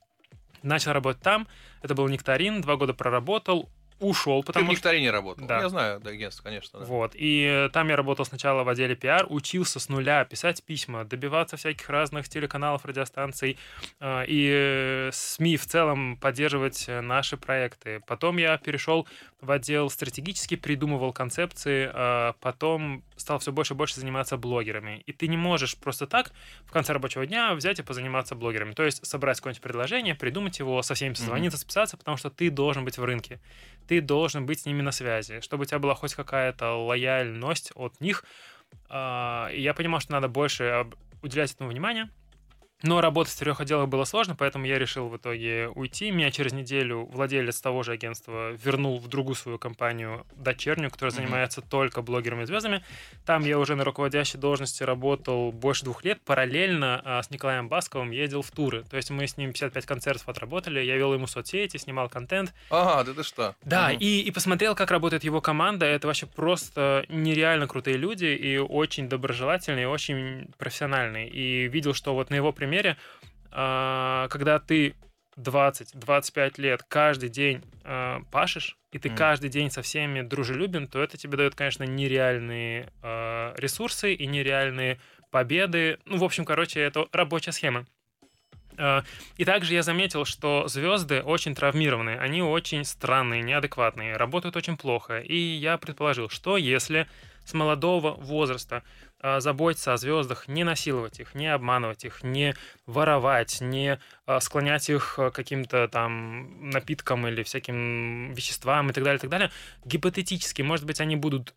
Начал 0.63 0.93
работать 0.93 1.23
там, 1.23 1.47
это 1.83 1.95
был 1.95 2.09
Нектарин, 2.09 2.61
два 2.61 2.77
года 2.77 2.95
проработал, 2.95 3.69
ушел, 4.01 4.43
потому 4.43 4.67
Ты 4.67 4.73
в 4.73 4.77
Нектарине 4.77 5.11
работал. 5.11 5.47
Да. 5.47 5.61
Я 5.61 5.69
знаю, 5.69 6.01
да, 6.01 6.11
агентство, 6.11 6.43
конечно. 6.43 6.81
Да. 6.81 6.85
Вот. 6.85 7.13
И 7.15 7.69
там 7.73 7.89
я 7.89 7.97
работал 7.97 8.25
сначала 8.25 8.65
в 8.65 8.69
отделе 8.69 8.97
пиар, 8.97 9.27
учился 9.29 9.81
с 9.81 9.89
нуля 9.89 10.25
писать 10.25 10.63
письма, 10.65 11.05
добиваться 11.05 11.57
всяких 11.57 11.89
разных 11.89 12.29
телеканалов, 12.29 12.85
радиостанций 12.85 13.59
э, 14.01 14.25
и 14.27 15.09
СМИ 15.13 15.57
в 15.57 15.67
целом 15.67 16.17
поддерживать 16.17 16.87
наши 16.89 17.37
проекты. 17.37 18.01
Потом 18.07 18.37
я 18.39 18.57
перешел 18.59 19.07
в 19.41 19.51
отдел 19.51 19.91
стратегически, 19.91 20.57
придумывал 20.57 21.13
концепции, 21.13 21.91
э, 21.93 22.33
потом 22.41 23.05
стал 23.17 23.39
все 23.39 23.53
больше 23.53 23.75
и 23.75 23.77
больше 23.77 24.01
заниматься 24.01 24.37
блогерами. 24.37 25.03
И 25.07 25.13
ты 25.13 25.29
не 25.29 25.37
можешь 25.37 25.77
просто 25.77 26.07
так 26.07 26.33
в 26.65 26.73
конце 26.73 26.93
рабочего 26.93 27.27
дня 27.27 27.55
взять 27.55 27.79
и 27.79 27.83
позаниматься 27.83 28.35
блогерами. 28.35 28.73
То 28.73 28.83
есть 28.83 29.07
собрать 29.07 29.39
какое-нибудь 29.39 29.63
предложение, 29.63 30.15
придумать 30.15 30.59
его, 30.59 30.83
со 30.83 30.95
всеми 30.95 31.15
созвониться, 31.15 31.59
mm-hmm. 31.59 31.61
списаться, 31.61 31.97
потому 31.97 32.17
что 32.17 32.31
ты 32.31 32.51
должен 32.51 32.85
быть 32.85 32.99
в 32.99 33.05
рынке 33.05 33.41
ты 33.87 34.01
должен 34.01 34.47
быть 34.47 34.61
с 34.61 34.67
ними 34.67 34.83
на 34.83 34.93
связи, 34.93 35.41
чтобы 35.41 35.63
у 35.63 35.65
тебя 35.67 35.79
была 35.79 35.95
хоть 35.95 36.15
какая-то 36.15 36.75
лояльность 36.75 37.73
от 37.75 38.01
них. 38.01 38.25
А, 38.89 39.49
и 39.53 39.61
я 39.61 39.75
понимал, 39.75 40.01
что 40.01 40.13
надо 40.13 40.29
больше 40.29 40.87
уделять 41.23 41.53
этому 41.53 41.71
внимания, 41.71 42.11
но 42.85 43.01
работать 43.01 43.33
в 43.33 43.39
трех 43.39 43.61
отделах 43.61 43.89
было 43.89 44.05
сложно, 44.05 44.37
поэтому 44.37 44.67
я 44.67 44.79
решил 44.79 45.09
в 45.09 45.17
итоге 45.17 45.69
уйти. 45.75 46.11
Меня 46.11 46.31
через 46.31 46.53
неделю 46.53 47.07
владелец 47.07 47.59
того 47.61 47.83
же 47.83 47.93
агентства 47.93 48.53
вернул 48.53 48.99
в 48.99 49.09
другую 49.09 49.37
свою 49.37 49.59
компанию 49.59 50.27
дочернюю, 50.37 50.91
которая 50.91 51.13
mm-hmm. 51.13 51.17
занимается 51.17 51.63
только 51.63 52.03
блогерами 52.03 52.43
и 52.43 52.47
звездами. 52.47 52.85
Там 53.25 53.43
я 53.43 53.59
уже 53.59 53.75
на 53.75 53.85
руководящей 53.85 54.39
должности 54.39 54.83
работал 54.83 55.51
больше 55.51 55.85
двух 55.85 56.05
лет. 56.05 56.21
Параллельно 56.27 57.01
а, 57.03 57.23
с 57.23 57.31
Николаем 57.31 57.69
Басковым 57.69 58.11
ездил 58.11 58.43
в 58.43 58.51
туры. 58.51 58.85
То 58.85 58.99
есть 58.99 59.09
мы 59.09 59.27
с 59.27 59.39
ним 59.39 59.53
55 59.53 59.87
концертов 59.87 60.29
отработали. 60.29 60.81
Я 60.81 60.97
вел 60.97 61.15
ему 61.15 61.27
соцсети, 61.27 61.79
снимал 61.79 62.11
контент. 62.11 62.53
Ага, 62.69 63.05
да 63.05 63.15
ты 63.15 63.23
что? 63.23 63.57
Да, 63.63 63.93
mm-hmm. 63.93 63.99
и, 63.99 64.21
и 64.21 64.31
посмотрел, 64.31 64.75
как 64.75 64.91
работает 64.91 65.25
его 65.25 65.41
команда. 65.41 65.87
Это 65.87 66.07
вообще 66.07 66.27
просто 66.27 67.07
нереально 67.09 67.67
крутые 67.67 67.97
люди 67.97 68.27
и 68.27 68.59
очень 68.59 69.09
доброжелательные, 69.09 69.85
и 69.85 69.87
очень 69.87 70.49
профессиональные. 70.59 71.31
И 71.31 71.67
видел, 71.69 71.95
что 71.95 72.15
вот 72.15 72.29
на 72.29 72.35
его 72.35 72.53
примере 72.53 72.74
примере, 72.75 72.97
а, 73.51 74.29
когда 74.29 74.59
ты 74.59 74.95
20-25 75.37 76.61
лет 76.61 76.83
каждый 76.85 77.29
день 77.29 77.61
э, 77.83 78.21
пашешь, 78.31 78.77
и 78.93 79.01
ты 79.01 79.09
mm. 79.09 79.17
каждый 79.17 79.51
день 79.51 79.69
со 79.69 79.83
всеми 79.83 80.21
дружелюбен, 80.21 80.87
то 80.87 81.03
это 81.03 81.17
тебе 81.17 81.37
дает, 81.37 81.57
конечно, 81.57 81.83
нереальные 81.83 82.89
э, 83.03 83.55
ресурсы 83.57 84.15
и 84.15 84.29
нереальные 84.29 85.01
победы. 85.33 85.99
Ну, 86.05 86.19
в 86.19 86.25
общем, 86.25 86.45
короче, 86.45 86.79
это 86.79 87.09
рабочая 87.11 87.51
схема. 87.51 87.85
Э, 88.79 89.03
и 89.37 89.45
также 89.45 89.75
я 89.75 89.83
заметил, 89.83 90.25
что 90.25 90.69
звезды 90.69 91.21
очень 91.21 91.57
травмированы, 91.57 92.17
они 92.17 92.41
очень 92.41 92.85
странные, 92.85 93.43
неадекватные, 93.43 94.17
работают 94.17 94.57
очень 94.57 94.77
плохо. 94.77 95.19
И 95.19 95.37
я 95.37 95.79
предположил, 95.79 96.29
что 96.29 96.57
если 96.57 97.09
с 97.45 97.55
молодого 97.55 98.13
возраста 98.13 98.77
а, 98.77 99.14
заботиться 99.39 99.93
о 99.93 99.97
звездах, 99.97 100.49
не 100.49 100.65
насиловать 100.65 101.21
их, 101.21 101.35
не 101.35 101.47
обманывать 101.47 102.05
их, 102.05 102.23
не 102.23 102.55
воровать, 102.87 103.61
не 103.61 103.99
а, 104.27 104.41
склонять 104.41 104.91
их 104.91 105.15
к 105.17 105.31
каким-то 105.31 105.89
там 105.89 106.71
напиткам 106.71 107.27
или 107.27 107.43
всяким 107.43 108.33
веществам 108.35 108.91
и 108.91 108.93
так 108.93 109.03
далее, 109.03 109.19
и 109.19 109.21
так 109.21 109.31
далее. 109.31 109.51
Гипотетически, 109.85 110.63
может 110.63 110.85
быть, 110.85 111.01
они 111.01 111.17
будут 111.17 111.55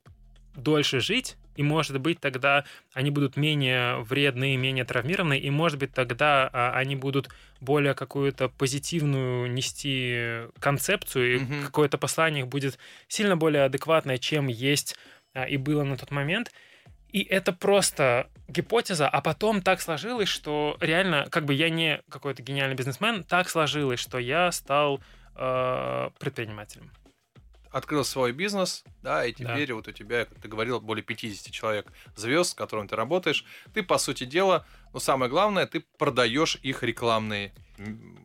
дольше 0.56 1.00
жить, 1.00 1.38
и, 1.56 1.64
может 1.64 2.00
быть, 2.00 2.20
тогда 2.20 2.66
они 2.94 3.12
будут 3.12 3.38
менее 3.38 3.98
вредные, 4.02 4.58
менее 4.58 4.86
травмированные, 4.86 5.40
и, 5.40 5.50
может 5.50 5.78
быть, 5.80 5.94
тогда 5.94 6.50
а, 6.52 6.72
они 6.76 6.96
будут 6.96 7.30
более 7.60 7.94
какую-то 7.94 8.50
позитивную 8.50 9.52
нести 9.52 10.48
концепцию, 10.60 11.36
и 11.36 11.40
mm-hmm. 11.40 11.66
какое-то 11.66 11.98
послание 11.98 12.44
их 12.44 12.48
будет 12.48 12.80
сильно 13.08 13.38
более 13.38 13.64
адекватное, 13.64 14.18
чем 14.18 14.48
есть 14.48 14.96
а, 15.34 15.46
и 15.46 15.58
было 15.58 15.84
на 15.84 15.98
тот 15.98 16.12
момент. 16.12 16.52
И 17.10 17.22
это 17.22 17.54
просто 17.54 18.30
гипотеза, 18.48 19.08
а 19.08 19.22
потом 19.22 19.62
так 19.62 19.82
сложилось, 19.82 20.30
что 20.30 20.78
реально, 20.80 21.28
как 21.30 21.46
бы 21.46 21.54
я 21.54 21.70
не 21.70 22.02
какой-то 22.10 22.44
гениальный 22.44 22.76
бизнесмен, 22.76 23.24
так 23.24 23.50
сложилось, 23.50 24.00
что 24.00 24.18
я 24.18 24.52
стал 24.52 25.02
э, 25.36 26.10
предпринимателем. 26.20 26.92
Открыл 27.72 28.04
свой 28.04 28.32
бизнес, 28.32 28.84
да, 29.04 29.26
и 29.26 29.34
теперь 29.34 29.68
да. 29.68 29.76
вот 29.76 29.88
у 29.88 29.92
тебя, 29.92 30.26
как 30.26 30.40
ты 30.40 30.48
говорил, 30.48 30.80
более 30.80 31.04
50 31.04 31.52
человек 31.52 31.92
звезд, 32.16 32.52
с 32.52 32.54
которыми 32.54 32.88
ты 32.88 32.96
работаешь. 32.96 33.46
Ты, 33.74 33.84
по 33.84 33.98
сути 33.98 34.24
дела, 34.24 34.66
но 34.94 35.00
самое 35.00 35.30
главное, 35.30 35.68
ты 35.68 35.84
продаешь 35.98 36.58
их 36.64 36.84
рекламные 36.84 37.54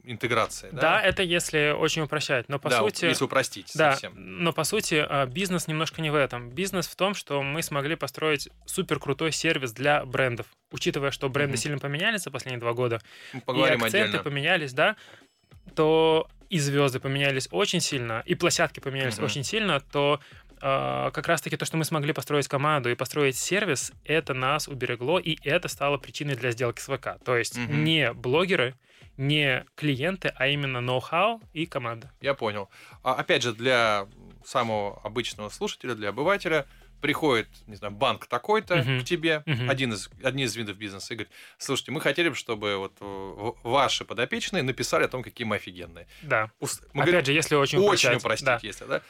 интеграции. 0.05 0.71
Да? 0.73 0.81
да, 0.81 1.03
это 1.03 1.23
если 1.23 1.71
очень 1.71 2.03
упрощать, 2.03 2.49
но 2.49 2.59
по 2.59 2.71
да, 2.71 2.79
сути... 2.79 3.05
если 3.05 3.25
упростить 3.25 3.71
да, 3.75 3.93
совсем. 3.93 4.13
но 4.17 4.53
по 4.53 4.65
сути 4.65 5.05
а, 5.07 5.27
бизнес 5.27 5.69
немножко 5.69 6.01
не 6.01 6.11
в 6.11 6.15
этом. 6.15 6.51
Бизнес 6.51 6.87
в 6.87 6.97
том, 6.97 7.15
что 7.15 7.43
мы 7.43 7.63
смогли 7.63 7.97
построить 7.97 8.49
супер 8.67 8.99
крутой 8.99 9.33
сервис 9.33 9.73
для 9.73 10.05
брендов. 10.05 10.47
Учитывая, 10.71 11.11
что 11.11 11.29
бренды 11.29 11.55
mm-hmm. 11.55 11.61
сильно 11.61 11.79
поменялись 11.79 12.23
за 12.23 12.31
последние 12.31 12.61
два 12.61 12.73
года, 12.73 13.01
мы 13.33 13.41
поговорим 13.43 13.81
и 13.81 13.85
акценты 13.85 14.09
отдельно. 14.09 14.23
поменялись, 14.23 14.73
да, 14.73 14.97
то 15.75 16.29
и 16.49 16.59
звезды 16.59 17.01
поменялись 17.01 17.49
очень 17.51 17.81
сильно, 17.81 18.23
и 18.27 18.35
площадки 18.35 18.81
поменялись 18.81 19.19
mm-hmm. 19.19 19.25
очень 19.25 19.45
сильно, 19.45 19.81
то 19.81 20.21
как 20.63 21.27
раз-таки 21.27 21.57
то, 21.57 21.65
что 21.65 21.77
мы 21.77 21.85
смогли 21.85 22.13
построить 22.13 22.47
команду 22.47 22.89
и 22.89 22.95
построить 22.95 23.37
сервис, 23.37 23.93
это 24.05 24.33
нас 24.33 24.69
уберегло, 24.69 25.19
и 25.19 25.37
это 25.43 25.67
стало 25.67 25.97
причиной 25.97 26.37
для 26.37 26.53
сделки 26.53 26.81
с 26.81 26.87
ВК. 26.87 27.23
То 27.25 27.37
есть 27.37 27.59
угу. 27.59 27.73
не 27.73 28.13
блогеры, 28.13 28.77
не 29.17 29.65
клиенты, 29.75 30.33
а 30.37 30.47
именно 30.47 30.81
ноу-хау 30.81 31.43
и 31.53 31.67
команда. 31.67 32.13
Я 32.21 32.35
понял. 32.35 32.71
А, 33.03 33.15
опять 33.15 33.43
же, 33.43 33.53
для 33.53 34.07
самого 34.45 35.01
обычного 35.03 35.49
слушателя, 35.49 35.95
для 35.95 36.11
обывателя, 36.11 36.67
приходит, 37.01 37.49
не 37.67 37.75
знаю, 37.75 37.93
банк 37.93 38.27
такой-то 38.27 38.77
uh-huh. 38.77 39.01
к 39.01 39.05
тебе, 39.05 39.43
uh-huh. 39.45 39.69
один 39.69 39.93
из, 39.93 40.09
один 40.23 40.47
из 40.47 40.55
видов 40.55 40.77
бизнеса, 40.77 41.13
и 41.13 41.17
говорит, 41.17 41.33
слушайте, 41.59 41.91
мы 41.91 42.01
хотели 42.01 42.29
бы, 42.29 42.37
чтобы 42.37 42.77
вот 42.77 42.97
ваши 43.65 44.05
подопечные 44.05 44.63
написали 44.63 45.03
о 45.03 45.09
том, 45.09 45.25
какие 45.25 45.45
мы 45.45 45.57
офигенные. 45.57 46.07
Да. 46.23 46.53
Мы 46.61 46.69
Опять 46.69 46.93
говорим, 46.93 47.25
же, 47.25 47.33
если 47.33 47.57
очень 47.57 47.79
упрощать. 47.81 48.13
Очень 48.13 48.19
упростить, 48.19 48.47
да. 48.47 48.61
если, 48.63 48.85
да 48.85 49.03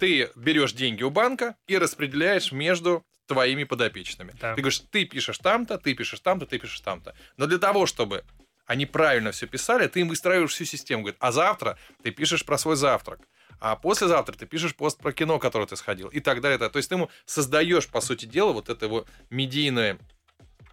ты 0.00 0.30
берешь 0.34 0.72
деньги 0.72 1.04
у 1.04 1.10
банка 1.10 1.54
и 1.68 1.78
распределяешь 1.78 2.50
между 2.52 3.04
твоими 3.26 3.64
подопечными. 3.64 4.34
Да. 4.40 4.54
Ты 4.54 4.62
говоришь, 4.62 4.82
ты 4.90 5.04
пишешь 5.04 5.38
там-то, 5.38 5.78
ты 5.78 5.94
пишешь 5.94 6.18
там-то, 6.20 6.46
ты 6.46 6.58
пишешь 6.58 6.80
там-то. 6.80 7.14
Но 7.36 7.46
для 7.46 7.58
того, 7.58 7.86
чтобы 7.86 8.24
они 8.66 8.86
правильно 8.86 9.30
все 9.30 9.46
писали, 9.46 9.86
ты 9.86 10.00
им 10.00 10.08
выстраиваешь 10.08 10.50
всю 10.52 10.64
систему. 10.64 11.02
Говорит, 11.02 11.18
а 11.20 11.30
завтра 11.30 11.78
ты 12.02 12.10
пишешь 12.10 12.44
про 12.44 12.58
свой 12.58 12.76
завтрак. 12.76 13.20
а 13.60 13.76
послезавтра 13.76 14.34
ты 14.34 14.46
пишешь 14.46 14.74
пост 14.74 14.98
про 14.98 15.12
кино, 15.12 15.38
которое 15.38 15.66
ты 15.66 15.76
сходил, 15.76 16.08
и 16.08 16.20
так 16.20 16.40
далее. 16.40 16.58
То 16.58 16.76
есть 16.78 16.88
ты 16.88 16.94
ему 16.94 17.10
создаешь, 17.26 17.88
по 17.88 18.00
сути 18.00 18.24
дела, 18.24 18.52
вот 18.52 18.68
это 18.68 18.86
его 18.86 19.04
медийное 19.28 19.98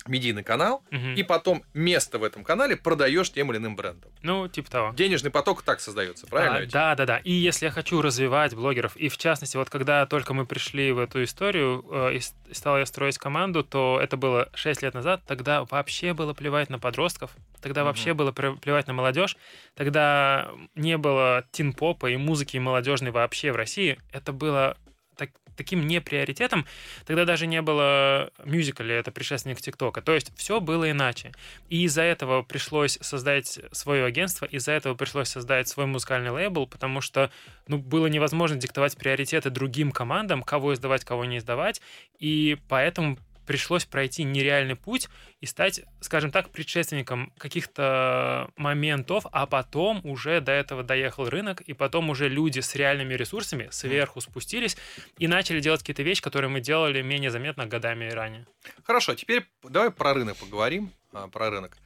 медийный 0.10 0.44
канал, 0.44 0.84
Мгм. 0.92 1.14
и 1.16 1.24
потом 1.24 1.64
место 1.74 2.20
в 2.20 2.24
этом 2.24 2.44
канале 2.44 2.76
продаешь 2.76 3.32
тем 3.32 3.52
или 3.52 3.58
иным 3.58 3.76
брендом. 3.76 4.12
Ну, 4.22 4.48
типа 4.48 4.70
того. 4.72 4.94
Денежный 4.96 5.32
поток 5.32 5.62
так 5.62 5.80
создается, 5.80 6.28
правильно? 6.28 6.58
А, 6.58 6.60
ведь? 6.62 6.72
да, 6.72 6.96
да, 6.96 7.06
да. 7.06 7.18
И 7.18 7.32
если 7.32 7.66
я 7.66 7.72
хочу 7.72 8.02
развивать 8.02 8.56
блогеров, 8.56 8.96
и 8.98 9.10
в 9.10 9.18
частности, 9.18 9.58
вот 9.58 9.70
когда 9.70 10.06
только 10.06 10.34
мы 10.34 10.46
пришли 10.46 10.92
в 10.92 11.00
эту 11.00 11.24
историю, 11.24 11.86
э, 11.92 12.16
и 12.18 12.54
стал 12.54 12.78
я 12.78 12.86
строить 12.86 13.18
команду, 13.18 13.64
то 13.64 14.00
это 14.02 14.18
было 14.18 14.50
6 14.54 14.82
лет 14.82 14.94
назад, 14.94 15.22
тогда 15.28 15.64
вообще 15.66 16.14
было 16.14 16.34
плевать 16.34 16.70
на 16.70 16.80
подростков, 16.80 17.32
тогда 17.62 17.82
Мгм. 17.82 17.88
вообще 17.88 18.14
было 18.14 18.32
плевать 18.32 18.88
на 18.88 18.94
молодежь, 18.94 19.38
тогда 19.76 20.50
не 20.76 20.98
было 20.98 21.44
тин-попа 21.52 22.08
и 22.10 22.18
музыки 22.18 22.58
молодежной 22.58 23.12
вообще 23.12 23.52
в 23.52 23.56
России. 23.56 23.98
Это 24.12 24.34
было 24.34 24.78
так- 25.18 25.32
таким 25.58 25.88
не 25.88 26.00
приоритетом, 26.00 26.66
тогда 27.06 27.26
даже 27.26 27.48
не 27.48 27.62
было 27.62 28.32
мюзикля, 28.46 28.96
это 28.96 29.12
предшественник 29.12 29.60
ТикТока. 29.60 30.02
То 30.02 30.14
есть 30.14 30.32
все 30.38 30.62
было 30.62 30.90
иначе. 30.90 31.34
И 31.70 31.84
из-за 31.84 32.04
этого 32.04 32.44
пришлось 32.44 32.98
создать 33.02 33.60
свое 33.72 34.06
агентство, 34.06 34.46
из-за 34.46 34.72
этого 34.72 34.94
пришлось 34.94 35.30
создать 35.30 35.68
свой 35.68 35.88
музыкальный 35.88 36.30
лейбл, 36.30 36.68
потому 36.68 37.02
что 37.02 37.32
ну, 37.68 37.78
было 37.78 38.08
невозможно 38.08 38.56
диктовать 38.56 38.96
приоритеты 38.96 39.50
другим 39.50 39.92
командам, 39.92 40.44
кого 40.44 40.74
издавать, 40.74 41.04
кого 41.04 41.26
не 41.26 41.40
издавать. 41.40 41.82
И 42.20 42.58
поэтому 42.70 43.18
пришлось 43.48 43.86
пройти 43.86 44.24
нереальный 44.24 44.76
путь 44.76 45.10
и 45.40 45.46
стать, 45.46 45.82
скажем 46.02 46.32
так, 46.32 46.50
предшественником 46.50 47.34
каких-то 47.38 48.52
моментов, 48.58 49.26
а 49.32 49.48
потом 49.48 50.02
уже 50.04 50.42
до 50.42 50.52
этого 50.52 50.84
доехал 50.84 51.30
рынок, 51.30 51.62
и 51.62 51.74
потом 51.74 52.10
уже 52.10 52.28
люди 52.28 52.60
с 52.60 52.76
реальными 52.76 53.14
ресурсами 53.16 53.70
сверху 53.72 54.22
спустились 54.22 54.78
и 55.18 55.28
начали 55.28 55.62
делать 55.62 55.80
какие-то 55.80 56.04
вещи, 56.04 56.22
которые 56.22 56.50
мы 56.50 56.60
делали 56.60 57.02
менее 57.02 57.32
заметно 57.32 57.66
годами 57.66 58.10
ранее. 58.10 58.46
Хорошо, 58.84 59.16
теперь 59.16 59.48
давай 59.64 59.90
про 59.90 60.14
рынок 60.14 60.38
поговорим. 60.38 60.92
а, 61.14 61.28
про 61.28 61.50
рынок. 61.50 61.78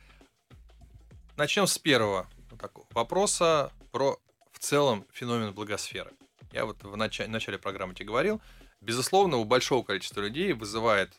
Начнем 1.37 1.67
с 1.67 1.77
первого 1.77 2.27
вот 2.49 2.59
такого 2.59 2.87
вопроса 2.91 3.71
про 3.91 4.17
в 4.51 4.59
целом 4.59 5.05
феномен 5.11 5.53
благосферы. 5.53 6.11
Я 6.51 6.65
вот 6.65 6.83
в 6.83 6.97
начале, 6.97 7.29
начале 7.29 7.57
программы 7.57 7.93
тебе 7.93 8.07
говорил, 8.07 8.41
безусловно, 8.81 9.37
у 9.37 9.45
большого 9.45 9.83
количества 9.83 10.21
людей 10.21 10.53
вызывает 10.53 11.11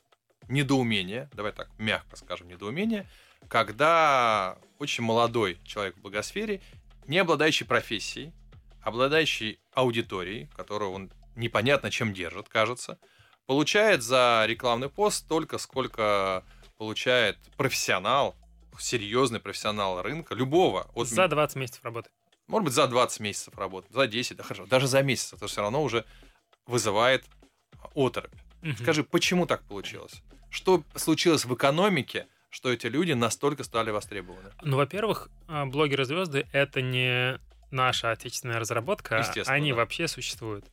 недоумение, 0.48 1.28
давай 1.33 1.52
так 1.52 1.68
мягко 1.78 2.16
скажем, 2.16 2.48
недоумение, 2.48 3.09
когда 3.48 4.59
очень 4.78 5.05
молодой 5.05 5.59
человек 5.64 5.96
в 5.96 6.00
благосфере, 6.00 6.61
не 7.07 7.18
обладающий 7.18 7.66
профессией, 7.66 8.33
обладающий 8.81 9.61
аудиторией, 9.72 10.48
которую 10.57 10.92
он 10.92 11.12
непонятно 11.37 11.90
чем 11.90 12.12
держит, 12.12 12.48
кажется, 12.48 12.98
получает 13.46 14.02
за 14.02 14.44
рекламный 14.46 14.88
пост 14.88 15.24
столько, 15.24 15.59
сколько 15.59 16.44
получает 16.76 17.38
профессионал, 17.57 18.35
серьезный 18.78 19.40
профессионал 19.40 20.02
рынка, 20.02 20.35
любого. 20.35 20.90
От 20.94 21.09
За 21.09 21.28
20 21.28 21.57
месяцев 21.57 21.85
работы. 21.85 22.11
может 22.46 22.64
быть, 22.64 22.74
за 22.74 22.87
20 22.87 23.20
месяцев 23.20 23.55
работы, 23.57 23.92
за 23.92 24.07
10, 24.07 24.37
да 24.37 24.42
хорошо, 24.42 24.66
даже 24.66 24.87
за 24.87 25.02
месяц, 25.02 25.33
это 25.33 25.46
все 25.46 25.61
равно 25.61 25.83
уже 25.83 26.05
вызывает 26.66 27.24
оторопь. 27.94 28.33
Мгм. 28.62 28.77
Скажи, 28.77 29.05
почему 29.05 29.46
так 29.46 29.62
получилось? 29.64 30.22
Что 30.51 30.85
случилось 30.94 31.44
в 31.44 31.55
экономике, 31.55 32.27
что 32.51 32.72
эти 32.72 32.87
люди 32.87 33.12
настолько 33.12 33.64
стали 33.64 33.90
востребованы? 33.90 34.51
Ну, 34.62 34.77
во-первых, 34.77 35.31
а, 35.48 35.66
блогеры-звезды— 35.66 36.46
это 36.53 36.81
не 36.81 37.40
наша 37.70 38.11
отечественная 38.11 38.61
разработка, 38.61 39.25
они 39.46 39.70
да. 39.70 39.77
вообще 39.77 40.07
существуют. 40.07 40.66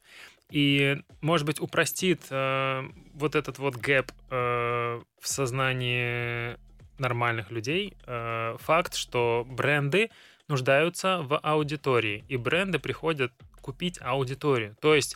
И, 0.51 0.97
может 1.21 1.45
быть, 1.45 1.59
упростит 1.59 2.21
э, 2.29 2.83
вот 3.13 3.35
этот 3.35 3.59
вот 3.59 3.75
гэп 3.75 4.11
э, 4.31 5.01
в 5.21 5.27
сознании 5.27 6.57
нормальных 6.97 7.51
людей 7.51 7.95
э, 8.05 8.57
факт, 8.59 8.95
что 8.95 9.45
бренды 9.47 10.09
нуждаются 10.47 11.21
в 11.21 11.37
аудитории, 11.37 12.25
и 12.27 12.35
бренды 12.35 12.79
приходят 12.79 13.31
купить 13.61 13.99
аудиторию. 14.01 14.75
То 14.81 14.95
есть 14.95 15.15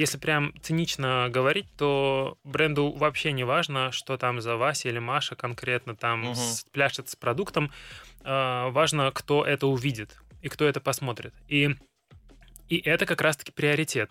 если 0.00 0.18
прям 0.18 0.52
цинично 0.62 1.28
говорить, 1.30 1.66
то 1.76 2.36
бренду 2.44 2.90
вообще 2.92 3.32
не 3.32 3.44
важно, 3.44 3.92
что 3.92 4.16
там 4.16 4.40
за 4.40 4.56
Вася 4.56 4.88
или 4.88 4.98
Маша 4.98 5.36
конкретно 5.36 5.94
там 5.94 6.24
с- 6.34 6.64
пляшет 6.72 7.08
с 7.08 7.16
продуктом. 7.16 7.70
Э, 8.24 8.70
важно, 8.70 9.10
кто 9.12 9.44
это 9.44 9.66
увидит 9.66 10.16
и 10.42 10.48
кто 10.48 10.64
это 10.64 10.80
посмотрит. 10.80 11.34
И, 11.48 11.76
и 12.68 12.78
это 12.78 13.04
как 13.06 13.20
раз-таки 13.20 13.52
приоритет. 13.52 14.10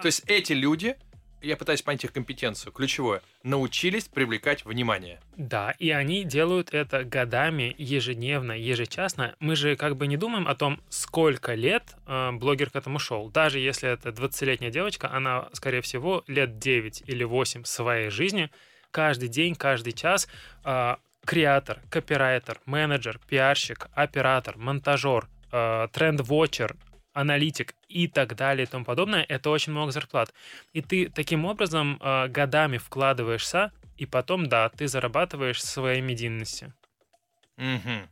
То 0.00 0.06
есть 0.06 0.22
эти 0.26 0.52
люди, 0.54 0.96
я 1.42 1.56
пытаюсь 1.56 1.82
понять 1.82 2.04
их 2.04 2.12
компетенцию, 2.12 2.72
ключевое, 2.72 3.22
научились 3.42 4.08
привлекать 4.08 4.64
внимание. 4.64 5.20
Да, 5.36 5.72
и 5.78 5.90
они 5.90 6.24
делают 6.24 6.72
это 6.72 7.04
годами, 7.04 7.74
ежедневно, 7.78 8.52
ежечасно. 8.52 9.34
Мы 9.40 9.56
же 9.56 9.76
как 9.76 9.96
бы 9.96 10.06
не 10.06 10.16
думаем 10.16 10.46
о 10.48 10.54
том, 10.54 10.80
сколько 10.88 11.54
лет 11.54 11.82
э, 12.06 12.32
блогер 12.32 12.70
к 12.70 12.76
этому 12.76 12.98
шел. 12.98 13.28
Даже 13.30 13.58
если 13.58 13.90
это 13.90 14.10
20-летняя 14.10 14.70
девочка, 14.70 15.10
она, 15.10 15.48
скорее 15.52 15.80
всего, 15.80 16.24
лет 16.26 16.58
9 16.58 17.04
или 17.06 17.24
8 17.24 17.64
своей 17.64 18.10
жизни, 18.10 18.50
каждый 18.90 19.28
день, 19.28 19.54
каждый 19.54 19.92
час 19.92 20.28
э, 20.64 20.96
креатор, 21.24 21.80
копирайтер, 21.90 22.60
менеджер, 22.66 23.20
пиарщик, 23.28 23.88
оператор, 23.94 24.56
монтажер, 24.56 25.28
э, 25.50 25.88
тренд-вотчер, 25.92 26.76
аналитик 27.12 27.74
и 27.88 28.08
так 28.08 28.34
далее 28.36 28.64
и 28.66 28.70
тому 28.70 28.84
подобное, 28.84 29.24
это 29.28 29.50
очень 29.50 29.72
много 29.72 29.92
зарплат. 29.92 30.32
И 30.72 30.82
ты 30.82 31.08
таким 31.08 31.44
образом 31.44 31.98
э, 32.00 32.28
годами 32.28 32.78
вкладываешься, 32.78 33.72
и 33.96 34.06
потом, 34.06 34.48
да, 34.48 34.68
ты 34.70 34.88
зарабатываешь 34.88 35.62
своей 35.62 36.00
медийности. 36.00 36.72
Мгм. 37.56 38.08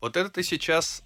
Вот 0.00 0.16
это 0.16 0.30
ты 0.30 0.42
сейчас 0.42 1.02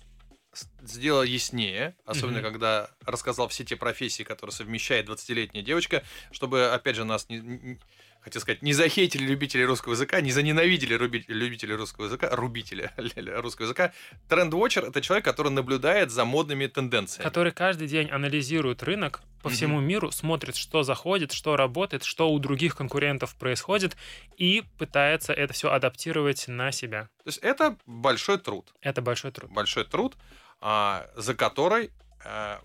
сделал 0.83 1.23
яснее, 1.23 1.95
особенно 2.05 2.41
Мгм. 2.41 2.51
когда 2.51 2.91
рассказал 3.07 3.49
все 3.49 3.65
те 3.65 3.77
профессии, 3.77 4.25
которые 4.25 4.53
совмещает 4.53 5.07
20-летняя 5.07 5.63
девочка, 5.63 6.03
чтобы, 6.33 6.71
опять 6.73 6.97
же, 6.97 7.05
нас, 7.05 7.29
не- 7.29 7.79
хотел 8.21 8.41
сказать, 8.43 8.63
не 8.63 8.73
захейтили 8.73 9.25
любители 9.25 9.63
русского 9.63 9.93
языка, 9.93 10.21
не 10.21 10.31
заненавидели 10.33 10.95
руби- 10.95 11.25
любители 11.29 11.73
русского 11.73 12.05
языка, 12.07 12.29
рубители 12.35 12.91
русского 13.41 13.65
языка. 13.65 13.93
Тренд-вотчер— 14.29 14.85
это 14.89 15.01
человек, 15.01 15.25
который 15.25 15.51
наблюдает 15.51 16.11
за 16.11 16.25
модными 16.25 16.67
тенденциями. 16.67 17.25
Который 17.25 17.53
каждый 17.53 17.89
день 17.89 18.11
анализирует 18.11 18.83
рынок 18.83 19.21
по 19.43 19.49
Мгм. 19.49 19.57
всему 19.57 19.81
миру, 19.81 20.11
смотрит, 20.11 20.57
что 20.57 20.83
заходит, 20.83 21.33
что 21.33 21.57
работает, 21.57 22.05
что 22.05 22.31
у 22.31 22.39
других 22.39 22.77
конкурентов 22.77 23.35
происходит, 23.37 23.97
и 24.37 24.65
пытается 24.79 25.33
это 25.33 25.53
все 25.55 25.71
адаптировать 25.73 26.47
на 26.49 26.73
себя. 26.73 27.05
То 27.25 27.29
есть 27.29 27.39
это 27.39 27.77
большой 27.87 28.39
труд. 28.39 28.73
Это 28.83 29.01
большой 29.01 29.33
труд. 29.33 29.51
Большой 29.51 29.85
труд, 29.85 30.17
а, 30.61 31.09
за 31.17 31.35
который 31.35 31.91
по- 32.23 32.61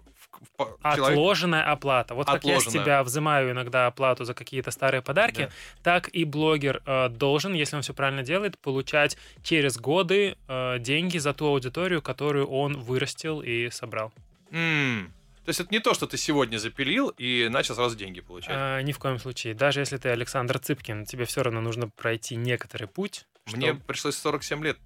человек- 0.57 1.09
Отложенная 1.17 1.63
оплата. 1.71 2.15
Вот 2.15 2.27
как 2.27 2.43
я 2.43 2.55
с 2.59 2.61
Отложенная. 2.63 2.83
тебя 2.85 3.03
взимаю 3.03 3.51
иногда 3.51 3.87
оплату 3.87 4.23
за 4.25 4.33
какие-то 4.33 4.71
старые 4.71 5.01
подарки, 5.01 5.41
Да. 5.43 5.49
так 5.83 6.09
и 6.09 6.23
блогер 6.25 6.81
э, 6.85 7.09
должен, 7.09 7.53
если 7.53 7.75
он 7.75 7.81
все 7.81 7.93
правильно 7.93 8.23
делает, 8.23 8.57
получать 8.59 9.17
через 9.43 9.77
годы 9.77 10.37
э, 10.47 10.79
деньги 10.79 11.17
за 11.17 11.33
ту 11.33 11.47
аудиторию, 11.47 12.01
которую 12.01 12.47
он 12.47 12.77
вырастил 12.79 13.41
и 13.41 13.69
собрал. 13.69 14.11
М. 14.51 15.11
То 15.45 15.49
есть 15.49 15.59
это 15.59 15.69
не 15.71 15.79
то, 15.79 15.93
что 15.93 16.07
ты 16.07 16.17
сегодня 16.17 16.57
запилил 16.57 17.09
и 17.09 17.47
начал 17.51 17.75
сразу 17.75 17.95
деньги 17.95 18.19
получать. 18.19 18.49
А, 18.51 18.79
ни 18.81 18.91
в 18.93 18.97
коем 18.99 19.19
случае. 19.19 19.53
Даже 19.53 19.79
если 19.79 19.97
ты 19.97 20.09
Александр 20.09 20.57
Цыпкин, 20.57 21.05
тебе 21.05 21.25
все 21.25 21.43
равно 21.43 21.61
нужно 21.61 21.87
пройти 21.87 22.35
некоторый 22.35 22.87
путь. 22.87 23.25
Мне 23.53 23.73
чтоб- 23.73 23.83
пришлось 23.83 24.15
47 24.15 24.63
лет 24.63 24.77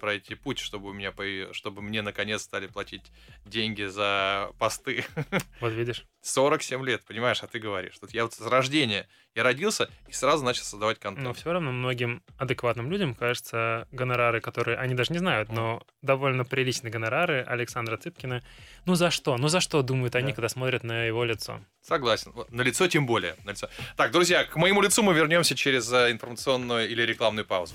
пройти 0.00 0.34
путь, 0.34 0.58
чтобы 0.58 0.90
у 0.90 0.92
меня 0.92 1.12
чтобы 1.52 1.82
мне 1.82 2.02
наконец 2.02 2.42
стали 2.42 2.66
платить 2.66 3.10
деньги 3.44 3.84
за 3.84 4.50
посты. 4.58 5.04
Вот 5.60 5.72
видишь. 5.72 6.04
47 6.22 6.84
лет, 6.84 7.04
понимаешь, 7.04 7.42
а 7.42 7.46
ты 7.46 7.58
говоришь. 7.60 7.98
Тут 8.00 8.10
я 8.12 8.24
вот 8.24 8.34
с 8.34 8.40
рождения, 8.40 9.08
я 9.34 9.42
родился 9.44 9.88
и 10.08 10.12
сразу 10.12 10.44
начал 10.44 10.64
создавать 10.64 10.98
Но 11.04 11.10
контент. 11.14 11.36
все 11.38 11.52
равно 11.52 11.70
многим 11.72 12.22
адекватным 12.36 12.90
людям, 12.90 13.14
кажется, 13.14 13.86
гонорары, 13.92 14.40
которые 14.40 14.76
они 14.76 14.94
даже 14.94 15.12
не 15.12 15.18
знают, 15.18 15.50
но 15.50 15.82
довольно 16.02 16.44
приличные 16.44 16.90
гонорары 16.90 17.42
Александра 17.46 17.96
Цыпкина. 17.96 18.42
Ну 18.86 18.94
за 18.96 19.10
что? 19.10 19.36
Ну 19.36 19.48
за 19.48 19.60
что 19.60 19.82
думают 19.82 20.16
они, 20.16 20.28
Да. 20.30 20.34
когда 20.34 20.48
смотрят 20.48 20.82
на 20.82 21.04
его 21.04 21.24
лицо? 21.24 21.60
Согласен. 21.80 22.32
На 22.50 22.62
лицо 22.62 22.88
тем 22.88 23.06
более. 23.06 23.36
На 23.44 23.50
лицо. 23.50 23.68
Так, 23.96 24.10
друзья, 24.10 24.44
к 24.44 24.56
моему 24.56 24.82
лицу 24.82 25.02
мы 25.04 25.14
вернемся 25.14 25.54
через 25.54 25.90
э, 25.92 26.10
информационную 26.10 26.88
или 26.88 27.02
рекламную 27.02 27.44
паузу. 27.46 27.74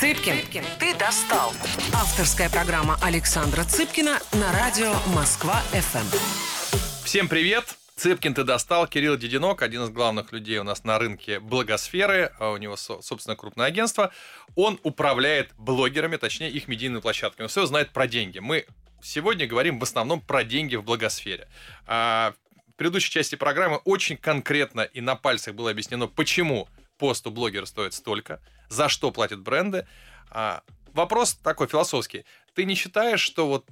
Цыпкин, 0.00 0.64
ты 0.78 0.94
достал. 0.94 1.52
Авторская 1.94 2.48
программа 2.48 2.96
Александра 3.02 3.64
Цыпкина 3.64 4.18
на 4.32 4.50
радио 4.50 4.94
Москва-ФМ. 5.14 7.04
Всем 7.04 7.28
привет! 7.28 7.76
Цыпкин 7.96 8.32
ты 8.32 8.44
достал, 8.44 8.86
Кирилл 8.86 9.18
Дединок, 9.18 9.60
один 9.60 9.82
из 9.82 9.90
главных 9.90 10.32
людей 10.32 10.56
у 10.56 10.64
нас 10.64 10.84
на 10.84 10.98
рынке 10.98 11.38
благосферы, 11.38 12.32
а 12.38 12.52
у 12.52 12.56
него, 12.56 12.76
со- 12.76 13.02
собственно, 13.02 13.36
крупное 13.36 13.66
агентство. 13.66 14.10
Он 14.56 14.80
управляет 14.84 15.50
блогерами, 15.58 16.16
точнее, 16.16 16.50
их 16.50 16.66
медийными 16.66 17.02
площадками. 17.02 17.46
Все 17.48 17.66
знает 17.66 17.90
про 17.90 18.06
деньги. 18.06 18.38
Мы 18.38 18.64
сегодня 19.02 19.46
говорим 19.46 19.78
в 19.78 19.82
основном 19.82 20.22
про 20.22 20.44
деньги 20.44 20.76
в 20.76 20.82
благосфере. 20.82 21.46
А, 21.86 22.32
в 22.72 22.76
предыдущей 22.76 23.10
части 23.10 23.34
программы 23.34 23.76
очень 23.84 24.16
конкретно 24.16 24.80
и 24.80 25.02
на 25.02 25.14
пальцах 25.14 25.54
было 25.54 25.70
объяснено, 25.70 26.06
почему 26.06 26.70
пост 26.96 27.26
у 27.26 27.30
блогера 27.30 27.66
стоит 27.66 27.92
столько, 27.92 28.40
за 28.70 28.88
что 28.88 29.10
платят 29.10 29.40
бренды. 29.40 29.86
А, 30.30 30.62
вопрос 30.94 31.34
такой 31.34 31.66
философский. 31.66 32.24
Ты 32.54 32.64
не 32.64 32.74
считаешь, 32.74 33.20
что 33.20 33.46
вот 33.46 33.66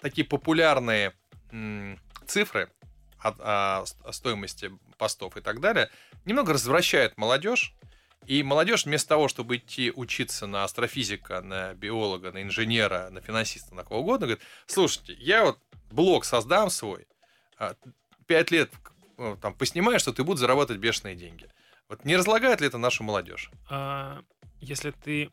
такие 0.00 0.26
популярные 0.26 1.12
м, 1.50 2.00
цифры 2.26 2.70
о, 3.18 3.84
о 4.02 4.12
стоимости 4.12 4.72
постов 4.96 5.36
и 5.36 5.40
так 5.40 5.60
далее 5.60 5.90
немного 6.24 6.54
развращают 6.54 7.18
молодежь, 7.18 7.74
и 8.26 8.42
молодежь 8.42 8.86
вместо 8.86 9.10
того, 9.10 9.28
чтобы 9.28 9.56
идти 9.56 9.92
учиться 9.94 10.46
на 10.46 10.64
астрофизика, 10.64 11.42
на 11.42 11.74
биолога, 11.74 12.32
на 12.32 12.42
инженера, 12.42 13.10
на 13.10 13.20
финансиста, 13.20 13.74
на 13.74 13.84
кого 13.84 14.00
угодно, 14.00 14.26
говорит, 14.26 14.44
слушайте, 14.66 15.12
я 15.18 15.44
вот 15.44 15.58
блог 15.90 16.24
создам 16.24 16.70
свой, 16.70 17.06
а, 17.58 17.74
пять 18.26 18.50
лет 18.50 18.70
ну, 19.18 19.36
там 19.36 19.54
поснимаю, 19.54 19.98
что 19.98 20.12
ты 20.12 20.24
будешь 20.24 20.40
зарабатывать 20.40 20.80
бешеные 20.80 21.14
деньги. 21.14 21.48
Вот 21.88 22.04
не 22.04 22.16
разлагает 22.16 22.60
ли 22.60 22.66
это 22.66 22.78
нашу 22.78 23.04
молодежь? 23.04 23.50
А, 23.68 24.22
если 24.64 24.90
ты 24.90 25.30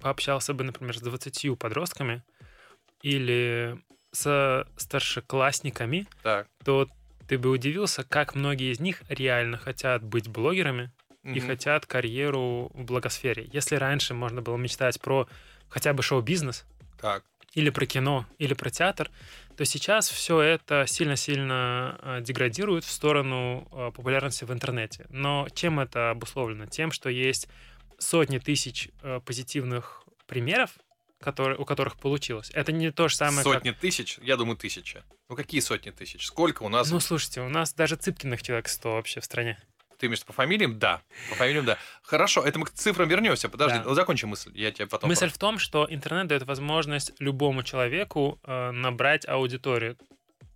пообщался 0.00 0.52
бы, 0.54 0.64
например, 0.64 0.96
с 0.96 1.00
20 1.00 1.56
подростками 1.58 2.22
или 3.02 3.78
со 4.12 4.66
старшеклассниками, 4.76 6.06
так. 6.22 6.48
то 6.64 6.88
ты 7.28 7.38
бы 7.38 7.50
удивился, 7.50 8.04
как 8.04 8.34
многие 8.34 8.72
из 8.72 8.80
них 8.80 9.02
реально 9.08 9.56
хотят 9.56 10.02
быть 10.02 10.28
блогерами, 10.28 10.90
и 11.24 11.38
Мгм. 11.38 11.46
хотят 11.46 11.86
карьеру 11.86 12.70
в 12.74 12.82
благосфере. 12.82 13.48
Если 13.52 13.76
раньше 13.76 14.12
можно 14.12 14.42
было 14.42 14.56
мечтать 14.56 15.00
про 15.00 15.28
хотя 15.68 15.92
бы 15.92 16.02
шоу-бизнес, 16.02 16.64
Так. 17.00 17.22
или 17.54 17.70
про 17.70 17.86
кино, 17.86 18.26
или 18.38 18.54
про 18.54 18.70
театр, 18.70 19.08
то 19.56 19.64
сейчас 19.64 20.08
все 20.08 20.40
это 20.40 20.84
сильно-сильно 20.88 21.96
э, 22.02 22.20
деградирует 22.22 22.84
в 22.84 22.90
сторону 22.90 23.68
э, 23.70 23.92
популярности 23.94 24.44
в 24.44 24.52
интернете. 24.52 25.06
Но 25.10 25.46
чем 25.54 25.78
это 25.78 26.10
обусловлено? 26.10 26.66
Тем, 26.66 26.90
что 26.90 27.08
есть 27.08 27.48
сотни 28.02 28.38
тысяч 28.38 28.88
э, 29.02 29.20
позитивных 29.24 30.02
примеров, 30.26 30.72
которые, 31.20 31.58
у 31.58 31.64
которых 31.64 31.96
получилось. 31.96 32.50
Это 32.52 32.72
не 32.72 32.90
то 32.90 33.08
же 33.08 33.16
самое, 33.16 33.44
как... 33.44 33.52
Сотни 33.54 33.70
тысяч? 33.70 34.18
Я 34.22 34.36
думаю, 34.36 34.56
тысяча. 34.56 35.04
Ну 35.28 35.36
какие 35.36 35.60
сотни 35.60 35.90
тысяч? 35.90 36.26
Сколько 36.26 36.64
у 36.64 36.68
нас? 36.68 36.90
Ну, 36.90 37.00
слушайте, 37.00 37.40
у 37.40 37.48
нас 37.48 37.72
даже 37.72 37.96
Цыпкиных 37.96 38.42
человек 38.42 38.68
100 38.68 38.92
вообще 38.92 39.20
в 39.20 39.24
стране. 39.24 39.58
Ты 39.98 40.06
имеешь 40.06 40.24
по 40.24 40.32
фамилиям? 40.32 40.80
Да. 40.80 41.00
По 41.30 41.36
фамилиям, 41.36 41.64
да. 41.64 41.78
Хорошо, 42.02 42.42
это 42.42 42.58
мы 42.58 42.66
к 42.66 42.70
цифрам 42.70 43.08
вернемся. 43.08 43.48
Подожди, 43.48 43.78
Да. 43.78 43.84
ну, 43.84 43.94
закончи 43.94 44.24
мысль. 44.24 44.50
Я 44.52 44.72
тебе 44.72 44.88
потом... 44.88 45.08
Мысль 45.08 45.28
в 45.28 45.38
том, 45.38 45.60
что 45.60 45.86
интернет 45.88 46.26
дает 46.26 46.42
возможность 46.42 47.12
любому 47.20 47.62
человеку 47.62 48.40
э, 48.42 48.72
набрать 48.72 49.28
аудиторию. 49.28 49.96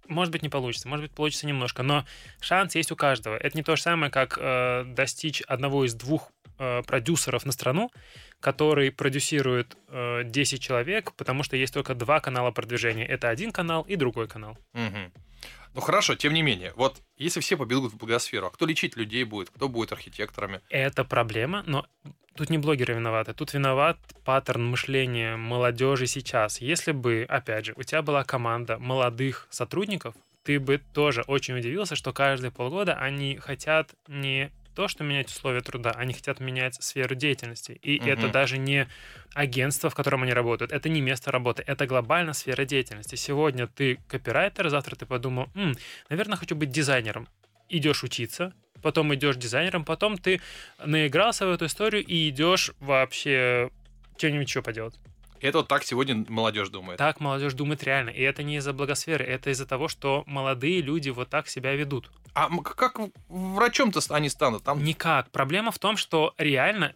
Может 0.09 0.33
быть, 0.33 0.43
не 0.43 0.49
получится, 0.49 0.89
может 0.89 1.05
быть, 1.05 1.15
получится 1.15 1.47
немножко, 1.47 1.83
но 1.83 2.05
шанс 2.41 2.75
есть 2.75 2.91
у 2.91 2.97
каждого. 2.97 3.37
Это 3.37 3.57
не 3.57 3.63
то 3.63 3.77
же 3.77 3.83
самое, 3.83 4.11
как 4.11 4.37
э, 4.37 4.85
достичь 4.85 5.43
одного 5.43 5.85
из 5.85 5.95
двух 5.95 6.33
э, 6.59 6.83
продюсеров 6.83 7.45
на 7.45 7.53
страну, 7.53 7.91
который 8.41 8.91
продюсирует 8.91 9.77
э, 9.89 10.23
10 10.25 10.61
человек, 10.61 11.13
потому 11.13 11.43
что 11.43 11.57
есть 11.57 11.75
только 11.75 11.95
два 11.95 12.21
канала 12.21 12.51
продвижения. 12.51 13.07
Это 13.07 13.29
один 13.29 13.53
канал 13.53 13.83
и 13.83 13.97
другой 13.97 14.29
канал. 14.29 14.57
Мгм. 14.73 15.13
Ну 15.75 15.81
хорошо, 15.83 16.15
тем 16.15 16.33
не 16.33 16.43
менее. 16.43 16.73
Вот 16.77 17.03
если 17.19 17.41
все 17.41 17.57
побегут 17.57 17.93
в 17.93 17.99
благосферу, 17.99 18.47
а 18.47 18.51
кто 18.51 18.65
лечить 18.65 18.97
людей 18.97 19.25
будет? 19.25 19.51
Кто 19.51 19.69
будет 19.69 19.93
архитекторами? 19.93 20.63
Это 20.71 21.05
проблема, 21.05 21.63
но 21.67 21.87
тут 22.35 22.49
не 22.49 22.57
блогеры 22.57 22.95
виноваты, 22.95 23.35
тут 23.35 23.53
виноват 23.53 23.99
паттерн 24.25 24.65
мышления 24.65 25.37
молодежи 25.37 26.07
сейчас. 26.07 26.63
Если 26.63 26.93
бы, 26.93 27.27
опять 27.29 27.67
же, 27.67 27.75
у 27.77 27.83
тебя 27.83 28.01
была 28.01 28.25
команда 28.25 28.79
молодых 28.79 29.49
сотрудников, 29.51 30.15
ты 30.45 30.61
бы 30.61 30.81
тоже 30.95 31.23
очень 31.27 31.59
удивился, 31.59 31.97
что 31.97 32.13
каждые 32.13 32.53
полгода 32.53 32.95
они 32.95 33.37
хотят 33.37 33.91
не 34.07 34.53
то, 34.77 34.89
что 34.89 35.03
менять 35.05 35.29
условия 35.31 35.63
труда, 35.63 35.91
они 35.93 36.13
хотят 36.13 36.39
менять 36.39 36.75
сферу 36.83 37.15
деятельности. 37.15 37.73
И 37.83 37.99
Мгм. 37.99 38.09
это 38.11 38.29
даже 38.29 38.59
не 38.59 38.87
агентство, 39.35 39.89
в 39.91 39.95
котором 39.95 40.23
они 40.23 40.33
работают, 40.35 40.71
это 40.71 40.89
не 40.89 41.01
место 41.01 41.33
работы, 41.33 41.65
это 41.67 41.87
глобально 41.87 42.35
сфера 42.35 42.65
деятельности. 42.65 43.17
Сегодня 43.17 43.67
ты 43.67 43.99
копирайтер, 44.07 44.69
завтра 44.69 44.95
ты 44.95 45.07
подумал, 45.07 45.49
«М, 45.55 45.75
наверное, 46.11 46.37
хочу 46.37 46.55
быть 46.55 46.71
дизайнером. 46.71 47.27
Идешь 47.71 48.05
учиться, 48.05 48.53
потом 48.83 49.15
идешь 49.15 49.37
дизайнером, 49.37 49.85
потом 49.85 50.19
ты 50.19 50.41
наигрался 50.85 51.47
в 51.47 51.51
эту 51.51 51.67
историю 51.67 52.05
и 52.05 52.29
идешь 52.29 52.73
вообще 52.79 53.71
что-нибудь 54.19 54.49
еще 54.49 54.63
поделать. 54.63 54.95
Это 55.41 55.59
вот 55.59 55.69
так 55.69 55.85
сегодня 55.85 56.25
молодежь 56.29 56.69
думает. 56.69 56.99
Так 56.99 57.21
молодежь 57.21 57.55
думает 57.55 57.83
реально. 57.85 58.11
И 58.11 58.23
это 58.23 58.43
не 58.43 58.57
из-за 58.57 58.73
благосферы, 58.73 59.25
это 59.25 59.51
из-за 59.51 59.67
того, 59.67 59.89
что 59.89 60.25
молодые 60.27 60.81
люди 60.81 61.11
вот 61.11 61.29
так 61.29 61.49
себя 61.49 61.75
ведут. 61.75 62.11
А 62.35 62.49
как 62.63 62.99
врачом-то 63.29 64.01
они 64.11 64.29
станут? 64.29 64.65
Там 64.65 64.85
Никак. 64.85 65.31
Проблема 65.31 65.71
в 65.73 65.79
том, 65.79 65.97
что 65.97 66.35
реально 66.39 66.95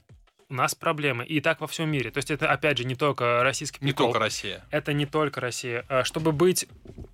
у 0.50 0.54
нас 0.54 0.74
проблемы. 0.74 1.24
И 1.24 1.40
так 1.40 1.60
во 1.60 1.66
всем 1.66 1.88
мире. 1.90 2.10
То 2.10 2.18
есть 2.18 2.30
это, 2.30 2.50
опять 2.50 2.76
же, 2.78 2.84
не 2.84 2.96
только 2.96 3.42
российский 3.42 3.78
не 3.84 3.92
прикол. 3.92 4.06
только 4.08 4.18
Россия. 4.18 4.64
Это 4.70 4.92
не 4.92 5.06
только 5.06 5.40
Россия. 5.40 5.84
А 5.88 6.04
Чтобы 6.04 6.32
быть 6.32 6.66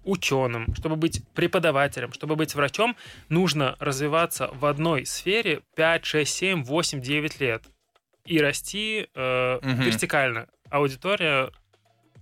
ученым, 0.04 0.74
чтобы 0.74 0.96
быть 0.96 1.22
преподавателем, 1.34 2.12
чтобы 2.12 2.34
быть 2.36 2.54
врачом, 2.54 2.96
нужно 3.28 3.76
развиваться 3.78 4.48
в 4.54 4.64
одной 4.64 5.04
сфере 5.04 5.60
5, 5.76 6.04
6, 6.04 6.34
7, 6.34 6.64
8, 6.64 7.00
9 7.00 7.40
лет 7.40 7.62
и 8.24 8.40
расти 8.40 9.08
э, 9.14 9.58
Мгм. 9.62 9.82
вертикально. 9.82 10.48
Аудитория 10.70 11.50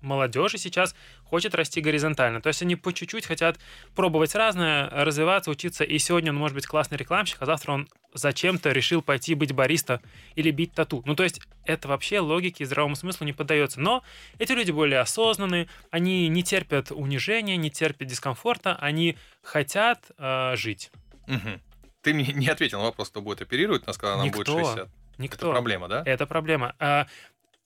молодежи 0.05 0.59
сейчас 0.59 0.95
хочет 1.25 1.55
расти 1.55 1.81
горизонтально. 1.81 2.41
То 2.41 2.49
есть 2.49 2.63
они 2.63 2.77
по 2.77 2.93
чуть-чуть 2.93 3.27
хотят 3.27 3.59
пробовать 3.95 4.35
разное, 4.35 4.89
развиваться, 4.91 5.51
учиться. 5.51 5.83
И 5.83 5.99
сегодня 5.99 6.31
он 6.31 6.37
может 6.37 6.55
быть 6.55 6.67
классный 6.67 6.99
рекламщик, 6.99 7.39
а 7.41 7.47
завтра 7.47 7.73
он 7.73 7.89
зачем-то 8.13 8.71
решил 8.71 9.03
пойти 9.03 9.35
быть 9.35 9.53
бариста 9.53 10.01
или 10.37 10.51
бить 10.51 10.73
тату. 10.73 11.03
Ну, 11.07 11.17
то 11.17 11.25
есть 11.25 11.41
это 11.65 11.89
вообще 11.89 12.21
логике 12.21 12.63
и 12.63 12.67
здравому 12.67 12.95
смыслу 12.95 13.25
не 13.25 13.33
поддается. 13.33 13.81
Но 13.81 14.05
эти 14.39 14.53
люди 14.53 14.71
более 14.71 15.01
осознанные, 15.01 15.69
они 15.91 16.29
не 16.29 16.45
терпят 16.45 16.93
унижения, 16.93 17.57
не 17.57 17.71
терпят 17.71 18.07
дискомфорта, 18.07 18.77
они 18.77 19.17
хотят 19.43 20.11
э, 20.19 20.55
жить. 20.57 20.93
Мгм. 21.27 21.61
Ты 22.03 22.13
мне 22.13 22.27
не 22.27 22.49
ответил 22.49 22.79
на 22.79 22.85
вопрос, 22.85 23.09
кто 23.09 23.23
будет 23.23 23.41
оперировать, 23.41 23.87
нас 23.87 23.97
когда 23.97 24.19
нам 24.19 24.31
будет 24.31 24.47
Никто. 24.47 24.59
60. 24.59 24.89
Никто. 25.19 25.47
Это 25.47 25.53
проблема, 25.53 25.89
да? 25.89 26.03
Это 26.05 26.27
проблема. 26.27 26.75
А, 26.79 27.07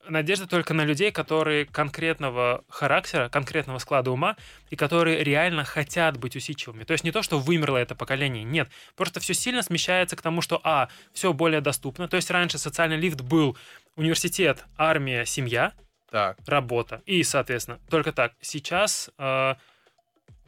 надежда 0.07 0.47
только 0.47 0.75
на 0.75 0.85
людей, 0.85 1.11
которые 1.11 1.65
конкретного 1.67 2.65
характера, 2.69 3.29
конкретного 3.29 3.79
склада 3.79 4.11
ума, 4.11 4.37
и 4.71 4.77
которые 4.77 5.23
реально 5.25 5.65
хотят 5.65 6.17
быть 6.19 6.37
усидчивыми. 6.37 6.85
То 6.85 6.93
есть 6.93 7.05
не 7.05 7.13
то, 7.13 7.23
что 7.23 7.39
вымерло 7.39 7.77
это 7.77 7.95
поколение, 7.95 8.45
нет. 8.45 8.69
Просто 8.97 9.21
все 9.21 9.35
сильно 9.35 9.63
смещается 9.63 10.17
к 10.17 10.23
тому, 10.23 10.41
что, 10.41 10.61
а, 10.65 10.89
все 11.13 11.33
более 11.33 11.61
доступно. 11.61 12.09
То 12.09 12.17
есть 12.17 12.31
раньше 12.31 12.59
социальный 12.59 12.97
лифт 12.97 13.21
был 13.21 13.57
университет, 13.97 14.65
армия, 14.77 15.25
семья, 15.27 15.73
Так. 16.11 16.39
работа. 16.47 17.03
И, 17.05 17.23
соответственно, 17.23 17.81
только 17.91 18.13
так. 18.13 18.33
Сейчас 18.41 19.11
э, 19.19 19.55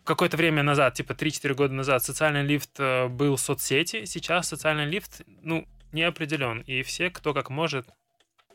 какое-то 0.04 0.36
время 0.36 0.62
назад, 0.62 0.94
типа 0.94 1.12
3-4 1.12 1.54
года 1.54 1.74
назад, 1.74 2.02
социальный 2.02 2.42
лифт 2.42 2.78
э, 2.78 3.08
был 3.08 3.36
соцсети. 3.36 4.04
Сейчас 4.04 4.48
социальный 4.48 4.86
лифт, 4.86 5.22
ну, 5.42 5.66
не 5.92 6.02
определен. 6.02 6.60
И 6.60 6.82
все, 6.82 7.10
кто 7.10 7.34
как 7.34 7.50
может, 7.50 7.86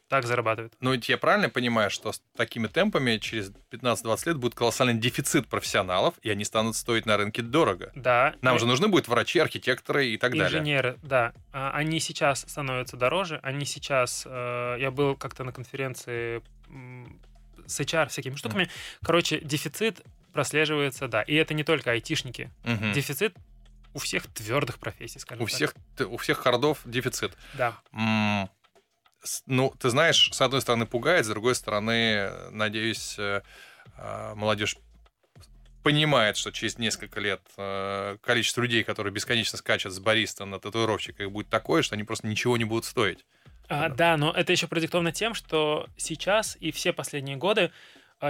так 0.07 0.25
зарабатывает. 0.25 0.73
Ну, 0.81 0.93
ведь 0.93 1.09
я 1.09 1.17
правильно 1.17 1.49
понимаю, 1.49 1.89
что 1.89 2.11
с 2.11 2.21
такими 2.37 2.67
темпами 2.67 3.17
через 3.17 3.51
15-20 3.71 4.27
лет 4.27 4.37
будет 4.37 4.53
колоссальный 4.55 4.93
дефицит 4.93 5.47
профессионалов, 5.47 6.13
и 6.21 6.29
они 6.29 6.45
станут 6.45 6.75
стоить 6.75 7.05
на 7.05 7.17
рынке 7.17 7.41
дорого. 7.41 7.91
Да. 7.95 8.35
Нам 8.41 8.57
э, 8.57 8.59
же 8.59 8.67
нужны 8.67 8.87
будут 8.87 9.07
врачи, 9.07 9.39
архитекторы 9.39 10.07
и 10.07 10.17
так 10.17 10.31
далее. 10.33 10.47
Инженеры, 10.59 10.97
да. 11.01 11.33
А, 11.51 11.71
Они 11.71 11.99
сейчас 11.99 12.41
становятся 12.47 12.97
дороже. 12.97 13.39
Они 13.41 13.65
сейчас... 13.65 14.23
э, 14.27 14.77
Я 14.79 14.91
был 14.91 15.15
как-то 15.15 15.43
на 15.43 15.51
конференции 15.51 16.41
с 17.65 17.79
HR, 17.79 18.09
всякими 18.09 18.35
штуками. 18.35 18.69
Короче, 19.03 19.39
дефицит 19.39 20.01
прослеживается, 20.33 21.07
да. 21.07 21.21
И 21.23 21.33
это 21.33 21.53
не 21.53 21.63
только 21.63 21.91
айтишники. 21.91 22.51
Мгм. 22.63 22.93
Дефицит 22.93 23.33
у 23.93 23.99
всех 23.99 24.27
твердых 24.27 24.77
профессий, 24.77 25.19
скажем 25.19 25.43
У 25.43 25.47
так. 25.47 25.55
всех, 25.55 25.73
у 26.09 26.17
всех 26.17 26.39
хардов 26.39 26.79
дефицит. 26.85 27.35
Да. 27.53 27.77
М, 27.93 28.49
Ну, 29.45 29.73
ты 29.79 29.89
знаешь, 29.89 30.29
с 30.31 30.41
одной 30.41 30.61
стороны 30.61 30.85
пугает, 30.85 31.25
с 31.25 31.29
другой 31.29 31.55
стороны, 31.55 32.31
надеюсь, 32.51 33.15
э, 33.17 33.41
а, 33.97 34.35
молодежь 34.35 34.77
понимает, 35.83 36.35
что 36.35 36.51
через 36.51 36.79
несколько 36.79 37.19
лет 37.19 37.41
э, 37.57 38.17
количество 38.21 38.61
людей, 38.61 38.83
которые 38.83 39.13
бесконечно 39.13 39.57
скачут 39.57 39.93
с 39.93 39.99
бариста 39.99 40.45
на 40.45 40.59
татуировщика, 40.59 41.23
их 41.23 41.31
будет 41.31 41.49
такое, 41.49 41.83
что 41.83 41.93
они 41.93 42.03
просто 42.03 42.27
ничего 42.27 42.57
не 42.57 42.63
будут 42.63 42.85
стоить. 42.85 43.23
А, 43.67 43.89
да, 43.89 44.17
но 44.17 44.31
это 44.31 44.51
еще 44.51 44.67
продиктовано 44.67 45.11
тем, 45.11 45.33
что 45.33 45.87
сейчас 45.95 46.57
и 46.59 46.71
все 46.71 46.91
последние 46.93 47.37
годы 47.37 47.71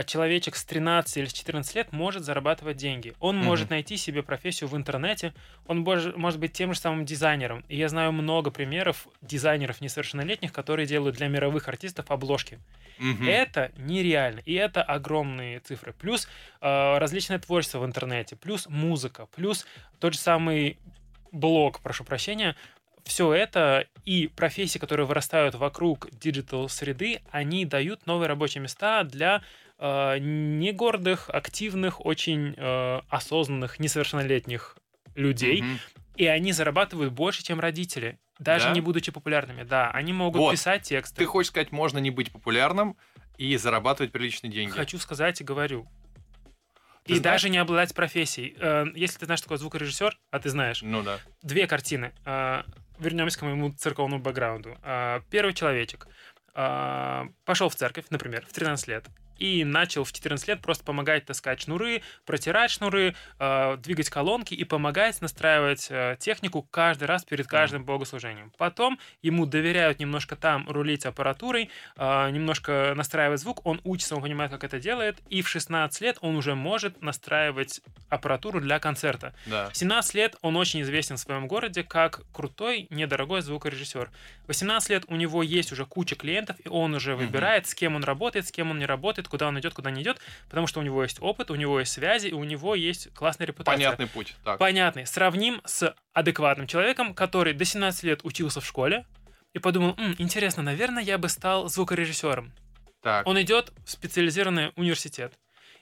человечек 0.06 0.56
с 0.56 0.65
13 0.65 1.17
или 1.17 1.26
с 1.26 1.34
14 1.34 1.76
лет 1.76 1.91
может 1.91 2.24
зарабатывать 2.24 2.78
деньги. 2.78 3.13
Он 3.19 3.38
Мгм. 3.38 3.45
может 3.45 3.69
найти 3.69 3.98
себе 3.98 4.24
профессию 4.24 4.67
в 4.69 4.76
интернете, 4.76 5.34
он 5.67 5.80
может 5.80 6.39
быть 6.39 6.54
тем 6.54 6.74
же 6.74 6.80
самым 6.80 7.06
дизайнером. 7.06 7.63
И 7.69 7.78
я 7.78 7.88
знаю 7.88 8.12
много 8.12 8.52
примеров 8.52 9.08
дизайнеров 9.21 9.82
несовершеннолетних, 9.82 10.52
которые 10.52 10.86
делают 10.88 11.15
для 11.15 11.28
мировых 11.28 11.67
артистов 11.67 12.10
обложки. 12.10 12.60
Мгм. 12.98 13.28
Это 13.28 13.71
нереально, 13.78 14.39
и 14.45 14.54
это 14.54 14.82
огромные 14.82 15.60
цифры. 15.60 15.93
Плюс 15.93 16.28
э, 16.62 16.98
различное 16.98 17.39
творчество 17.39 17.80
в 17.80 17.86
интернете, 17.86 18.36
плюс 18.36 18.67
музыка, 18.67 19.28
плюс 19.36 19.65
тот 20.00 20.13
же 20.13 20.19
самый 20.19 20.78
блог, 21.32 21.82
прошу 21.82 22.04
прощения. 22.04 22.56
Все 23.04 23.32
это 23.34 23.86
и 24.04 24.28
профессии, 24.28 24.80
которые 24.80 25.06
вырастают 25.06 25.54
вокруг 25.54 26.10
digital 26.12 26.69
среды, 26.69 27.21
они 27.30 27.63
дают 27.65 28.08
новые 28.08 28.28
рабочие 28.28 28.63
места 28.63 29.04
для 29.04 29.43
не 29.79 30.71
гордых, 30.71 31.29
активных, 31.29 32.05
очень 32.05 32.53
э, 32.57 33.01
осознанных, 33.09 33.79
несовершеннолетних 33.79 34.77
людей, 35.15 35.61
Мгм. 35.61 35.79
и 36.15 36.25
они 36.27 36.51
зарабатывают 36.53 37.13
больше, 37.13 37.43
чем 37.43 37.59
родители, 37.59 38.19
даже 38.39 38.67
Да? 38.67 38.73
не 38.73 38.81
будучи 38.81 39.11
популярными. 39.11 39.63
Да, 39.63 39.91
они 39.91 40.13
могут 40.13 40.39
Вот. 40.39 40.51
писать 40.51 40.83
тексты. 40.83 41.17
Ты 41.17 41.25
хочешь 41.25 41.49
сказать, 41.49 41.71
можно 41.71 41.97
не 41.99 42.11
быть 42.11 42.31
популярным 42.31 42.97
и 43.38 43.55
зарабатывать 43.57 44.11
приличные 44.11 44.51
деньги? 44.51 44.71
Хочу 44.71 44.97
сказать 44.97 45.41
и 45.41 45.43
говорю. 45.43 45.88
Ты 47.03 47.13
и 47.13 47.17
знаешь- 47.17 47.41
даже 47.43 47.49
не 47.49 47.57
обладать 47.59 47.93
профессией. 47.93 48.55
Э, 48.59 48.85
Если 48.95 49.19
ты 49.19 49.25
знаешь, 49.25 49.39
что 49.39 49.45
такое 49.47 49.57
звукорежиссер, 49.59 50.17
а 50.31 50.39
ты 50.39 50.49
знаешь, 50.49 50.81
Ну 50.81 51.03
да. 51.03 51.19
две 51.43 51.67
картины. 51.67 52.13
Э, 52.25 52.63
Вернемся 52.97 53.38
к 53.39 53.41
моему 53.41 53.71
церковному 53.73 54.21
бэкграунду. 54.23 54.77
Э, 54.81 55.19
Первый 55.29 55.53
человечек 55.53 56.07
э, 56.55 57.23
пошел 57.43 57.67
в 57.67 57.75
церковь, 57.75 58.05
например, 58.09 58.45
в 58.49 58.53
13 58.53 58.88
лет, 58.88 59.05
и 59.38 59.63
начал 59.63 60.04
в 60.04 60.12
14 60.12 60.48
лет 60.48 60.62
просто 60.62 60.84
помогать 60.84 61.26
таскать 61.26 61.62
шнуры, 61.62 62.02
протирать 62.26 62.71
шнуры, 62.71 63.15
э, 63.39 63.78
двигать 63.78 64.10
колонки 64.10 64.54
и 64.54 64.63
помогать 64.63 65.21
настраивать 65.21 65.88
э, 65.89 66.17
технику 66.19 66.62
каждый 66.63 67.06
раз 67.06 67.24
перед 67.26 67.48
каждым 67.48 67.84
богослужением. 67.84 68.52
Потом 68.58 69.00
ему 69.21 69.45
доверяют 69.45 70.00
немножко 70.00 70.36
там 70.36 70.69
рулить 70.69 71.06
аппаратурой, 71.06 71.69
э, 71.98 72.30
немножко 72.32 72.93
настраивать 72.95 73.39
звук, 73.39 73.65
он 73.65 73.82
учится, 73.84 74.15
он 74.15 74.21
понимает, 74.21 74.52
как 74.52 74.63
это 74.63 74.80
делает, 74.80 75.17
и 75.30 75.41
в 75.41 75.48
16 75.48 76.02
лет 76.02 76.17
он 76.21 76.36
уже 76.36 76.56
может 76.56 77.02
настраивать 77.02 77.82
аппаратуру 78.10 78.62
для 78.62 78.80
концерта. 78.80 79.34
Да. 79.45 79.69
В 79.69 79.78
17 79.78 80.13
лет 80.15 80.36
он 80.41 80.56
очень 80.56 80.82
известен 80.82 81.17
в 81.17 81.19
своем 81.19 81.48
городе 81.48 81.84
как 81.84 82.24
крутой, 82.32 82.88
недорогой 82.89 83.41
звукорежиссер. 83.41 84.10
В 84.43 84.48
18 84.48 84.89
лет 84.89 85.06
у 85.08 85.15
него 85.15 85.43
есть 85.43 85.71
уже 85.71 85.86
куча 85.86 86.15
клиентов, 86.15 86.58
и 86.63 86.69
он 86.69 86.93
уже 86.93 87.15
выбирает, 87.15 87.67
с 87.67 87.76
кем 87.76 87.95
он 87.95 88.04
работает, 88.04 88.48
с 88.48 88.52
кем 88.52 88.71
он 88.71 88.80
не 88.80 88.86
работает, 88.86 89.24
куда 89.27 89.47
он 89.47 89.59
идет, 89.59 89.73
куда 89.73 89.91
не 89.91 90.01
идет, 90.01 90.19
потому 90.49 90.67
что 90.67 90.79
у 90.79 90.83
него 90.83 91.03
есть 91.03 91.17
опыт, 91.21 91.51
у 91.51 91.55
него 91.55 91.79
есть 91.79 91.91
связи, 91.93 92.27
и 92.27 92.33
у 92.33 92.43
него 92.43 92.75
есть 92.75 93.13
классная 93.13 93.47
репутация. 93.47 93.75
Понятный 93.75 94.07
путь. 94.07 94.35
Так. 94.43 94.57
Понятный. 94.59 95.05
Сравним 95.05 95.61
с 95.65 95.95
адекватным 96.13 96.67
человеком, 96.67 97.13
который 97.13 97.53
до 97.53 97.65
17 97.65 98.03
лет 98.03 98.19
учился 98.23 98.61
в 98.61 98.65
школе 98.65 99.05
и 99.53 99.59
подумал, 99.59 99.95
«М, 99.97 100.15
интересно, 100.17 100.63
наверное, 100.63 101.03
я 101.03 101.17
бы 101.17 101.29
стал 101.29 101.69
звукорежиссером. 101.69 102.51
Так. 103.01 103.27
Он 103.27 103.39
идет 103.41 103.71
в 103.85 103.91
специализированный 103.91 104.71
университет. 104.75 105.33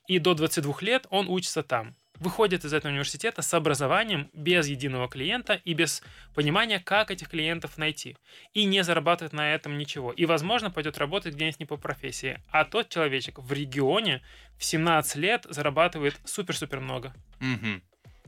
И 0.08 0.20
до 0.20 0.34
22 0.34 0.82
лет 0.82 1.08
он 1.10 1.30
учится 1.30 1.64
там. 1.64 1.96
Выходит 2.20 2.64
из 2.64 2.74
этого 2.74 2.92
университета 2.92 3.42
с 3.42 3.54
образованием, 3.54 4.30
без 4.34 4.68
единого 4.68 5.10
клиента 5.10 5.56
и 5.66 5.74
без 5.74 6.04
понимания, 6.36 6.80
как 6.80 7.12
этих 7.12 7.30
клиентов 7.30 7.78
найти. 7.78 8.16
И 8.54 8.66
не 8.66 8.84
зарабатывает 8.84 9.34
на 9.34 9.54
этом 9.54 9.78
ничего. 9.78 10.12
И, 10.12 10.26
возможно, 10.26 10.70
пойдет 10.70 10.98
работать 10.98 11.34
где-нибудь 11.34 11.60
не 11.60 11.66
по 11.66 11.78
профессии. 11.78 12.40
А 12.52 12.66
тот 12.66 12.90
человечек 12.90 13.40
в 13.40 13.52
регионе 13.52 14.22
в 14.58 14.64
17 14.64 15.16
лет 15.16 15.46
зарабатывает 15.50 16.20
супер-супер 16.24 16.80
много. 16.80 17.14
Мгм. 17.40 17.82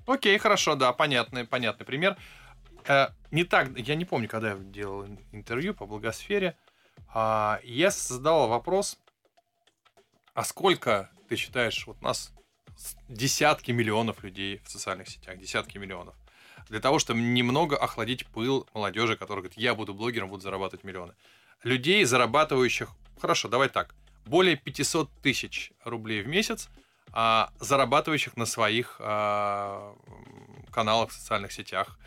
Окей, 0.07 0.37
хорошо, 0.39 0.75
да, 0.75 0.91
понятный, 0.91 1.45
понятный 1.45 1.85
пример. 1.85 2.17
Э, 2.87 3.09
не 3.31 3.43
так, 3.43 3.77
я 3.77 3.95
не 3.95 4.05
помню, 4.05 4.27
когда 4.27 4.51
я 4.51 4.57
делал 4.57 5.05
ин- 5.05 5.19
интервью 5.31 5.73
по 5.73 5.85
благосфере, 5.85 6.55
а, 7.13 7.59
я 7.63 7.91
задавал 7.91 8.47
вопрос, 8.47 8.99
а 10.33 10.43
сколько 10.43 11.09
ты 11.29 11.35
считаешь, 11.35 11.87
вот 11.87 12.01
нас 12.01 12.33
десятки 13.07 13.71
миллионов 13.71 14.23
людей 14.23 14.61
в 14.63 14.69
социальных 14.69 15.07
сетях, 15.09 15.37
десятки 15.37 15.77
миллионов, 15.77 16.15
для 16.69 16.79
того, 16.79 16.99
чтобы 16.99 17.21
немного 17.21 17.77
охладить 17.77 18.25
пыл 18.27 18.67
молодежи, 18.73 19.15
которая 19.15 19.43
говорит, 19.43 19.57
я 19.57 19.75
буду 19.75 19.93
блогером, 19.93 20.29
буду 20.29 20.41
зарабатывать 20.41 20.83
миллионы. 20.83 21.13
Людей, 21.63 22.03
зарабатывающих, 22.03 22.89
хорошо, 23.19 23.47
давай 23.47 23.69
так, 23.69 23.95
более 24.25 24.55
500 24.55 25.09
тысяч 25.21 25.71
рублей 25.83 26.21
в 26.21 26.27
месяц, 26.27 26.69
а, 27.11 27.51
зарабатывающих 27.59 28.35
на 28.35 28.45
своих 28.45 28.97
а, 28.99 29.95
каналах 30.71 31.11
в 31.11 31.13
социальных 31.13 31.51
сетях. 31.51 31.97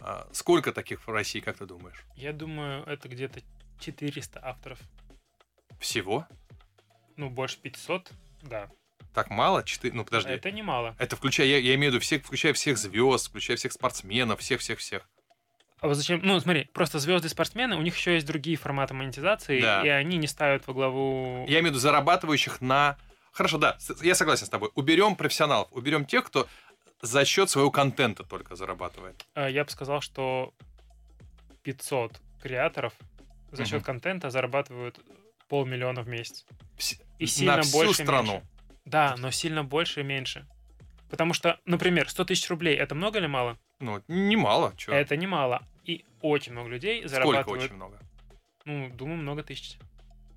А, 0.00 0.28
сколько 0.32 0.72
таких 0.72 1.06
в 1.06 1.10
России, 1.10 1.40
как 1.40 1.58
ты 1.58 1.66
думаешь? 1.66 2.04
Я 2.16 2.32
думаю, 2.32 2.84
это 2.84 3.08
где-то 3.08 3.40
400 3.80 4.40
авторов. 4.44 4.78
Всего? 5.80 6.26
Ну, 7.16 7.30
больше 7.30 7.58
500, 7.58 8.12
да. 8.42 8.70
Так 9.18 9.30
мало? 9.30 9.64
Четыре? 9.64 9.94
Ну, 9.94 10.04
подожди. 10.04 10.30
Это, 10.30 10.48
Это 10.48 10.56
немало. 10.56 10.94
включая, 11.10 11.48
я, 11.48 11.58
я 11.58 11.74
имею 11.74 11.90
в 11.90 11.94
виду 11.96 12.00
всех, 12.04 12.22
включая 12.24 12.52
всех 12.52 12.78
звезд, 12.78 13.28
включая 13.30 13.56
всех 13.56 13.72
спортсменов, 13.72 14.38
всех-всех-всех. 14.38 15.08
А 15.80 15.88
вот 15.88 15.94
зачем? 15.94 16.20
Ну, 16.22 16.38
смотри, 16.38 16.66
просто 16.72 17.00
звезды 17.00 17.28
спортсмены, 17.28 17.74
у 17.74 17.82
них 17.82 17.96
еще 17.96 18.14
есть 18.14 18.26
другие 18.28 18.56
форматы 18.56 18.94
монетизации, 18.94 19.60
Да. 19.60 19.84
и 19.84 19.88
они 19.88 20.18
не 20.18 20.28
ставят 20.28 20.68
во 20.68 20.72
главу. 20.74 21.44
Я 21.48 21.54
имею 21.58 21.64
в 21.64 21.66
виду 21.70 21.78
зарабатывающих 21.80 22.60
на... 22.60 22.96
Хорошо, 23.32 23.58
да, 23.58 23.76
я 24.02 24.14
согласен 24.14 24.46
с 24.46 24.50
тобой. 24.50 24.70
Уберем 24.76 25.16
профессионалов, 25.16 25.66
уберем 25.72 26.04
тех, 26.04 26.24
кто 26.24 26.46
за 27.02 27.24
счет 27.24 27.50
своего 27.50 27.72
контента 27.72 28.22
только 28.22 28.54
зарабатывает. 28.54 29.26
А, 29.34 29.48
Я 29.48 29.64
бы 29.64 29.70
сказал, 29.70 30.00
что 30.00 30.54
500 31.64 32.20
креаторов 32.40 32.92
за 33.50 33.64
счет 33.64 33.74
Мгм. 33.80 33.82
контента 33.84 34.30
зарабатывают 34.30 35.00
полмиллиона 35.48 36.02
в 36.02 36.08
месяц. 36.08 36.44
И 37.18 37.26
сильно 37.26 37.56
на 37.56 37.62
всю 37.62 37.72
больше 37.78 38.04
страну. 38.04 38.32
меньше. 38.34 38.46
Да, 38.88 39.16
но 39.18 39.30
сильно 39.30 39.64
больше 39.64 40.00
и 40.00 40.02
меньше. 40.02 40.46
Потому 41.10 41.34
что, 41.34 41.60
например, 41.66 42.08
100 42.08 42.24
тысяч 42.24 42.48
рублей 42.48 42.74
это 42.76 42.94
много 42.94 43.18
или 43.18 43.26
мало? 43.26 43.58
Ну, 43.80 44.02
немало. 44.08 44.72
Чё? 44.76 44.92
Это 44.92 45.14
немало. 45.16 45.62
И 45.84 46.04
очень 46.22 46.52
много 46.52 46.70
людей 46.70 47.00
Сколько 47.06 47.14
зарабатывают. 47.26 47.64
очень 47.64 47.74
много? 47.74 47.98
Ну, 48.64 48.88
думаю, 48.90 49.18
много 49.18 49.42
тысяч. 49.42 49.76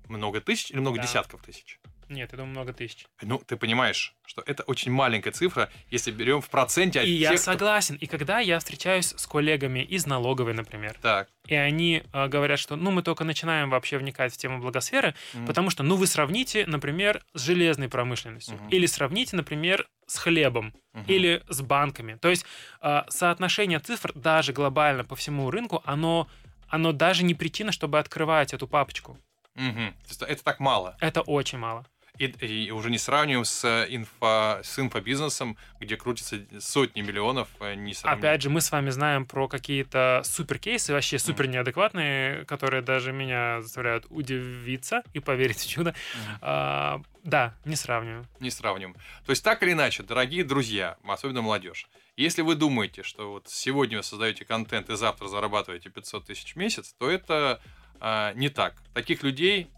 Много 0.08 0.40
тысяч 0.42 0.70
или 0.70 0.80
много 0.80 0.98
Да. 0.98 1.02
десятков 1.02 1.42
тысяч? 1.42 1.80
Нет, 2.12 2.30
я 2.32 2.36
думаю, 2.38 2.50
много 2.52 2.72
тысяч. 2.72 3.06
Ну, 3.22 3.38
ты 3.38 3.56
понимаешь, 3.56 4.14
что 4.26 4.42
это 4.44 4.62
очень 4.64 4.92
маленькая 4.92 5.30
цифра, 5.32 5.70
если 5.90 6.10
берем 6.10 6.40
в 6.42 6.48
проценте 6.50 7.00
от 7.00 7.06
И 7.06 7.10
я 7.10 7.30
тех, 7.30 7.40
кто- 7.40 7.52
согласен. 7.52 7.94
И 7.96 8.06
когда 8.06 8.38
я 8.40 8.58
встречаюсь 8.58 9.14
с 9.16 9.26
коллегами 9.26 9.80
из 9.80 10.06
налоговой, 10.06 10.52
например, 10.54 10.96
Так. 11.00 11.28
и 11.46 11.54
они 11.54 12.02
э, 12.12 12.28
говорят, 12.28 12.58
что 12.58 12.76
ну 12.76 12.90
мы 12.90 13.02
только 13.02 13.24
начинаем 13.24 13.70
вообще 13.70 13.96
вникать 13.98 14.34
в 14.34 14.36
тему 14.36 14.58
благосферы, 14.60 15.14
М. 15.34 15.46
потому 15.46 15.70
что 15.70 15.82
ну 15.82 15.96
вы 15.96 16.06
сравните, 16.06 16.66
например, 16.66 17.22
с 17.34 17.42
железной 17.42 17.88
промышленностью, 17.88 18.56
Мгм. 18.56 18.68
или 18.68 18.86
сравните, 18.86 19.36
например, 19.36 19.88
с 20.06 20.18
хлебом, 20.18 20.74
Мгм. 20.92 21.04
или 21.08 21.42
с 21.48 21.62
банками. 21.62 22.16
То 22.16 22.28
есть 22.28 22.44
э, 22.82 23.02
соотношение 23.08 23.78
цифр 23.78 24.12
даже 24.14 24.52
глобально 24.52 25.04
по 25.04 25.16
всему 25.16 25.50
рынку, 25.50 25.82
оно, 25.86 26.28
оно 26.68 26.92
даже 26.92 27.24
не 27.24 27.34
причина, 27.34 27.72
чтобы 27.72 27.98
открывать 27.98 28.52
эту 28.52 28.66
папочку. 28.68 29.16
Мгм. 29.54 29.92
То 29.92 30.08
есть 30.08 30.22
это 30.22 30.42
так 30.44 30.60
мало. 30.60 30.96
Это 31.00 31.20
очень 31.20 31.58
мало. 31.58 31.84
И, 32.18 32.26
и 32.26 32.70
уже 32.70 32.90
не 32.90 32.98
сравниваем 32.98 33.44
с, 33.44 33.64
инфо, 33.88 34.60
с 34.62 34.78
инфобизнесом, 34.78 35.56
где 35.80 35.96
крутятся 35.96 36.40
сотни 36.60 37.00
миллионов, 37.00 37.48
э, 37.60 37.74
не 37.74 37.94
сравним. 37.94 38.20
Опять 38.20 38.42
же, 38.42 38.50
мы 38.50 38.60
с 38.60 38.70
вами 38.70 38.90
знаем 38.90 39.24
про 39.24 39.48
какие-то 39.48 40.20
супер 40.24 40.58
кейсы, 40.58 40.92
вообще 40.92 41.18
супер 41.18 41.46
неадекватные, 41.46 42.44
которые 42.44 42.82
даже 42.82 43.12
меня 43.12 43.62
заставляют 43.62 44.06
удивиться 44.10 45.02
и 45.14 45.20
поверить 45.20 45.58
в 45.58 45.68
чудо. 45.68 45.94
Мгм. 46.14 46.38
А, 46.42 47.02
да, 47.24 47.54
не 47.64 47.76
сравниваю. 47.76 48.26
Не 48.40 48.50
сравним. 48.50 48.94
То 49.24 49.30
есть 49.30 49.42
так 49.42 49.62
или 49.62 49.72
иначе, 49.72 50.02
дорогие 50.02 50.44
друзья, 50.44 50.98
особенно 51.04 51.40
молодежь, 51.40 51.88
если 52.16 52.42
вы 52.42 52.56
думаете, 52.56 53.02
что 53.02 53.32
вот 53.32 53.48
сегодня 53.48 53.96
вы 53.96 54.02
создаете 54.02 54.44
контент 54.44 54.90
и 54.90 54.96
завтра 54.96 55.28
зарабатываете 55.28 55.88
500 55.88 56.26
тысяч 56.26 56.54
в 56.54 56.56
месяц, 56.56 56.94
то 56.98 57.10
это 57.10 57.62
а, 58.00 58.34
не 58.34 58.50
так. 58.50 58.82
Таких 58.92 59.22
людей 59.22 59.70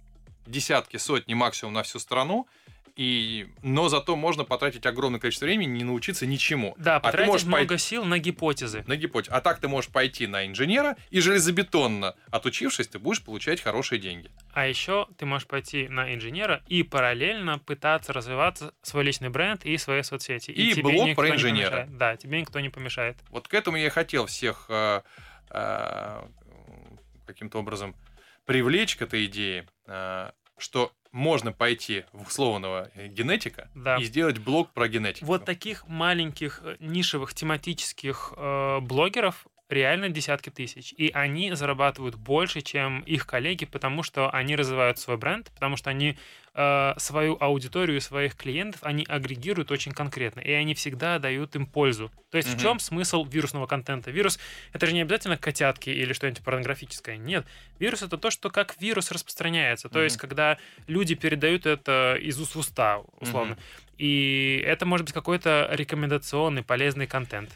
десятки, 0.47 0.97
сотни 0.97 1.35
максимум 1.35 1.75
на 1.75 1.83
всю 1.83 1.99
страну, 1.99 2.47
и... 2.97 3.49
но 3.63 3.89
зато 3.89 4.15
можно 4.15 4.45
потратить 4.45 4.87
огромное 4.87 5.19
количество 5.19 5.47
времени 5.47 5.73
и 5.73 5.79
не 5.79 5.85
научиться 5.85 6.27
ничему. 6.27 6.75
Да, 6.79 6.97
а 6.97 7.01
ты 7.01 7.05
потратить 7.05 7.27
можешь 7.27 7.47
много 7.47 7.67
пойти 7.67 7.83
сил 7.83 8.05
на 8.05 8.19
гипотезы. 8.19 8.85
на 8.87 8.97
гипотезу. 8.97 9.35
А 9.35 9.41
так 9.41 9.59
ты 9.59 9.67
можешь 9.67 9.91
пойти 9.91 10.27
на 10.27 10.47
инженера 10.47 10.97
и 11.11 11.21
железобетонно, 11.21 12.15
отучившись, 12.31 12.87
ты 12.89 12.99
будешь 12.99 13.23
получать 13.23 13.61
хорошие 13.61 13.99
деньги. 13.99 14.31
А 14.53 14.67
еще 14.67 15.09
ты 15.19 15.27
можешь 15.27 15.49
пойти 15.49 15.89
на 15.89 16.15
инженера 16.15 16.63
и 16.69 16.85
параллельно 16.85 17.59
пытаться 17.59 18.13
развиваться 18.13 18.73
свой 18.83 19.03
личный 19.03 19.29
бренд 19.29 19.65
и 19.65 19.77
свои 19.77 20.03
соцсети. 20.03 20.53
И 20.53 20.73
тебе 20.73 20.83
блог 20.83 21.17
про 21.17 21.29
не 21.29 21.35
инженера. 21.35 21.89
Да, 21.91 22.17
тебе 22.17 22.41
никто 22.41 22.61
не 22.61 22.69
помешает. 22.69 23.17
Вот 23.31 23.49
к 23.49 23.55
этому 23.55 23.77
я 23.77 23.87
и 23.87 23.91
хотел 23.91 24.27
всех 24.27 24.67
э, 24.69 25.03
э, 25.51 26.23
каким-то 27.27 27.59
образом 27.59 27.97
привлечь 28.45 28.97
к 28.97 29.03
этой 29.03 29.27
идее, 29.27 29.67
э, 29.87 30.31
что 30.59 30.93
можно 31.13 31.53
пойти 31.53 32.05
в 32.13 32.27
условного 32.27 32.91
э, 32.95 33.07
генетика 33.07 33.71
Да. 33.75 33.97
и 33.99 34.05
сделать 34.05 34.39
блог 34.39 34.73
про 34.73 34.89
генетику. 34.89 35.27
Вот 35.27 35.45
таких 35.45 35.87
маленьких 35.87 36.61
э, 36.65 36.77
нишевых 36.81 37.35
тематических 37.35 38.33
э, 38.37 38.81
блогеров 38.81 39.47
реально 39.69 40.09
десятки 40.09 40.51
тысяч. 40.51 40.93
И 40.93 41.11
они 41.15 41.53
зарабатывают 41.55 42.17
больше, 42.17 42.61
чем 42.61 43.01
их 43.01 43.27
коллеги, 43.27 43.65
потому 43.65 44.03
что 44.03 44.29
они 44.31 44.57
развивают 44.57 44.99
свой 44.99 45.17
бренд, 45.17 45.51
потому 45.55 45.77
что 45.77 45.91
они 45.91 46.19
э, 46.55 46.95
свою 46.99 47.37
аудиторию, 47.41 48.01
своих 48.01 48.37
клиентов, 48.37 48.81
они 48.85 49.05
агрегируют 49.09 49.71
очень 49.71 49.93
конкретно, 49.93 50.41
и 50.41 50.53
они 50.53 50.75
всегда 50.75 51.19
дают 51.19 51.55
им 51.57 51.67
пользу. 51.67 52.11
То 52.31 52.37
есть 52.37 52.49
в 52.49 52.53
Мгм. 52.55 52.61
чем 52.61 52.79
смысл 52.79 53.25
вирусного 53.25 53.67
контента? 53.67 54.11
Вирус— 54.11 54.39
это 54.73 54.87
же 54.87 54.93
не 54.93 55.03
обязательно 55.03 55.37
котятки 55.37 55.91
или 55.91 56.13
что-нибудь 56.13 56.43
порнографическое. 56.45 57.17
Нет. 57.17 57.45
Вирус— 57.79 58.03
это 58.03 58.17
то, 58.19 58.31
что 58.31 58.51
как 58.51 58.81
вирус 58.81 59.11
распространяется. 59.11 59.89
То 59.89 60.03
есть 60.03 60.17
Мгм. 60.17 60.21
когда 60.21 60.59
люди 60.87 61.15
передают 61.15 61.67
это 61.67 62.17
из 62.21 62.41
уст 62.41 62.55
в 62.55 62.59
уста, 62.59 62.99
условно. 63.21 63.55
Мгм. 63.55 63.63
И 63.99 64.63
это 64.65 64.87
может 64.87 65.07
быть 65.07 65.15
какой-то 65.15 65.69
рекомендационный, 65.73 66.63
полезный 66.63 67.07
контент. 67.07 67.51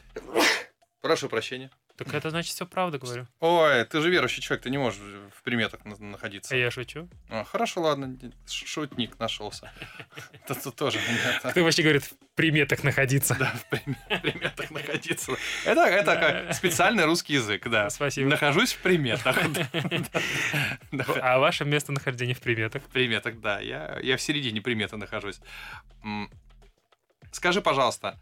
Прошу 1.00 1.28
прощения. 1.28 1.70
Так 1.98 2.14
это 2.14 2.30
значит 2.30 2.54
все 2.54 2.64
правда, 2.64 2.98
говорю. 2.98 3.26
Ой, 3.40 3.84
ты 3.84 4.00
же 4.00 4.08
верующий 4.08 4.40
человек, 4.40 4.62
ты 4.62 4.70
не 4.70 4.78
можешь 4.78 5.00
в 5.36 5.42
приметах 5.42 5.84
на- 5.84 5.96
находиться. 5.96 6.54
А 6.54 6.56
я 6.58 6.70
шучу. 6.70 7.08
А, 7.28 7.42
хорошо, 7.44 7.80
ладно, 7.80 8.16
шутник 8.46 9.18
нашелся. 9.18 9.72
Тут 10.46 10.76
тоже. 10.76 11.00
Кто 11.50 11.64
вообще 11.64 11.82
говорит 11.82 12.04
в 12.04 12.12
приметах 12.36 12.84
находиться? 12.84 13.34
Да, 13.36 13.46
в 13.46 13.64
прим- 13.68 13.96
в 14.08 14.20
приметах 14.20 14.70
находиться. 14.70 15.32
Это, 15.64 15.80
это 15.82 16.52
специальный 16.54 17.04
русский 17.04 17.34
язык, 17.34 17.68
да. 17.68 17.90
Спасибо. 17.90 18.30
Нахожусь 18.30 18.72
в 18.74 18.78
приметах. 18.78 19.36
А 21.20 21.38
ваше 21.38 21.64
местонахождение 21.64 22.34
в 22.34 22.40
приметах? 22.40 22.82
В 22.82 22.86
приметах, 22.88 23.40
да. 23.40 23.60
Я, 23.60 23.98
я 24.02 24.16
в 24.16 24.22
середине 24.22 24.60
приметы 24.60 24.96
нахожусь. 24.96 25.40
Скажи, 27.32 27.60
пожалуйста, 27.60 28.18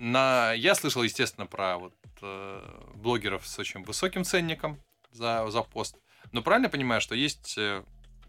на... 0.00 0.52
я 0.52 0.74
слышал, 0.74 1.02
естественно, 1.02 1.46
про 1.46 1.78
вот, 1.78 1.94
э, 2.22 2.90
блогеров 2.94 3.46
с 3.46 3.58
очень 3.58 3.82
высоким 3.82 4.24
ценником 4.24 4.80
за, 5.10 5.48
за 5.50 5.62
пост. 5.62 5.96
Но 6.32 6.42
правильно 6.42 6.68
понимаю, 6.68 7.00
что 7.00 7.14
есть 7.14 7.56
э, 7.58 7.82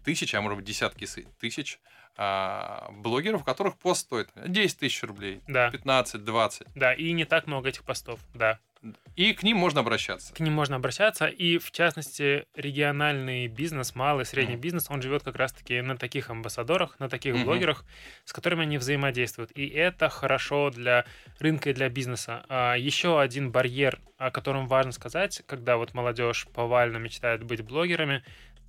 тысячи, 0.04 0.36
а 0.36 0.40
может 0.40 0.58
быть 0.58 0.66
десятки 0.66 1.06
тысяч 1.38 1.80
а, 2.16 2.90
блогеров, 2.92 3.40
у 3.40 3.44
которых 3.44 3.78
пост 3.78 4.02
стоит 4.02 4.28
10 4.36 4.78
тысяч 4.78 5.02
рублей, 5.02 5.40
Да, 5.46 5.70
15-20. 5.70 6.68
да, 6.74 6.92
и 6.92 7.12
не 7.12 7.24
так 7.24 7.46
много 7.46 7.70
этих 7.70 7.84
постов, 7.84 8.20
да. 8.34 8.58
И 9.14 9.34
к 9.34 9.42
ним 9.42 9.58
можно 9.58 9.80
обращаться. 9.80 10.34
К 10.34 10.40
ним 10.40 10.54
можно 10.54 10.76
обращаться, 10.76 11.26
и 11.26 11.58
в 11.58 11.70
частности 11.70 12.46
региональный 12.54 13.46
бизнес, 13.46 13.94
малый, 13.94 14.24
средний 14.24 14.54
Мгм. 14.54 14.62
бизнес, 14.62 14.86
он 14.90 15.02
живет 15.02 15.22
как 15.22 15.36
раз-таки 15.36 15.80
на 15.82 15.96
таких 15.96 16.30
амбассадорах, 16.30 16.98
на 16.98 17.08
таких 17.08 17.34
Мгм. 17.34 17.44
блогерах, 17.44 17.84
с 18.24 18.32
которыми 18.32 18.62
они 18.62 18.78
взаимодействуют. 18.78 19.50
И 19.52 19.68
это 19.68 20.08
хорошо 20.08 20.70
для 20.70 21.04
рынка 21.38 21.70
и 21.70 21.74
для 21.74 21.88
бизнеса. 21.90 22.44
А 22.48 22.74
еще 22.74 23.20
один 23.20 23.52
барьер, 23.52 24.00
о 24.16 24.30
котором 24.30 24.66
важно 24.66 24.92
сказать, 24.92 25.42
когда 25.46 25.76
вот 25.76 25.92
молодежь 25.94 26.46
повально 26.54 26.96
мечтает 26.96 27.44
быть 27.44 27.60
блогерами, 27.60 28.24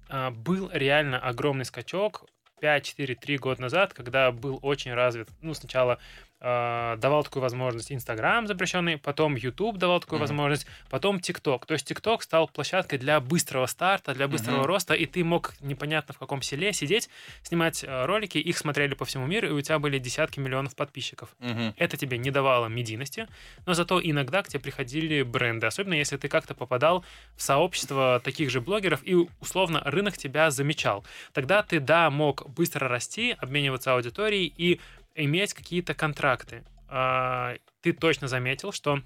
а, 0.10 0.30
был 0.32 0.70
реально 0.74 1.20
огромный 1.20 1.66
скачок 1.66 2.26
5-4-3 2.60 3.38
года 3.38 3.62
назад, 3.62 3.94
когда 3.94 4.32
был 4.32 4.60
очень 4.62 4.94
развит, 4.94 5.30
ну, 5.42 5.54
сначала 5.54 6.00
а, 6.46 6.98
давал 6.98 7.24
такую 7.24 7.42
возможность 7.42 7.90
Инстаграм 7.94 8.46
запрещенный, 8.48 8.98
потом 8.98 9.36
YouTube 9.36 9.78
давал 9.78 10.02
такую 10.02 10.20
Мгм. 10.20 10.24
возможность, 10.28 10.68
потом 10.90 11.22
ТикТок. 11.22 11.66
То 11.66 11.74
есть 11.74 11.88
ТикТок 11.88 12.22
стал 12.22 12.50
площадкой 12.50 12.98
для 12.98 13.22
быстрого 13.22 13.66
старта, 13.66 14.14
для 14.14 14.28
быстрого 14.28 14.58
Мгм. 14.60 14.66
роста, 14.66 14.94
и 14.94 15.06
ты 15.06 15.24
мог 15.24 15.54
непонятно 15.62 16.14
в 16.14 16.18
каком 16.18 16.42
селе 16.42 16.74
сидеть, 16.74 17.10
снимать 17.44 17.84
э, 17.86 18.06
ролики, 18.06 18.38
их 18.38 18.58
смотрели 18.58 18.94
по 18.94 19.06
всему 19.06 19.26
миру, 19.26 19.48
и 19.48 19.52
у 19.52 19.62
тебя 19.62 19.80
были 19.80 20.00
десятки 20.00 20.42
миллионов 20.42 20.76
подписчиков. 20.76 21.30
Мгм. 21.40 21.74
Это 21.78 21.96
тебе 21.96 22.18
не 22.18 22.30
давало 22.30 22.68
медийности, 22.68 23.28
но 23.66 23.74
зато 23.74 24.02
иногда 24.04 24.44
к 24.44 24.50
тебе 24.50 24.60
приходили 24.60 25.22
бренды, 25.24 25.66
особенно 25.66 25.94
если 25.94 26.18
ты 26.18 26.28
как-то 26.28 26.54
попадал 26.54 27.06
в 27.38 27.42
сообщество 27.42 28.22
таких 28.22 28.50
же 28.50 28.60
блогеров, 28.60 29.00
и 29.04 29.16
условно 29.40 29.82
рынок 29.86 30.18
тебя 30.18 30.52
замечал. 30.52 31.06
Тогда 31.32 31.64
ты, 31.64 31.80
да, 31.80 32.10
мог 32.10 32.50
быстро 32.50 32.90
расти, 32.90 33.34
обмениваться 33.40 33.94
аудиторией 33.94 34.54
и 34.58 34.82
иметь 35.16 35.54
какие-то 35.54 35.94
контракты. 35.94 36.64
А, 36.88 37.56
Ты 37.82 37.94
точно 37.94 38.28
заметил, 38.28 38.72
что 38.72 39.02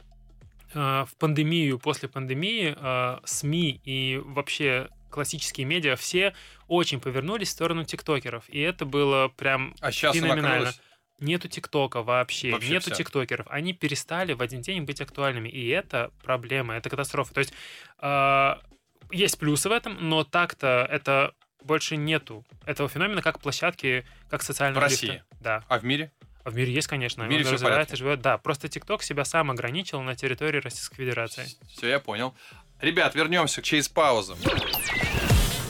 а, 0.73 1.05
в 1.05 1.15
пандемию, 1.17 1.79
после 1.79 2.09
пандемии 2.09 2.75
а, 2.77 3.21
СМИ 3.25 3.81
и 3.83 4.21
вообще 4.23 4.89
классические 5.09 5.65
медиа 5.65 5.95
все 5.95 6.33
очень 6.67 6.99
повернулись 6.99 7.47
в 7.47 7.51
сторону 7.51 7.85
тиктокеров. 7.85 8.43
И 8.49 8.59
это 8.59 8.85
было 8.85 9.29
прям 9.29 9.73
А 9.79 9.91
сейчас 9.91 10.15
феноменально. 10.15 10.73
Нету 11.19 11.47
ТикТока 11.47 12.03
вообще, 12.03 12.51
Вообще 12.51 12.73
нету 12.73 12.91
всё. 12.91 12.95
тиктокеров. 12.95 13.47
Они 13.49 13.73
перестали 13.73 14.33
в 14.33 14.41
один 14.41 14.61
день 14.61 14.83
быть 14.83 15.01
актуальными. 15.01 15.49
И 15.49 15.67
это 15.69 16.11
проблема, 16.23 16.75
это 16.75 16.91
катастрофа. 16.91 17.33
То 17.33 17.39
есть 17.39 17.53
а, 17.97 18.61
есть 19.11 19.39
плюсы 19.39 19.69
в 19.69 19.71
этом, 19.71 20.09
но 20.09 20.23
так-то 20.23 20.87
это 20.91 21.33
больше 21.67 21.95
нету 21.97 22.43
этого 22.65 22.89
феномена, 22.89 23.21
как 23.21 23.39
площадки, 23.39 24.05
как 24.29 24.41
социального 24.41 24.87
В 24.87 24.89
лифта. 24.89 25.05
России? 25.07 25.23
Да. 25.39 25.63
А 25.67 25.77
в 25.77 25.83
мире? 25.85 26.11
А 26.43 26.49
в 26.49 26.55
мире 26.55 26.73
есть, 26.73 26.87
конечно. 26.87 27.25
В 27.25 27.27
мире 27.27 27.41
он 27.41 27.45
всё 27.45 27.51
в 27.51 27.53
развивается, 27.61 27.95
живет. 27.95 28.21
Да, 28.21 28.37
просто 28.37 28.69
ТикТок 28.69 29.03
себя 29.03 29.25
сам 29.25 29.51
ограничил 29.51 30.01
на 30.01 30.15
территории 30.15 30.59
Российской 30.59 30.95
Федерации. 30.95 31.45
Все, 31.75 31.89
я 31.89 31.99
понял. 31.99 32.33
Ребят, 32.81 33.15
вернемся 33.15 33.61
через 33.61 33.89
паузу. 33.89 34.37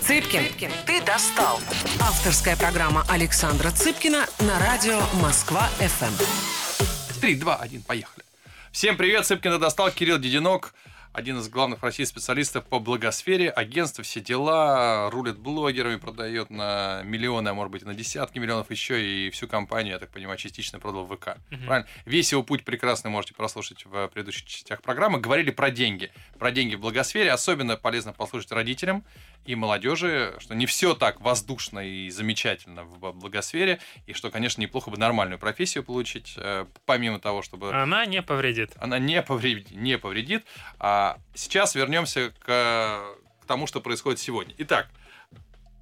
Цыпкин, 0.01 0.71
ты 0.85 1.01
достал. 1.01 1.59
Авторская 1.99 2.55
программа 2.55 3.03
Александра 3.09 3.71
Цыпкина 3.71 4.25
на 4.39 4.59
радио 4.59 4.99
Москва-ФМ. 5.21 7.19
3, 7.19 7.35
2, 7.35 7.55
1, 7.55 7.81
поехали. 7.83 8.23
Всем 8.71 8.95
привет, 8.95 9.25
Цыпкина 9.25 9.57
достал, 9.59 9.91
Кирилл 9.91 10.17
Дединок, 10.19 10.73
один 11.17 11.39
из 11.39 11.49
главных 11.49 11.79
в 11.79 11.83
России 11.83 12.03
специалистов 12.03 12.65
по 12.65 12.77
благосфере, 12.77 13.49
агентство, 13.49 14.03
все 14.03 14.21
дела, 14.21 15.09
рулит 15.09 15.39
блогерами, 15.39 15.95
продает 15.95 16.51
на 16.51 17.01
миллионы, 17.03 17.49
а 17.49 17.55
может 17.55 17.71
быть 17.71 17.83
на 17.83 17.95
десятки 17.95 18.37
миллионов 18.37 18.69
еще, 18.69 19.03
и 19.03 19.31
всю 19.31 19.47
компанию, 19.47 19.93
я 19.93 19.99
так 19.99 20.11
понимаю, 20.11 20.37
частично 20.37 20.77
продал 20.79 21.05
в 21.05 21.15
ВК. 21.17 21.37
Мгм. 21.49 21.65
Правильно? 21.65 21.89
Весь 22.05 22.31
его 22.31 22.43
путь 22.43 22.63
прекрасный 22.63 23.09
можете 23.09 23.33
прослушать 23.33 23.83
в 23.85 24.09
предыдущих 24.09 24.45
частях 24.45 24.83
программы. 24.83 25.19
Говорили 25.19 25.49
про 25.49 25.71
деньги. 25.71 26.11
Про 26.37 26.51
деньги 26.51 26.75
в 26.75 26.81
благосфере. 26.81 27.31
Особенно 27.31 27.77
полезно 27.77 28.13
послушать 28.13 28.51
родителям 28.51 29.03
и 29.45 29.55
молодежи, 29.55 30.35
что 30.37 30.53
не 30.53 30.67
все 30.67 30.93
так 30.93 31.19
воздушно 31.19 31.79
и 31.79 32.11
замечательно 32.11 32.83
в 32.83 33.13
благосфере, 33.13 33.79
и 34.05 34.13
что, 34.13 34.29
конечно, 34.29 34.61
неплохо 34.61 34.91
бы 34.91 34.97
нормальную 34.97 35.39
профессию 35.39 35.83
получить, 35.83 36.33
э, 36.37 36.65
помимо 36.85 37.17
того, 37.17 37.41
чтобы 37.41 37.73
Она 37.73 38.05
не 38.05 38.21
повредит. 38.21 38.73
она 38.77 38.99
не 38.99 39.23
повредит. 39.23 39.71
Не 39.71 39.97
повредит. 39.97 40.45
А 40.79 41.06
сейчас 41.33 41.75
вернемся 41.75 42.31
к, 42.39 42.45
к 42.45 43.45
тому, 43.47 43.67
что 43.67 43.81
происходит 43.81 44.19
сегодня. 44.19 44.53
Итак, 44.57 44.89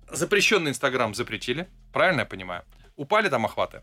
запрещенный 0.09 0.71
Инстаграм 0.71 1.13
запретили, 1.15 1.67
правильно 1.93 2.21
я 2.21 2.25
понимаю? 2.25 2.63
Упали 2.95 3.29
там 3.29 3.45
охваты? 3.45 3.81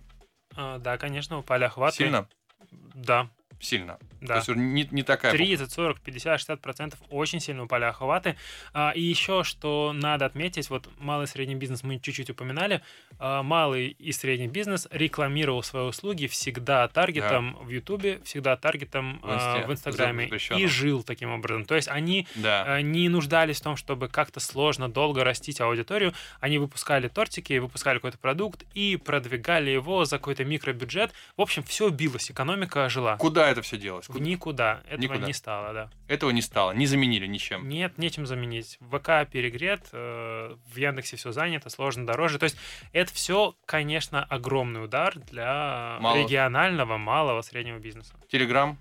А, 0.55 0.79
да, 0.79 0.99
конечно, 0.99 1.39
упали 1.39 1.65
охваты. 1.65 1.97
Сильно? 1.97 2.29
Да, 2.71 3.29
Сильно. 3.63 3.97
То 4.21 4.27
да. 4.27 4.37
есть 4.37 4.49
уже 4.49 4.59
не, 4.59 4.89
не 4.91 5.05
такая... 5.05 5.31
30, 5.31 5.71
40, 5.71 6.01
50, 6.01 6.41
60 6.41 6.61
процентов 6.61 6.99
очень 7.11 7.39
сильно 7.39 7.63
упали 7.63 7.85
охваты. 7.85 8.37
А, 8.75 8.91
и 8.91 9.01
еще, 9.01 9.45
что 9.45 9.93
надо 9.95 10.27
отметить, 10.27 10.69
вот 10.69 10.89
малый 10.99 11.25
и 11.25 11.27
средний 11.29 11.55
бизнес 11.55 11.85
мы 11.85 12.01
чуть-чуть 12.01 12.29
упоминали, 12.31 12.83
а, 13.21 13.45
малый 13.45 13.97
и 13.99 14.11
средний 14.11 14.49
бизнес 14.49 14.89
рекламировал 14.91 15.63
свои 15.63 15.85
услуги 15.85 16.27
всегда 16.27 16.89
таргетом 16.89 17.57
в 17.63 17.69
Ютубе, 17.69 18.21
всегда 18.25 18.57
таргетом 18.57 19.21
В 19.23 19.33
Инсте, 19.33 19.63
а, 19.63 19.67
в 19.67 19.73
Инстаграме 19.73 20.29
и 20.57 20.67
жил 20.67 21.05
таким 21.05 21.31
образом. 21.31 21.65
То 21.65 21.77
есть 21.77 21.87
они 21.87 22.27
Да. 22.35 22.65
а, 22.67 22.81
не 22.83 23.09
нуждались 23.09 23.61
в 23.61 23.63
том, 23.63 23.77
чтобы 23.77 24.09
как-то 24.09 24.41
сложно, 24.41 24.89
долго 24.89 25.23
растить 25.23 25.61
аудиторию. 25.61 26.15
Они 26.41 26.59
выпускали 26.59 27.07
тортики, 27.07 27.59
выпускали 27.59 27.99
какой-то 27.99 28.19
продукт 28.19 28.65
и 28.75 28.97
продвигали 28.97 29.71
его 29.71 30.05
за 30.05 30.19
какой-то 30.19 30.45
микробюджет. 30.45 31.13
В 31.37 31.43
общем, 31.43 31.63
все 31.63 31.89
билось, 31.91 32.29
экономика 32.29 32.89
жила. 32.89 33.17
Куда 33.17 33.52
это 33.53 33.63
все 33.63 33.77
делось? 33.77 34.09
В 34.09 34.13
Куда- 34.13 34.25
никуда. 34.25 34.81
Этого 34.87 35.01
Никуда. 35.15 35.27
не 35.27 35.33
стало, 35.33 35.73
да. 35.73 35.91
Этого 36.09 36.31
не 36.31 36.43
стало, 36.43 36.73
не 36.73 36.87
заменили 36.87 37.27
ничем. 37.27 37.69
Нет, 37.69 37.99
нечем 37.99 38.27
заменить. 38.27 38.79
ВК 38.91 39.29
перегрет, 39.31 39.89
э, 39.93 40.57
в 40.67 40.77
Яндексе 40.77 41.17
все 41.17 41.33
занято, 41.33 41.71
сложно 41.71 42.07
дороже. 42.07 42.39
То 42.39 42.45
есть 42.45 42.57
это 42.93 43.13
все, 43.15 43.55
конечно, 43.67 44.25
огромный 44.25 44.85
удар 44.85 45.19
для 45.19 45.99
Мало. 46.01 46.17
регионального, 46.19 46.97
малого, 46.99 47.43
среднего 47.43 47.79
бизнеса. 47.79 48.15
Телеграм? 48.29 48.79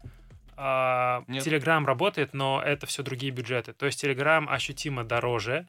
А? 0.63 1.23
Телеграм 1.27 1.87
работает, 1.87 2.33
но 2.33 2.61
это 2.63 2.85
все 2.85 3.01
другие 3.01 3.31
бюджеты. 3.31 3.73
То 3.73 3.87
есть 3.87 3.99
Телеграм 3.99 4.47
ощутимо 4.47 5.03
дороже, 5.03 5.65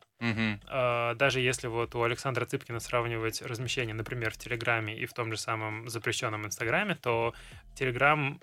а, 0.69 1.15
даже 1.15 1.41
если 1.41 1.67
вот 1.69 1.95
у 1.95 2.03
Александра 2.03 2.45
Цыпкина 2.45 2.79
сравнивать 2.79 3.41
размещение, 3.41 3.95
например, 3.95 4.33
в 4.33 4.37
Телеграме 4.37 4.95
и 4.99 5.07
в 5.07 5.15
том 5.15 5.33
же 5.33 5.39
самом 5.39 5.89
запрещенном 5.89 6.45
Инстаграме, 6.45 6.95
то 6.95 7.33
Телеграм 7.75 8.39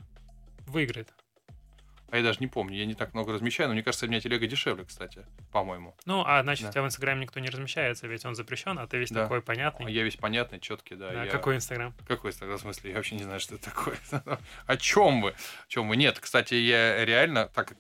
выиграет. 0.69 1.13
А 2.11 2.17
я 2.17 2.23
даже 2.23 2.39
не 2.39 2.47
помню, 2.47 2.75
я 2.75 2.87
не 2.87 2.95
так 2.95 3.13
много 3.13 3.33
размещаю, 3.33 3.69
но 3.69 3.73
мне 3.75 3.83
кажется, 3.83 4.07
у 4.07 4.09
меня 4.09 4.19
телега 4.19 4.47
дешевле, 4.47 4.83
кстати, 4.83 5.27
по-моему. 5.51 5.95
Ну, 6.05 6.23
а 6.25 6.41
значит, 6.41 6.63
Да. 6.63 6.69
у 6.69 6.71
тебя 6.71 6.81
в 6.81 6.85
Инстаграме 6.87 7.21
никто 7.21 7.39
не 7.39 7.49
размещается, 7.49 8.07
ведь 8.07 8.25
он 8.25 8.33
запрещен, 8.33 8.79
а 8.79 8.87
ты 8.87 8.97
весь 8.97 9.11
Да. 9.11 9.23
такой 9.23 9.39
А 9.39 9.41
понятный. 9.41 9.93
Я 9.93 10.01
весь 10.03 10.15
понятный, 10.15 10.59
четкий, 10.59 10.95
да. 10.95 11.11
Да, 11.11 11.25
я- 11.25 11.29
Какой 11.29 11.55
Инстаграм? 11.57 11.93
Какой 12.07 12.31
тогда 12.31 12.55
в 12.57 12.61
смысле? 12.61 12.89
Я 12.91 12.95
вообще 12.97 13.13
не 13.15 13.21
знаю, 13.23 13.39
что 13.39 13.55
это 13.55 13.65
такое. 13.65 13.95
О 14.65 14.77
чем 14.77 15.21
вы? 15.21 15.29
О 15.31 15.35
чем 15.67 15.87
вы? 15.87 15.97
Нет, 15.97 16.19
кстати, 16.19 16.55
я 16.55 17.05
реально, 17.05 17.45
так, 17.53 17.75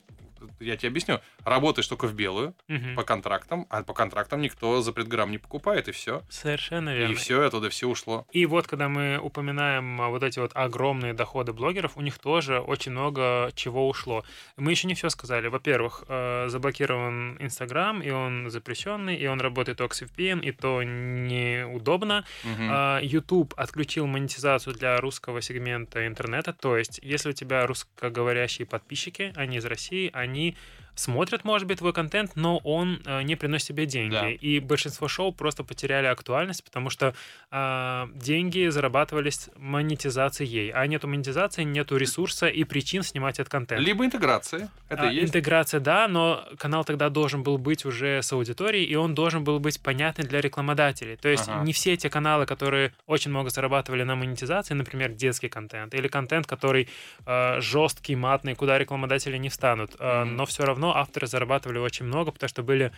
я 0.59 0.77
тебе 0.77 0.89
объясню, 0.89 1.19
работаешь 1.45 1.87
только 1.87 2.07
в 2.07 2.13
белую, 2.13 2.53
Мгм. 2.67 2.95
по 2.95 3.03
контрактам, 3.03 3.65
а 3.69 3.83
по 3.83 3.93
контрактам 3.93 4.41
никто 4.41 4.81
за 4.81 4.91
предграмм 4.93 5.31
не 5.31 5.37
покупает, 5.37 5.87
и 5.87 5.91
все. 5.91 6.23
Совершенно 6.29 6.89
И 6.95 6.97
верно. 6.99 7.15
все, 7.15 7.41
оттуда 7.45 7.69
все 7.69 7.87
ушло. 7.87 8.25
И 8.31 8.45
вот, 8.45 8.67
когда 8.67 8.89
мы 8.89 9.17
упоминаем 9.21 9.99
а, 10.01 10.09
вот 10.09 10.23
эти 10.23 10.39
вот 10.39 10.51
огромные 10.53 11.13
доходы 11.13 11.53
блогеров, 11.53 11.97
у 11.97 12.01
них 12.01 12.17
тоже 12.19 12.59
очень 12.59 12.91
много 12.91 13.51
чего 13.55 13.87
ушло. 13.89 14.23
Мы 14.57 14.71
еще 14.71 14.87
не 14.87 14.93
все 14.95 15.09
сказали. 15.09 15.47
Во-первых, 15.47 16.03
э, 16.07 16.45
заблокирован 16.49 17.37
Инстаграм, 17.39 18.01
и 18.01 18.09
он 18.11 18.49
запрещенный, 18.49 19.15
и 19.15 19.27
он 19.27 19.39
работает 19.41 19.77
только 19.77 19.95
с 19.95 20.01
VPN, 20.01 20.41
и 20.41 20.51
то 20.51 20.81
неудобно. 20.83 22.25
А, 22.69 22.99
YouTube 23.01 23.53
отключил 23.57 24.07
монетизацию 24.07 24.75
для 24.75 24.97
русского 24.97 25.41
сегмента 25.41 26.05
интернета, 26.07 26.53
то 26.53 26.77
есть 26.77 26.99
если 27.03 27.29
у 27.29 27.33
тебя 27.33 27.65
русскоговорящие 27.67 28.65
подписчики, 28.65 29.33
они 29.35 29.57
из 29.57 29.65
России, 29.65 30.09
они 30.13 30.48
me. 30.49 30.78
Смотрят, 30.95 31.43
может 31.45 31.67
быть, 31.67 31.79
твой 31.79 31.93
контент, 31.93 32.31
но 32.35 32.57
он 32.59 33.01
э, 33.05 33.21
не 33.23 33.35
приносит 33.35 33.67
тебе 33.67 33.85
деньги. 33.85 34.13
Да. 34.13 34.29
И 34.29 34.59
большинство 34.59 35.07
шоу 35.07 35.31
просто 35.31 35.63
потеряли 35.63 36.07
актуальность, 36.07 36.63
потому 36.63 36.89
что 36.89 37.13
а, 37.51 38.09
деньги 38.15 38.67
зарабатывались 38.69 39.49
монетизацией. 39.55 40.71
А 40.71 40.85
нету 40.87 41.07
монетизации, 41.07 41.63
нету 41.63 41.97
ресурса 41.97 42.47
и 42.47 42.63
причин 42.63 43.03
снимать 43.03 43.39
этот 43.39 43.51
контент. 43.51 43.81
Либо 43.81 44.05
интеграция. 44.05 44.69
Это 44.89 45.03
А, 45.03 45.11
есть. 45.11 45.27
Интеграция, 45.29 45.79
да, 45.79 46.07
но 46.07 46.43
канал 46.57 46.83
тогда 46.83 47.09
должен 47.09 47.43
был 47.43 47.57
быть 47.57 47.85
уже 47.85 48.21
с 48.21 48.31
аудиторией, 48.33 48.85
и 48.85 48.95
он 48.95 49.13
должен 49.15 49.43
был 49.43 49.59
быть 49.59 49.79
понятный 49.81 50.25
для 50.25 50.41
рекламодателей. 50.41 51.15
То 51.17 51.29
есть 51.29 51.47
Ага. 51.47 51.63
не 51.63 51.73
все 51.73 51.95
те 51.97 52.09
каналы, 52.09 52.45
которые 52.45 52.91
очень 53.07 53.31
много 53.31 53.49
зарабатывали 53.49 54.03
на 54.03 54.15
монетизации, 54.15 54.73
например, 54.73 55.11
детский 55.11 55.49
контент, 55.49 55.93
или 55.93 56.07
контент, 56.07 56.47
который 56.47 56.87
э, 57.25 57.61
жесткий, 57.61 58.15
матный, 58.15 58.55
куда 58.55 58.77
рекламодатели 58.77 59.37
не 59.37 59.49
встанут, 59.49 59.95
э, 59.99 60.23
Мгм. 60.23 60.35
но 60.37 60.45
все 60.45 60.63
равно 60.65 60.78
авторы 60.87 61.27
зарабатывали 61.27 61.77
очень 61.77 62.05
много, 62.05 62.31
потому 62.31 62.49
что 62.49 62.63
были 62.63 62.91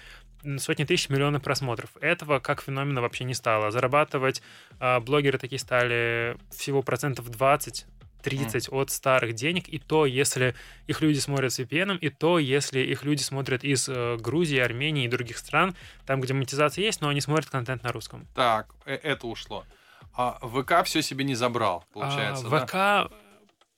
сотни 0.58 0.84
тысяч, 0.86 1.10
миллионы 1.10 1.40
просмотров. 1.40 1.90
Этого 2.02 2.40
как 2.40 2.62
феномена 2.62 3.02
вообще 3.02 3.24
не 3.24 3.34
стало. 3.34 3.72
Зарабатывать 3.72 4.42
э, 4.80 5.00
блогеры 5.00 5.38
такие 5.38 5.60
стали 5.60 6.38
всего 6.52 6.82
процентов 6.82 7.30
20 7.30 7.86
30 8.24 8.70
от 8.70 8.92
старых 8.92 9.34
денег, 9.34 9.68
и 9.68 9.80
то, 9.80 10.06
если 10.06 10.54
их 10.86 11.02
люди 11.02 11.18
смотрят 11.18 11.52
с 11.54 11.60
VPN, 11.60 11.98
и 11.98 12.10
то, 12.10 12.38
если 12.38 12.80
их 12.80 13.04
люди 13.04 13.22
смотрят 13.22 13.64
из 13.64 13.90
э, 13.90 14.18
Грузии, 14.18 14.60
Армении 14.60 15.06
и 15.06 15.08
других 15.08 15.40
стран, 15.40 15.76
там, 16.06 16.22
где 16.22 16.34
монетизация 16.34 16.84
есть, 16.86 17.02
но 17.02 17.10
они 17.10 17.20
смотрят 17.20 17.50
контент 17.50 17.82
на 17.84 17.92
русском. 17.92 18.28
Так, 18.36 18.76
э- 18.86 18.94
это 19.02 19.26
ушло. 19.26 19.66
А 20.14 20.38
ВК 20.48 20.86
все 20.86 21.02
себе 21.02 21.24
не 21.26 21.34
забрал, 21.36 21.84
получается, 21.94 22.46
А, 22.48 22.50
да? 22.50 23.08
ВК 23.08 23.14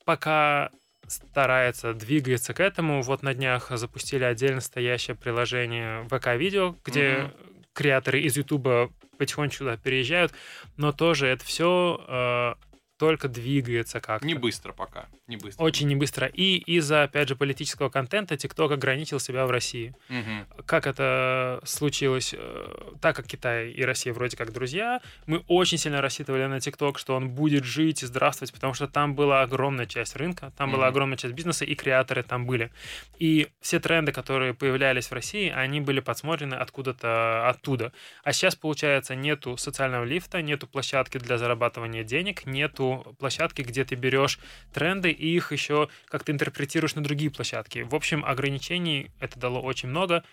пока 0.03 0.71
старается, 1.07 1.93
двигается 1.93 2.53
к 2.53 2.59
этому. 2.59 3.01
Вот 3.01 3.23
на 3.23 3.33
днях 3.33 3.69
запустили 3.71 4.23
отдельно 4.23 4.61
стоящее 4.61 5.15
приложение 5.15 6.07
ВК-видео, 6.09 6.75
где 6.85 7.17
Мгм. 7.17 7.33
креаторы 7.73 8.21
из 8.21 8.37
Ютуба 8.37 8.91
потихонечку 9.17 9.59
туда 9.59 9.77
переезжают, 9.77 10.33
но 10.77 10.91
тоже 10.91 11.27
это 11.27 11.45
все 11.45 12.55
только 12.97 13.27
двигается 13.27 13.99
как-то. 13.99 14.25
Не 14.25 14.35
быстро 14.35 14.71
пока, 14.71 15.07
не 15.27 15.37
быстро. 15.37 15.63
Очень 15.63 15.87
не 15.87 15.95
быстро. 15.95 16.27
И 16.27 16.57
из-за, 16.57 17.03
опять 17.03 17.27
же, 17.27 17.35
политического 17.35 17.89
контента 17.89 18.35
TikTok 18.35 18.73
ограничил 18.73 19.19
себя 19.19 19.45
в 19.45 19.51
России. 19.51 19.95
Мгм. 20.09 20.45
Как 20.65 20.87
это 20.87 21.59
случилось? 21.65 22.33
Э, 22.37 22.91
Так 23.01 23.15
как 23.15 23.27
Китай 23.27 23.71
и 23.71 23.83
Россия 23.83 24.13
вроде 24.13 24.37
как 24.37 24.53
друзья, 24.53 25.01
мы 25.25 25.43
очень 25.47 25.77
сильно 25.77 26.01
рассчитывали 26.01 26.45
на 26.45 26.57
TikTok, 26.57 26.97
что 26.97 27.15
он 27.15 27.29
будет 27.29 27.63
жить 27.65 28.03
и 28.03 28.05
здравствовать, 28.05 28.53
потому 28.53 28.73
что 28.73 28.87
там 28.87 29.15
была 29.15 29.41
огромная 29.41 29.85
часть 29.87 30.15
рынка, 30.15 30.51
там 30.57 30.71
была 30.71 30.85
Мгм. 30.85 30.89
огромная 30.93 31.17
часть 31.17 31.33
бизнеса, 31.33 31.65
и 31.65 31.75
креаторы 31.75 32.23
там 32.23 32.45
были. 32.45 32.71
И 33.19 33.47
все 33.59 33.79
тренды, 33.79 34.11
которые 34.11 34.53
появлялись 34.53 35.07
в 35.07 35.13
России, 35.13 35.49
они 35.49 35.81
были 35.81 35.99
подсмотрены 35.99 36.55
откуда-то 36.55 37.49
оттуда. 37.49 37.91
А 38.23 38.31
сейчас, 38.33 38.55
получается, 38.55 39.15
нету 39.15 39.57
социального 39.57 40.03
лифта, 40.05 40.41
нету 40.41 40.67
площадки 40.67 41.17
для 41.17 41.37
зарабатывания 41.37 42.03
денег, 42.03 42.45
нету 42.45 42.82
площадки, 43.19 43.61
где 43.61 43.83
ты 43.85 43.95
берешь 43.95 44.39
тренды 44.73 45.11
и 45.11 45.35
их 45.35 45.51
еще 45.51 45.89
как-то 46.05 46.31
интерпретируешь 46.31 46.95
на 46.95 47.03
другие 47.03 47.29
площадки. 47.31 47.79
В 47.79 47.95
общем, 47.95 48.23
ограничений 48.25 49.11
это 49.19 49.39
дало 49.39 49.61
очень 49.61 49.89
много. 49.89 50.23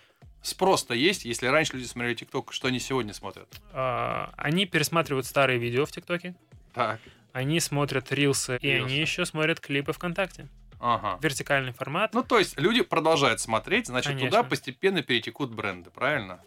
Спрос-то 0.41 0.93
есть, 0.93 1.25
если 1.25 1.47
раньше 1.47 1.73
люди 1.73 1.85
смотрели 1.85 2.15
ТикТок, 2.15 2.51
что 2.53 2.67
они 2.67 2.79
сегодня 2.79 3.13
смотрят? 3.13 3.47
А, 3.73 4.31
Они 4.37 4.65
пересматривают 4.65 5.25
старые 5.25 5.59
видео 5.59 5.85
в 5.85 5.91
ТикТоке, 5.91 6.35
Так, 6.73 6.99
они 7.33 7.59
смотрят 7.59 8.11
рилсы, 8.11 8.57
и 8.61 8.67
Рилсы. 8.67 8.85
они 8.85 8.99
еще 8.99 9.25
смотрят 9.25 9.59
клипы 9.59 9.93
ВКонтакте. 9.93 10.47
ага. 10.79 11.19
Вертикальный 11.21 11.73
формат. 11.73 12.13
Ну, 12.15 12.23
то 12.23 12.39
есть 12.39 12.59
люди 12.59 12.81
продолжают 12.81 13.39
смотреть, 13.39 13.85
значит, 13.87 14.13
туда 14.13 14.29
Конечно. 14.29 14.43
постепенно 14.49 15.01
перетекут 15.03 15.51
бренды, 15.51 15.91
правильно? 15.91 16.39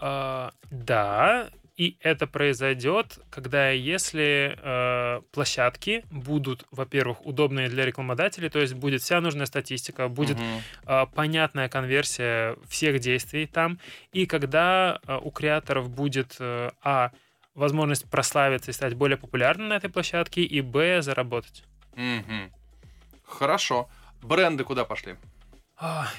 А, 0.00 0.52
да, 0.70 1.50
и 1.82 1.96
это 2.00 2.28
произойдет, 2.28 3.18
когда 3.28 3.70
если 3.70 4.56
э, 4.56 5.20
площадки 5.32 6.04
будут, 6.12 6.64
во-первых, 6.70 7.26
удобные 7.26 7.68
для 7.68 7.84
рекламодателей, 7.84 8.50
то 8.50 8.60
есть 8.60 8.74
будет 8.74 9.02
вся 9.02 9.20
нужная 9.20 9.46
статистика, 9.46 10.06
будет 10.08 10.38
Мгм. 10.38 10.60
э, 10.86 11.06
понятная 11.12 11.68
конверсия 11.68 12.56
всех 12.68 13.00
действий 13.00 13.46
там, 13.46 13.80
и 14.12 14.26
когда 14.26 15.00
э, 15.08 15.18
у 15.20 15.32
креаторов 15.32 15.90
будет 15.90 16.36
э, 16.38 16.70
а 16.84 17.10
возможность 17.54 18.08
прославиться 18.08 18.70
и 18.70 18.74
стать 18.74 18.94
более 18.94 19.16
популярным 19.16 19.68
на 19.68 19.74
этой 19.74 19.90
площадке, 19.90 20.42
и 20.42 20.60
б 20.60 21.02
заработать. 21.02 21.64
Мгм. 21.96 22.52
Хорошо. 23.24 23.88
Бренды 24.22 24.62
куда 24.62 24.84
пошли? 24.84 25.16
Ах, 25.76 26.14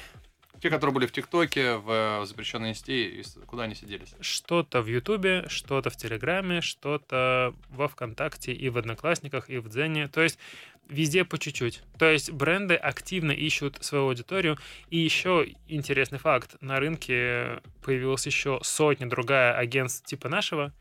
Те, 0.64 0.70
которые 0.70 0.94
были 0.94 1.08
в 1.08 1.12
ТикТоке, 1.12 1.76
в 1.76 2.22
э, 2.22 2.26
запрещенной 2.26 2.70
инсте, 2.70 3.22
куда 3.48 3.64
они 3.64 3.76
сиделись? 3.76 4.16
Что-то 4.22 4.82
в 4.82 4.88
Ютубе, 4.88 5.44
что-то 5.50 5.90
в 5.90 5.98
Телеграме, 5.98 6.62
что-то 6.62 7.54
во 7.70 7.90
ВКонтакте 7.90 8.54
и 8.54 8.70
в 8.70 8.78
Одноклассниках, 8.78 9.50
и 9.50 9.58
в 9.58 9.68
Дзене. 9.68 10.08
То 10.08 10.22
есть 10.22 10.40
везде 10.88 11.26
по 11.26 11.38
чуть-чуть. 11.38 11.84
То 12.00 12.10
есть 12.10 12.32
бренды 12.32 12.76
активно 12.76 13.34
ищут 13.34 13.84
свою 13.84 14.06
аудиторию. 14.06 14.58
И 14.90 15.00
еще 15.00 15.48
интересный 15.68 16.18
факт. 16.18 16.56
На 16.62 16.80
рынке 16.80 17.62
появилась 17.84 18.26
еще 18.26 18.62
сотня 18.64 19.10
другая 19.10 19.58
агентств 19.58 20.06
типа 20.06 20.30
нашего. 20.30 20.72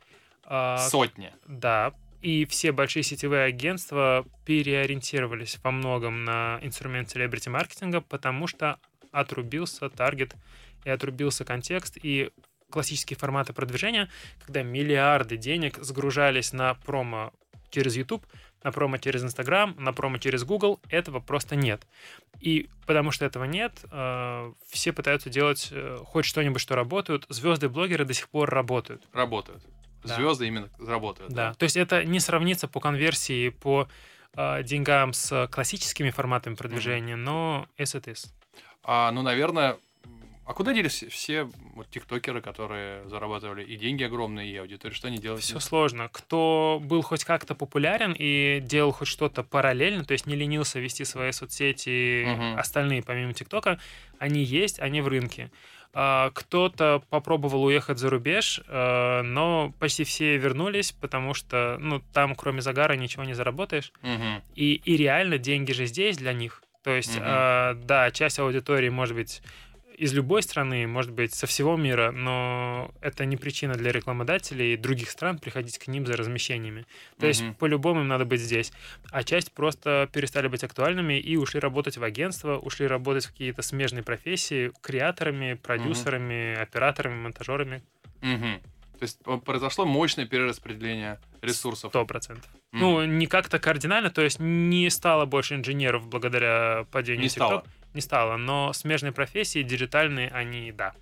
А, 0.44 0.78
Сотни. 0.78 1.32
Да, 1.48 1.92
и 2.20 2.44
все 2.44 2.70
большие 2.70 3.02
сетевые 3.02 3.46
агентства 3.46 4.24
переориентировались 4.44 5.58
во 5.64 5.72
многом 5.72 6.24
на 6.24 6.60
инструмент 6.62 7.10
селебрити-маркетинга, 7.10 8.00
потому 8.00 8.46
что 8.46 8.78
отрубился 9.12 9.88
таргет 9.88 10.34
и 10.84 10.90
отрубился 10.90 11.44
контекст, 11.44 11.96
и 12.02 12.30
классические 12.70 13.16
форматы 13.16 13.52
продвижения, 13.52 14.08
когда 14.44 14.62
миллиарды 14.62 15.36
денег 15.36 15.78
сгружались 15.78 16.52
на 16.52 16.74
промо 16.74 17.32
через 17.70 17.96
YouTube, 17.96 18.26
на 18.64 18.72
промо 18.72 18.98
через 18.98 19.24
Instagram, 19.24 19.74
на 19.78 19.92
промо 19.92 20.18
через 20.18 20.44
Google, 20.44 20.80
этого 20.88 21.20
просто 21.20 21.56
нет. 21.56 21.86
И 22.40 22.68
потому 22.86 23.10
что 23.10 23.24
этого 23.24 23.44
нет, 23.44 23.84
э, 23.90 24.52
все 24.68 24.92
пытаются 24.92 25.30
делать 25.30 25.68
э, 25.70 25.98
хоть 26.04 26.24
что-нибудь, 26.24 26.60
что 26.60 26.74
работают. 26.74 27.26
Звезды-блогеры 27.28 28.04
до 28.04 28.14
сих 28.14 28.28
пор 28.28 28.50
работают. 28.50 29.02
Работают. 29.12 29.62
Да. 30.04 30.16
Звезды 30.16 30.46
именно 30.48 30.68
работают. 30.78 31.32
Да, 31.32 31.54
то 31.54 31.64
есть 31.64 31.76
это 31.76 32.04
не 32.04 32.20
сравнится 32.20 32.68
по 32.68 32.80
конверсии, 32.80 33.50
по 33.50 33.88
э, 34.34 34.62
деньгам 34.62 35.12
с 35.12 35.48
классическими 35.48 36.10
форматами 36.10 36.54
продвижения, 36.54 37.16
но 37.16 37.68
as 37.78 37.96
it 37.96 38.04
is. 38.04 38.26
А, 38.84 39.10
ну, 39.12 39.22
наверное, 39.22 39.76
а 40.44 40.54
куда 40.54 40.74
делись 40.74 41.04
все, 41.08 41.48
вот 41.74 41.88
тиктокеры, 41.88 42.40
которые 42.40 43.08
зарабатывали 43.08 43.62
и 43.62 43.76
деньги 43.76 44.02
огромные, 44.02 44.50
и 44.50 44.56
аудиторию? 44.56 44.94
Что 44.96 45.06
они 45.08 45.18
делали? 45.18 45.40
Все 45.40 45.60
сложно. 45.60 46.08
Кто 46.12 46.80
был 46.82 47.02
хоть 47.02 47.24
как-то 47.24 47.54
популярен 47.54 48.14
и 48.18 48.60
делал 48.60 48.90
хоть 48.92 49.08
что-то 49.08 49.44
параллельно, 49.44 50.04
то 50.04 50.12
есть 50.12 50.26
не 50.26 50.34
ленился 50.34 50.80
вести 50.80 51.04
свои 51.04 51.30
соцсети, 51.30 52.24
Мгм. 52.26 52.58
остальные 52.58 53.02
помимо 53.02 53.32
ТикТока, 53.34 53.78
они 54.18 54.42
есть, 54.42 54.80
они 54.80 55.00
в 55.00 55.08
рынке. 55.08 55.50
А, 55.94 56.30
Кто-то 56.34 57.02
попробовал 57.10 57.64
уехать 57.64 57.98
за 57.98 58.10
рубеж, 58.10 58.62
э, 58.66 59.22
но 59.22 59.72
почти 59.78 60.04
все 60.04 60.38
вернулись, 60.38 60.92
потому 60.92 61.34
что 61.34 61.76
ну, 61.78 62.02
там 62.12 62.34
кроме 62.34 62.62
загара 62.62 62.94
ничего 62.94 63.24
не 63.24 63.34
заработаешь. 63.34 63.92
Мгм. 64.02 64.42
И, 64.56 64.74
и 64.74 64.96
реально 64.96 65.38
деньги 65.38 65.72
же 65.72 65.86
здесь 65.86 66.16
для 66.16 66.32
них. 66.32 66.62
То 66.82 66.90
есть, 66.90 67.16
Мгм. 67.16 67.24
э, 67.24 67.74
да, 67.84 68.10
часть 68.10 68.38
аудитории, 68.38 68.88
может 68.88 69.14
быть, 69.14 69.42
из 69.96 70.12
любой 70.14 70.42
страны, 70.42 70.86
может 70.86 71.12
быть, 71.12 71.32
со 71.34 71.46
всего 71.46 71.76
мира, 71.76 72.10
но 72.10 72.90
это 73.00 73.24
не 73.24 73.36
причина 73.36 73.74
для 73.74 73.92
рекламодателей 73.92 74.76
других 74.76 75.10
стран 75.10 75.38
приходить 75.38 75.78
к 75.78 75.86
ним 75.86 76.06
за 76.06 76.16
размещениями. 76.16 76.86
То 77.20 77.26
есть 77.26 77.42
Мгм. 77.44 77.54
по-любому 77.54 78.00
им 78.00 78.08
надо 78.08 78.24
быть 78.24 78.40
здесь. 78.40 78.72
А 79.10 79.22
часть 79.22 79.52
просто 79.52 80.08
перестали 80.12 80.48
быть 80.48 80.64
актуальными 80.64 81.20
и 81.20 81.36
ушли 81.36 81.60
работать 81.60 81.98
в 81.98 82.02
агентство, 82.04 82.56
ушли 82.56 82.86
работать 82.86 83.26
в 83.26 83.30
какие-то 83.32 83.62
смежные 83.62 84.02
профессии, 84.02 84.72
креаторами, 84.80 85.54
продюсерами, 85.54 86.60
операторами, 86.60 87.14
монтажерами. 87.14 87.82
Мгм. 88.22 88.60
То 89.02 89.04
есть 89.04 89.18
п- 89.24 89.38
произошло 89.38 89.84
мощное 89.84 90.26
перераспределение 90.26 91.18
ресурсов. 91.40 91.90
Сто 91.90 92.06
процентов. 92.06 92.48
Мгм. 92.70 92.80
Ну, 92.80 93.04
не 93.04 93.26
как-то 93.26 93.58
кардинально, 93.58 94.10
то 94.10 94.22
есть 94.22 94.38
не 94.38 94.88
стало 94.90 95.24
больше 95.26 95.56
инженеров 95.56 96.06
благодаря 96.06 96.86
падению 96.92 97.22
Не 97.22 97.26
TikTok. 97.26 97.30
стало. 97.32 97.64
Не 97.94 98.00
стало, 98.00 98.36
но 98.36 98.72
смежные 98.72 99.10
профессии, 99.10 99.64
диджитальные, 99.64 100.28
они, 100.28 100.70
да. 100.70 100.94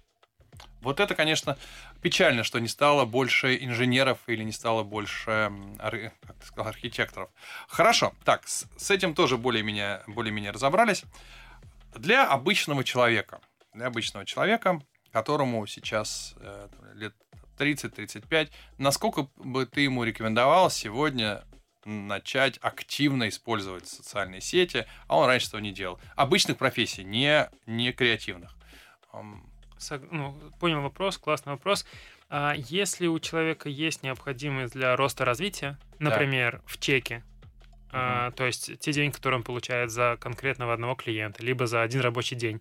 Вот 0.81 0.99
это, 0.99 1.15
конечно, 1.15 1.59
печально, 2.01 2.43
что 2.43 2.59
не 2.59 2.69
стало 2.69 3.05
больше 3.05 3.55
инженеров 3.63 4.19
или 4.29 4.45
не 4.45 4.53
стало 4.53 4.83
больше 4.83 5.53
ар- 5.79 6.13
как 6.27 6.37
ты 6.39 6.47
сказал, 6.47 6.69
архитекторов. 6.71 7.29
Хорошо, 7.69 8.15
так, 8.25 8.49
с, 8.49 8.67
с 8.79 8.91
этим 8.91 9.15
тоже 9.15 9.37
более-менее 9.37 10.03
более 10.07 10.51
разобрались. 10.51 11.05
Для 11.95 12.27
обычного 12.27 12.83
человека, 12.83 13.41
для 13.75 13.89
обычного 13.89 14.25
человека, 14.25 14.81
которому 15.13 15.67
сейчас 15.67 16.35
э, 16.41 16.69
лет 16.95 17.15
30-35, 17.61 18.51
насколько 18.79 19.29
бы 19.37 19.67
ты 19.67 19.83
ему 19.83 20.05
рекомендовал 20.05 20.71
сегодня 20.71 21.45
начать 21.85 22.59
активно 22.61 23.29
использовать 23.29 23.89
социальные 23.89 24.41
сети, 24.41 24.87
а 25.09 25.19
он 25.19 25.27
раньше 25.27 25.49
этого 25.49 25.61
не 25.61 25.73
делал. 25.73 25.99
Обычных 26.17 26.57
профессий, 26.57 27.05
не, 27.05 27.49
не 27.67 27.93
креативных. 27.93 28.55
Ну, 30.11 30.35
понял 30.59 30.83
вопрос, 30.83 31.19
классный 31.19 31.53
вопрос. 31.53 31.87
А 32.29 32.55
если 32.55 33.07
у 33.07 33.19
человека 33.19 33.69
есть 33.69 34.03
необходимость 34.03 34.75
для 34.75 34.95
роста 34.95 35.25
развития, 35.25 35.79
например, 35.99 36.63
в 36.67 36.79
чеке, 36.79 37.25
а, 37.93 38.31
то 38.33 38.47
есть 38.47 38.79
те 38.79 38.93
деньги, 38.93 39.15
которые 39.15 39.39
он 39.39 39.43
получает 39.43 39.91
за 39.91 40.17
конкретного 40.21 40.75
одного 40.75 40.95
клиента, 40.95 41.43
либо 41.43 41.67
за 41.67 41.83
один 41.83 42.03
рабочий 42.03 42.37
день, 42.37 42.61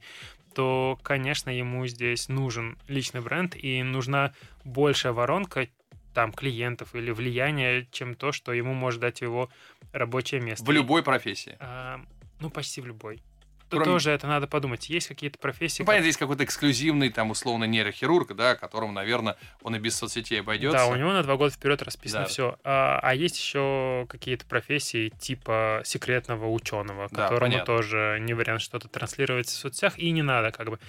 то, 0.53 0.99
конечно, 1.03 1.49
ему 1.49 1.85
здесь 1.87 2.29
нужен 2.29 2.77
личный 2.87 3.21
бренд 3.21 3.55
и 3.55 3.83
нужна 3.83 4.33
большая 4.63 5.13
воронка 5.13 5.67
там 6.13 6.33
клиентов 6.33 6.95
или 6.95 7.11
влияния, 7.11 7.87
чем 7.91 8.15
то, 8.15 8.31
что 8.31 8.51
ему 8.51 8.73
может 8.73 8.99
дать 8.99 9.21
его 9.21 9.49
рабочее 9.93 10.41
место. 10.41 10.65
В 10.65 10.71
любой 10.71 11.03
профессии. 11.03 11.55
А, 11.59 12.01
ну, 12.39 12.49
почти 12.49 12.81
в 12.81 12.87
любой. 12.87 13.21
Кроме- 13.69 13.85
Тоже 13.85 14.11
это 14.11 14.27
надо 14.27 14.47
подумать. 14.47 14.89
Есть 14.89 15.07
какие-то 15.07 15.37
профессии, 15.37 15.81
Ну, 15.81 15.85
понятно, 15.85 16.07
есть 16.07 16.17
какой-то 16.19 16.43
эксклюзивный, 16.43 17.09
там, 17.09 17.29
условно, 17.31 17.65
нейрохирург, 17.65 18.35
да, 18.35 18.55
которому, 18.55 18.91
наверное, 18.93 19.37
он 19.61 19.75
и 19.75 19.79
без 19.79 19.95
соцсетей 19.95 20.39
обойдется. 20.41 20.77
Да, 20.79 20.87
у 20.87 20.95
него 20.95 21.11
на 21.13 21.23
два 21.23 21.35
года 21.37 21.51
вперед 21.53 21.81
расписано 21.81 22.23
Да. 22.23 22.27
все. 22.27 22.57
А, 22.63 22.99
а 23.01 23.13
есть 23.15 23.37
еще 23.37 24.05
какие-то 24.09 24.45
профессии 24.45 25.09
типа 25.19 25.81
секретного 25.85 26.49
ученого, 26.51 27.07
Да, 27.11 27.23
которому 27.27 27.51
понятно. 27.51 27.65
тоже 27.75 28.17
не 28.21 28.33
вариант 28.33 28.61
что-то 28.61 28.87
транслировать 28.87 29.47
в 29.47 29.51
соцсетях, 29.51 29.97
и 29.99 30.09
не 30.11 30.21
надо, 30.23 30.51
как 30.51 30.69
бы. 30.69 30.79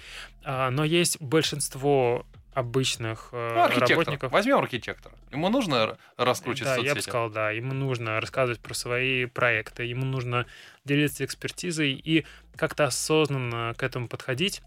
А, 0.43 0.69
но 0.71 0.83
есть 0.83 1.21
большинство 1.21 2.25
обычных 2.53 3.29
э, 3.31 3.53
Ну, 3.73 3.79
работников. 3.79 4.31
Возьмем 4.31 4.57
архитектора. 4.57 5.15
Ему 5.31 5.49
нужно 5.49 5.97
раскручивать 6.17 6.65
Да, 6.69 6.75
я 6.75 6.77
соцсети? 6.79 6.95
бы 6.95 7.01
сказал, 7.01 7.29
да. 7.29 7.51
Ему 7.51 7.73
нужно 7.73 8.19
рассказывать 8.19 8.59
про 8.59 8.73
свои 8.73 9.25
проекты, 9.25 9.83
ему 9.83 10.05
нужно 10.05 10.45
делиться 10.83 11.23
экспертизой 11.23 11.91
и 11.93 12.25
как-то 12.55 12.85
осознанно 12.85 13.73
к 13.77 13.83
этому 13.83 14.07
подходить. 14.07 14.61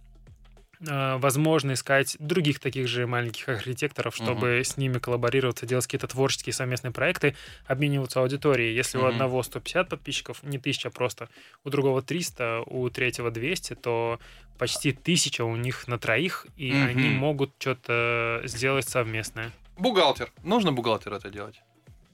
Э, 0.88 1.16
Возможно, 1.18 1.72
искать 1.72 2.16
других 2.18 2.60
таких 2.60 2.88
же 2.88 3.06
маленьких 3.06 3.48
архитекторов, 3.48 4.14
чтобы 4.16 4.60
с 4.64 4.76
ними 4.76 4.98
коллаборироваться, 4.98 5.66
делать 5.66 5.86
какие-то 5.86 6.08
творческие 6.08 6.52
совместные 6.52 6.92
проекты, 6.92 7.34
обмениваться 7.66 8.20
аудиторией. 8.20 8.74
Если 8.74 8.98
у 8.98 9.02
Мгм. 9.02 9.10
одного 9.10 9.42
150 9.42 9.88
подписчиков, 9.88 10.42
не 10.42 10.58
1000, 10.58 10.88
а 10.88 10.90
просто 10.90 11.28
у 11.64 11.70
другого 11.70 12.02
300, 12.02 12.62
у 12.66 12.88
третьего 12.90 13.30
200, 13.30 13.74
то 13.74 14.18
почти 14.58 14.92
1000 14.92 15.44
у 15.44 15.56
них 15.56 15.86
на 15.88 15.98
троих, 15.98 16.46
и 16.56 16.72
Мгм. 16.72 16.82
они 16.86 17.10
могут 17.10 17.52
что-то 17.58 18.42
сделать 18.44 18.88
совместное. 18.88 19.52
Бухгалтер. 19.76 20.32
Нужно 20.42 20.72
бухгалтеру 20.72 21.16
это 21.16 21.30
делать? 21.30 21.62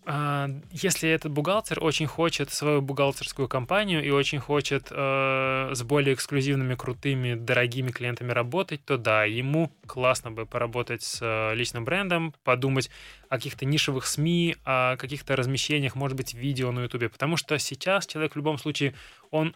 А, 0.06 0.48
Если 0.70 1.10
этот 1.10 1.30
бухгалтер 1.32 1.82
очень 1.84 2.06
хочет 2.06 2.50
свою 2.50 2.80
бухгалтерскую 2.80 3.48
компанию 3.48 4.02
и 4.02 4.10
очень 4.10 4.38
хочет 4.38 4.88
э, 4.90 5.70
с 5.74 5.82
более 5.82 6.14
эксклюзивными, 6.14 6.74
крутыми, 6.74 7.34
дорогими 7.34 7.90
клиентами 7.90 8.32
работать, 8.32 8.82
то 8.84 8.96
да, 8.96 9.24
ему 9.24 9.70
классно 9.86 10.30
бы 10.30 10.46
поработать 10.46 11.02
с 11.02 11.18
э, 11.20 11.54
личным 11.54 11.84
брендом, 11.84 12.34
подумать 12.44 12.90
о 13.28 13.36
каких-то 13.36 13.66
нишевых 13.66 14.06
СМИ, 14.06 14.56
о 14.64 14.96
каких-то 14.96 15.36
размещениях, 15.36 15.94
может 15.94 16.16
быть, 16.16 16.32
видео 16.32 16.72
на 16.72 16.80
Ютубе. 16.80 17.10
Потому 17.10 17.36
что 17.36 17.58
сейчас 17.58 18.06
человек 18.06 18.32
в 18.32 18.36
любом 18.36 18.56
случае, 18.58 18.94
он 19.30 19.54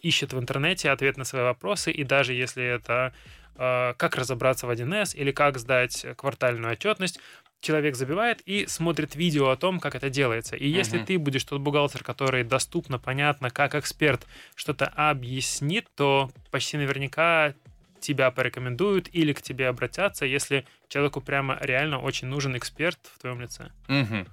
ищет 0.00 0.32
в 0.32 0.38
интернете 0.38 0.90
ответ 0.90 1.16
на 1.16 1.24
свои 1.24 1.42
вопросы, 1.42 1.92
и 1.92 2.04
даже 2.04 2.32
если 2.32 2.64
это 2.64 3.12
э, 3.56 3.94
как 3.96 4.16
разобраться 4.16 4.66
в 4.66 4.70
1С 4.70 5.14
или 5.14 5.30
как 5.30 5.58
сдать 5.58 6.06
квартальную 6.16 6.72
отчетность, 6.72 7.20
человек 7.62 7.94
забивает 7.94 8.42
и 8.44 8.66
смотрит 8.66 9.14
видео 9.14 9.48
о 9.48 9.56
том, 9.56 9.80
как 9.80 9.94
это 9.94 10.10
делается. 10.10 10.56
И 10.56 10.68
если 10.68 10.98
Мгм. 10.98 11.06
ты 11.06 11.18
будешь 11.18 11.44
тот 11.44 11.60
бухгалтер, 11.62 12.04
который 12.04 12.44
доступно, 12.44 12.98
понятно, 12.98 13.50
как 13.50 13.74
эксперт 13.74 14.26
что-то 14.54 14.86
объяснит, 14.86 15.86
то 15.94 16.30
почти 16.50 16.76
наверняка 16.76 17.54
тебя 18.00 18.30
порекомендуют 18.32 19.08
или 19.12 19.32
к 19.32 19.40
тебе 19.40 19.68
обратятся, 19.68 20.26
если 20.26 20.66
человеку 20.88 21.20
прямо 21.20 21.56
реально 21.60 22.00
очень 22.00 22.26
нужен 22.26 22.56
эксперт 22.56 22.98
в 23.14 23.20
твоем 23.20 23.40
лице. 23.40 23.70
Мгм. 23.88 24.26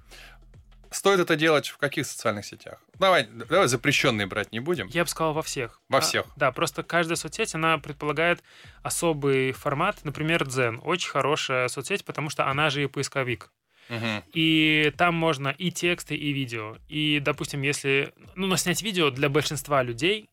Стоит 0.90 1.20
это 1.20 1.36
делать 1.36 1.68
в 1.68 1.78
каких 1.78 2.06
социальных 2.06 2.44
сетях? 2.44 2.80
Давай, 2.98 3.26
давай 3.26 3.68
запрещенные 3.68 4.26
брать 4.26 4.52
не 4.52 4.60
будем. 4.60 4.88
Я 4.88 5.04
бы 5.04 5.08
сказал 5.10 5.32
во 5.32 5.42
всех. 5.42 5.80
Во 5.88 5.98
А, 5.98 6.00
всех. 6.00 6.26
да, 6.36 6.50
просто 6.52 6.82
каждая 6.82 7.16
соцсеть, 7.16 7.54
она 7.54 7.78
предполагает 7.78 8.42
особый 8.82 9.52
формат. 9.52 9.98
Например, 10.04 10.44
Дзен. 10.46 10.80
Очень 10.84 11.10
хорошая 11.10 11.68
соцсеть, 11.68 12.04
потому 12.04 12.28
что 12.30 12.48
она 12.48 12.70
же 12.70 12.82
и 12.82 12.86
поисковик. 12.86 13.50
Мгм. 13.88 14.22
И 14.34 14.92
там 14.96 15.14
можно 15.14 15.48
и 15.48 15.70
тексты, 15.70 16.14
и 16.16 16.32
видео. 16.32 16.76
И, 16.88 17.20
допустим, 17.20 17.62
если... 17.62 18.12
Ну, 18.34 18.46
но 18.46 18.56
снять 18.56 18.82
видео 18.82 19.10
для 19.10 19.28
большинства 19.28 19.82
людей 19.82 20.28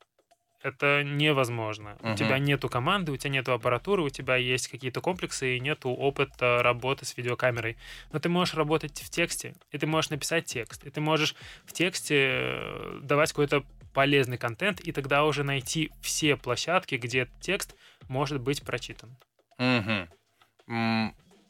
это 0.61 1.03
невозможно. 1.03 1.97
Мгм. 2.01 2.13
У 2.13 2.15
тебя 2.15 2.39
нету 2.39 2.69
команды, 2.69 3.11
у 3.11 3.17
тебя 3.17 3.31
нету 3.31 3.53
аппаратуры, 3.53 4.03
у 4.03 4.09
тебя 4.09 4.35
есть 4.35 4.67
какие-то 4.67 5.01
комплексы 5.01 5.57
и 5.57 5.59
нету 5.59 5.89
опыта 5.89 6.61
работы 6.63 7.05
с 7.05 7.15
видеокамерой. 7.17 7.77
Но 8.11 8.19
ты 8.19 8.29
можешь 8.29 8.55
работать 8.55 8.99
в 8.99 9.09
тексте, 9.09 9.55
и 9.71 9.77
ты 9.77 9.87
можешь 9.87 10.09
написать 10.09 10.45
текст, 10.45 10.85
и 10.85 10.89
ты 10.89 11.01
можешь 11.01 11.35
в 11.65 11.73
тексте 11.73 12.29
э, 12.31 12.99
давать 13.03 13.29
какой-то 13.29 13.63
полезный 13.93 14.37
контент, 14.37 14.79
и 14.79 14.91
тогда 14.91 15.25
уже 15.25 15.43
найти 15.43 15.91
все 16.01 16.35
площадки, 16.35 16.95
где 16.95 17.27
текст 17.39 17.75
может 18.07 18.41
быть 18.41 18.63
прочитан. 18.63 19.15
Мгм. 19.57 20.09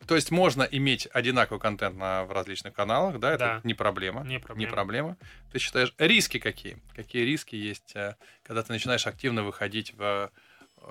То 0.07 0.15
есть 0.15 0.31
можно 0.31 0.63
иметь 0.63 1.07
одинаковый 1.11 1.59
контент 1.59 1.97
на, 1.97 2.23
в 2.23 2.31
различных 2.31 2.73
каналах, 2.73 3.19
да, 3.19 3.31
это 3.33 3.45
Да. 3.45 3.61
не 3.63 3.73
проблема. 3.73 4.23
Не 4.23 4.35
Не 4.35 4.39
проблема. 4.39 4.71
проблема. 4.71 5.17
Ты 5.51 5.59
считаешь, 5.59 5.93
риски 5.97 6.39
какие? 6.39 6.77
Какие 6.95 7.23
риски 7.25 7.55
есть, 7.55 7.95
э, 7.95 8.15
когда 8.43 8.63
ты 8.63 8.71
начинаешь 8.71 9.05
активно 9.05 9.43
выходить 9.43 9.93
в 9.93 10.01
э, 10.01 10.29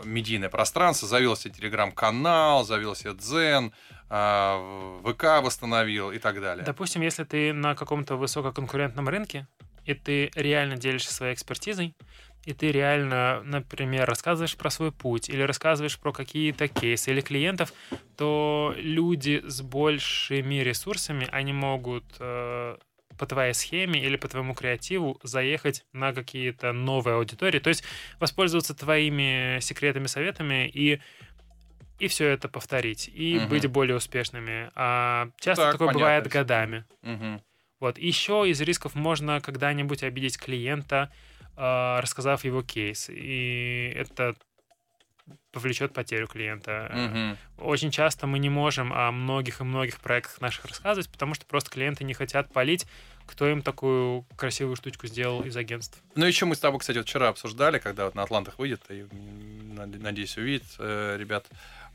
медийное 0.05 0.51
пространство, 0.51 1.09
завел 1.09 1.37
себе 1.37 1.55
телеграм-канал, 1.55 2.65
завел 2.65 2.95
себе 2.95 3.15
дзен, 3.15 3.73
а, 4.09 5.01
ВК 5.05 5.43
восстановил 5.45 6.11
и 6.13 6.19
так 6.19 6.41
далее. 6.41 6.65
Допустим, 6.65 7.03
если 7.03 7.25
ты 7.25 7.53
на 7.53 7.75
каком-то 7.75 8.17
высококонкурентном 8.17 9.09
рынке, 9.09 9.47
и 9.85 9.95
ты 9.95 10.31
реально 10.35 10.77
делишься 10.77 11.15
своей 11.15 11.33
экспертизой, 11.35 11.95
и 12.47 12.53
ты 12.53 12.71
реально, 12.73 13.43
например, 13.45 14.09
рассказываешь 14.09 14.57
про 14.57 14.71
свой 14.71 14.93
путь, 14.93 15.29
или 15.29 15.43
рассказываешь 15.43 15.99
про 15.99 16.13
какие-то 16.13 16.69
кейсы 16.69 17.11
или 17.11 17.21
клиентов, 17.21 17.73
то 18.17 18.73
люди 18.77 19.43
с 19.45 19.61
большими 19.63 20.57
ресурсами, 20.57 21.29
они 21.33 21.53
могут 21.53 22.05
э, 22.21 22.77
по 23.19 23.27
твоей 23.27 23.53
схеме 23.53 24.01
или 24.01 24.17
по 24.17 24.29
твоему 24.29 24.55
креативу 24.55 25.19
заехать 25.25 25.85
на 25.93 26.13
какие-то 26.13 26.73
новые 26.73 27.17
аудитории, 27.17 27.59
то 27.59 27.69
есть 27.69 27.83
воспользоваться 28.21 28.75
твоими 28.75 29.59
секретами, 29.61 30.07
советами 30.07 30.69
и 30.69 31.01
и 31.99 32.09
все 32.09 32.29
это 32.29 32.49
повторить, 32.49 33.09
и 33.09 33.39
Мгм. 33.39 33.49
быть 33.49 33.67
более 33.69 33.97
успешными. 33.97 34.71
А 34.75 35.31
часто 35.41 35.65
Так, 35.65 35.73
такое 35.73 35.89
понятно 35.89 36.01
бывает 36.01 36.29
годами. 36.29 36.85
Мгм. 37.01 37.41
Вот. 37.81 37.99
Еще 37.99 38.45
из 38.49 38.61
рисков 38.61 38.95
можно 38.95 39.41
когда-нибудь 39.41 40.03
обидеть 40.03 40.39
клиента, 40.39 41.11
рассказав 41.57 42.45
его 42.45 42.63
кейс. 42.63 43.09
И 43.09 43.93
это 43.97 44.35
повлечет 45.51 45.93
потерю 45.93 46.29
клиента. 46.29 46.91
Мгм. 46.95 47.39
Очень 47.59 47.91
часто 47.91 48.27
мы 48.27 48.39
не 48.39 48.51
можем 48.51 48.93
о 48.93 49.11
многих 49.11 49.61
и 49.61 49.65
многих 49.65 50.01
проектах 50.01 50.41
наших 50.41 50.67
рассказывать, 50.67 51.11
потому 51.11 51.35
что 51.35 51.47
просто 51.47 51.71
клиенты 51.71 52.05
не 52.05 52.15
хотят 52.15 52.53
палить 52.53 52.87
кто 53.27 53.49
им 53.49 53.63
такую 53.63 54.25
красивую 54.37 54.77
штучку 54.77 55.07
сделал 55.07 55.43
из 55.43 55.57
агентств. 55.57 55.99
Ну, 56.15 56.25
еще 56.25 56.47
мы 56.47 56.55
с 56.55 56.61
тобой, 56.61 56.81
кстати, 56.81 56.99
вот 56.99 57.07
вчера 57.07 57.29
обсуждали, 57.29 57.79
когда 57.79 58.07
вот 58.07 58.15
на 58.15 58.23
Атлантах 58.23 58.59
выйдет, 58.59 58.83
и, 58.89 59.07
надеюсь, 59.73 60.37
увидит, 60.39 60.65
э, 60.79 61.17
ребят, 61.19 61.47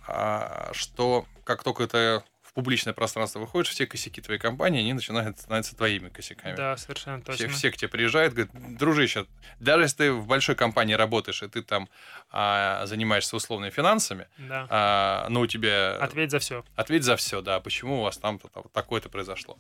а, 0.08 0.72
что 0.74 1.26
как 1.44 1.64
только 1.64 1.84
это 1.84 2.24
в 2.52 2.54
публичное 2.54 2.94
пространство 2.94 3.40
выходишь, 3.40 3.70
все 3.70 3.88
косяки 3.88 4.22
твоей 4.22 4.40
компании, 4.40 4.82
они 4.82 4.94
начинают 4.94 5.40
становиться 5.40 5.76
твоими 5.76 6.10
косяками. 6.10 6.56
Да, 6.56 6.76
совершенно 6.76 7.22
точно. 7.22 7.48
Все, 7.48 7.48
все 7.48 7.72
к 7.72 7.78
тебе 7.78 7.88
приезжают, 7.88 8.34
говорят, 8.34 8.78
дружище, 8.78 9.26
даже 9.60 9.84
если 9.84 9.98
ты 9.98 10.12
в 10.12 10.28
большой 10.28 10.56
компании 10.56 10.94
работаешь, 10.94 11.42
и 11.44 11.48
ты 11.48 11.62
там 11.62 11.88
а, 12.30 12.86
занимаешься 12.88 13.38
условными 13.38 13.70
финансами, 13.70 14.28
да. 14.38 14.68
а, 14.70 15.28
ну, 15.30 15.42
у 15.42 15.48
тебя... 15.48 15.96
Ответь 15.96 16.32
за 16.32 16.40
все. 16.40 16.66
Ответь 16.76 17.04
за 17.04 17.16
все, 17.16 17.42
да, 17.42 17.62
почему 17.62 18.00
у 18.00 18.04
вас 18.04 18.18
там 18.18 18.40
такое-то 18.74 19.08
произошло. 19.08 19.58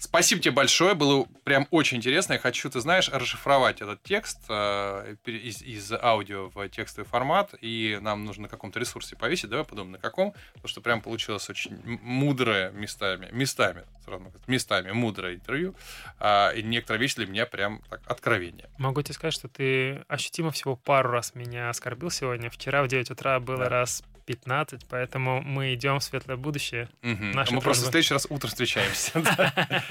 Спасибо 0.00 0.40
тебе 0.40 0.52
большое, 0.52 0.94
было 0.94 1.26
прям 1.44 1.68
очень 1.70 1.98
интересно. 1.98 2.32
Я 2.32 2.38
хочу, 2.38 2.70
ты 2.70 2.80
знаешь, 2.80 3.10
расшифровать 3.10 3.82
этот 3.82 4.02
текст 4.02 4.40
э, 4.48 5.16
из, 5.26 5.60
из 5.60 5.92
аудио 5.92 6.48
в 6.48 6.68
текстовый 6.70 7.06
формат, 7.06 7.54
и 7.60 7.98
нам 8.00 8.24
нужно 8.24 8.44
на 8.44 8.48
каком-то 8.48 8.80
ресурсе 8.80 9.14
повесить, 9.14 9.50
давай 9.50 9.66
подумаем, 9.66 9.92
на 9.92 9.98
каком, 9.98 10.32
потому 10.54 10.68
что 10.68 10.80
прям 10.80 11.02
получилось 11.02 11.50
очень 11.50 11.78
мудрое 12.00 12.70
местами, 12.70 13.28
местами, 13.30 13.82
сразу 14.02 14.32
местами 14.46 14.90
мудрое 14.90 15.34
интервью, 15.34 15.74
э, 16.18 16.56
и 16.58 16.62
некоторые 16.62 17.02
вещи 17.02 17.16
для 17.16 17.26
меня 17.26 17.44
прям 17.44 17.82
так 17.90 18.00
откровение. 18.06 18.70
Могу 18.78 19.02
тебе 19.02 19.12
сказать, 19.12 19.34
что 19.34 19.48
ты 19.48 20.02
ощутимо 20.08 20.50
всего 20.50 20.76
пару 20.76 21.10
раз 21.10 21.34
меня 21.34 21.68
оскорбил 21.68 22.08
сегодня. 22.10 22.48
Вчера 22.48 22.82
в 22.82 22.88
9 22.88 23.10
утра 23.10 23.38
было 23.38 23.64
да. 23.64 23.68
раз 23.68 24.02
15, 24.30 24.86
поэтому 24.88 25.42
мы 25.42 25.74
идем 25.74 25.98
в 25.98 26.04
светлое 26.04 26.36
будущее. 26.36 26.88
Угу. 27.02 27.10
Мы 27.10 27.32
дружбы. 27.32 27.60
просто 27.60 27.86
в 27.86 27.90
следующий 27.90 28.14
раз 28.14 28.26
утром 28.30 28.50
встречаемся. 28.50 29.12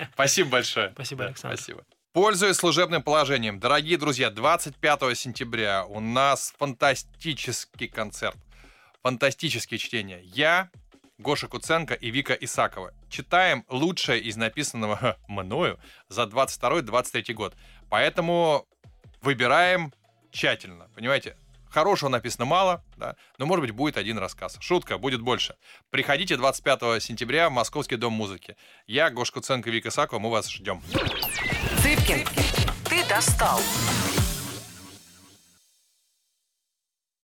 Спасибо 0.14 0.50
большое. 0.52 0.92
Спасибо, 0.94 1.26
Александр. 1.26 1.58
Спасибо. 1.58 1.84
Пользуясь 2.14 2.56
служебным 2.56 3.04
положением, 3.04 3.60
дорогие 3.60 3.98
друзья, 3.98 4.30
25 4.30 5.18
сентября 5.18 5.86
у 5.86 6.00
нас 6.00 6.54
фантастический 6.58 7.90
концерт, 7.90 8.38
фантастические 9.04 9.78
чтения. 9.78 10.22
Я, 10.24 10.70
Гоша 11.18 11.50
Куценко 11.50 11.96
и 11.96 12.10
Вика 12.10 12.34
Исакова. 12.34 12.94
Читаем 13.10 13.66
лучшее 13.68 14.22
из 14.22 14.38
написанного 14.38 15.18
мною 15.28 15.78
за 16.08 16.24
22-23 16.24 17.34
год. 17.34 17.56
Поэтому 17.90 18.66
выбираем 19.22 19.92
тщательно. 20.32 20.88
Понимаете, 20.96 21.36
Хорошего 21.70 22.10
написано 22.10 22.46
мало, 22.46 22.84
да, 22.98 23.16
но, 23.38 23.46
может 23.46 23.62
быть, 23.62 23.72
будет 23.72 23.98
один 23.98 24.18
рассказ. 24.18 24.58
Шутка, 24.60 24.98
будет 24.98 25.22
больше. 25.22 25.56
Приходите 25.90 26.36
25 26.38 27.02
сентября 27.02 27.50
в 27.50 27.54
Московский 27.54 27.96
дом 27.96 28.14
музыки. 28.14 28.56
Я, 28.88 29.10
Гошка 29.10 29.42
Ценко, 29.42 29.70
Вика 29.70 29.92
Сакова, 29.92 30.20
мы 30.20 30.30
вас 30.30 30.50
ждем. 30.50 30.82
Цыпкин, 31.82 32.28
ты 32.86 33.08
достал. 33.08 33.60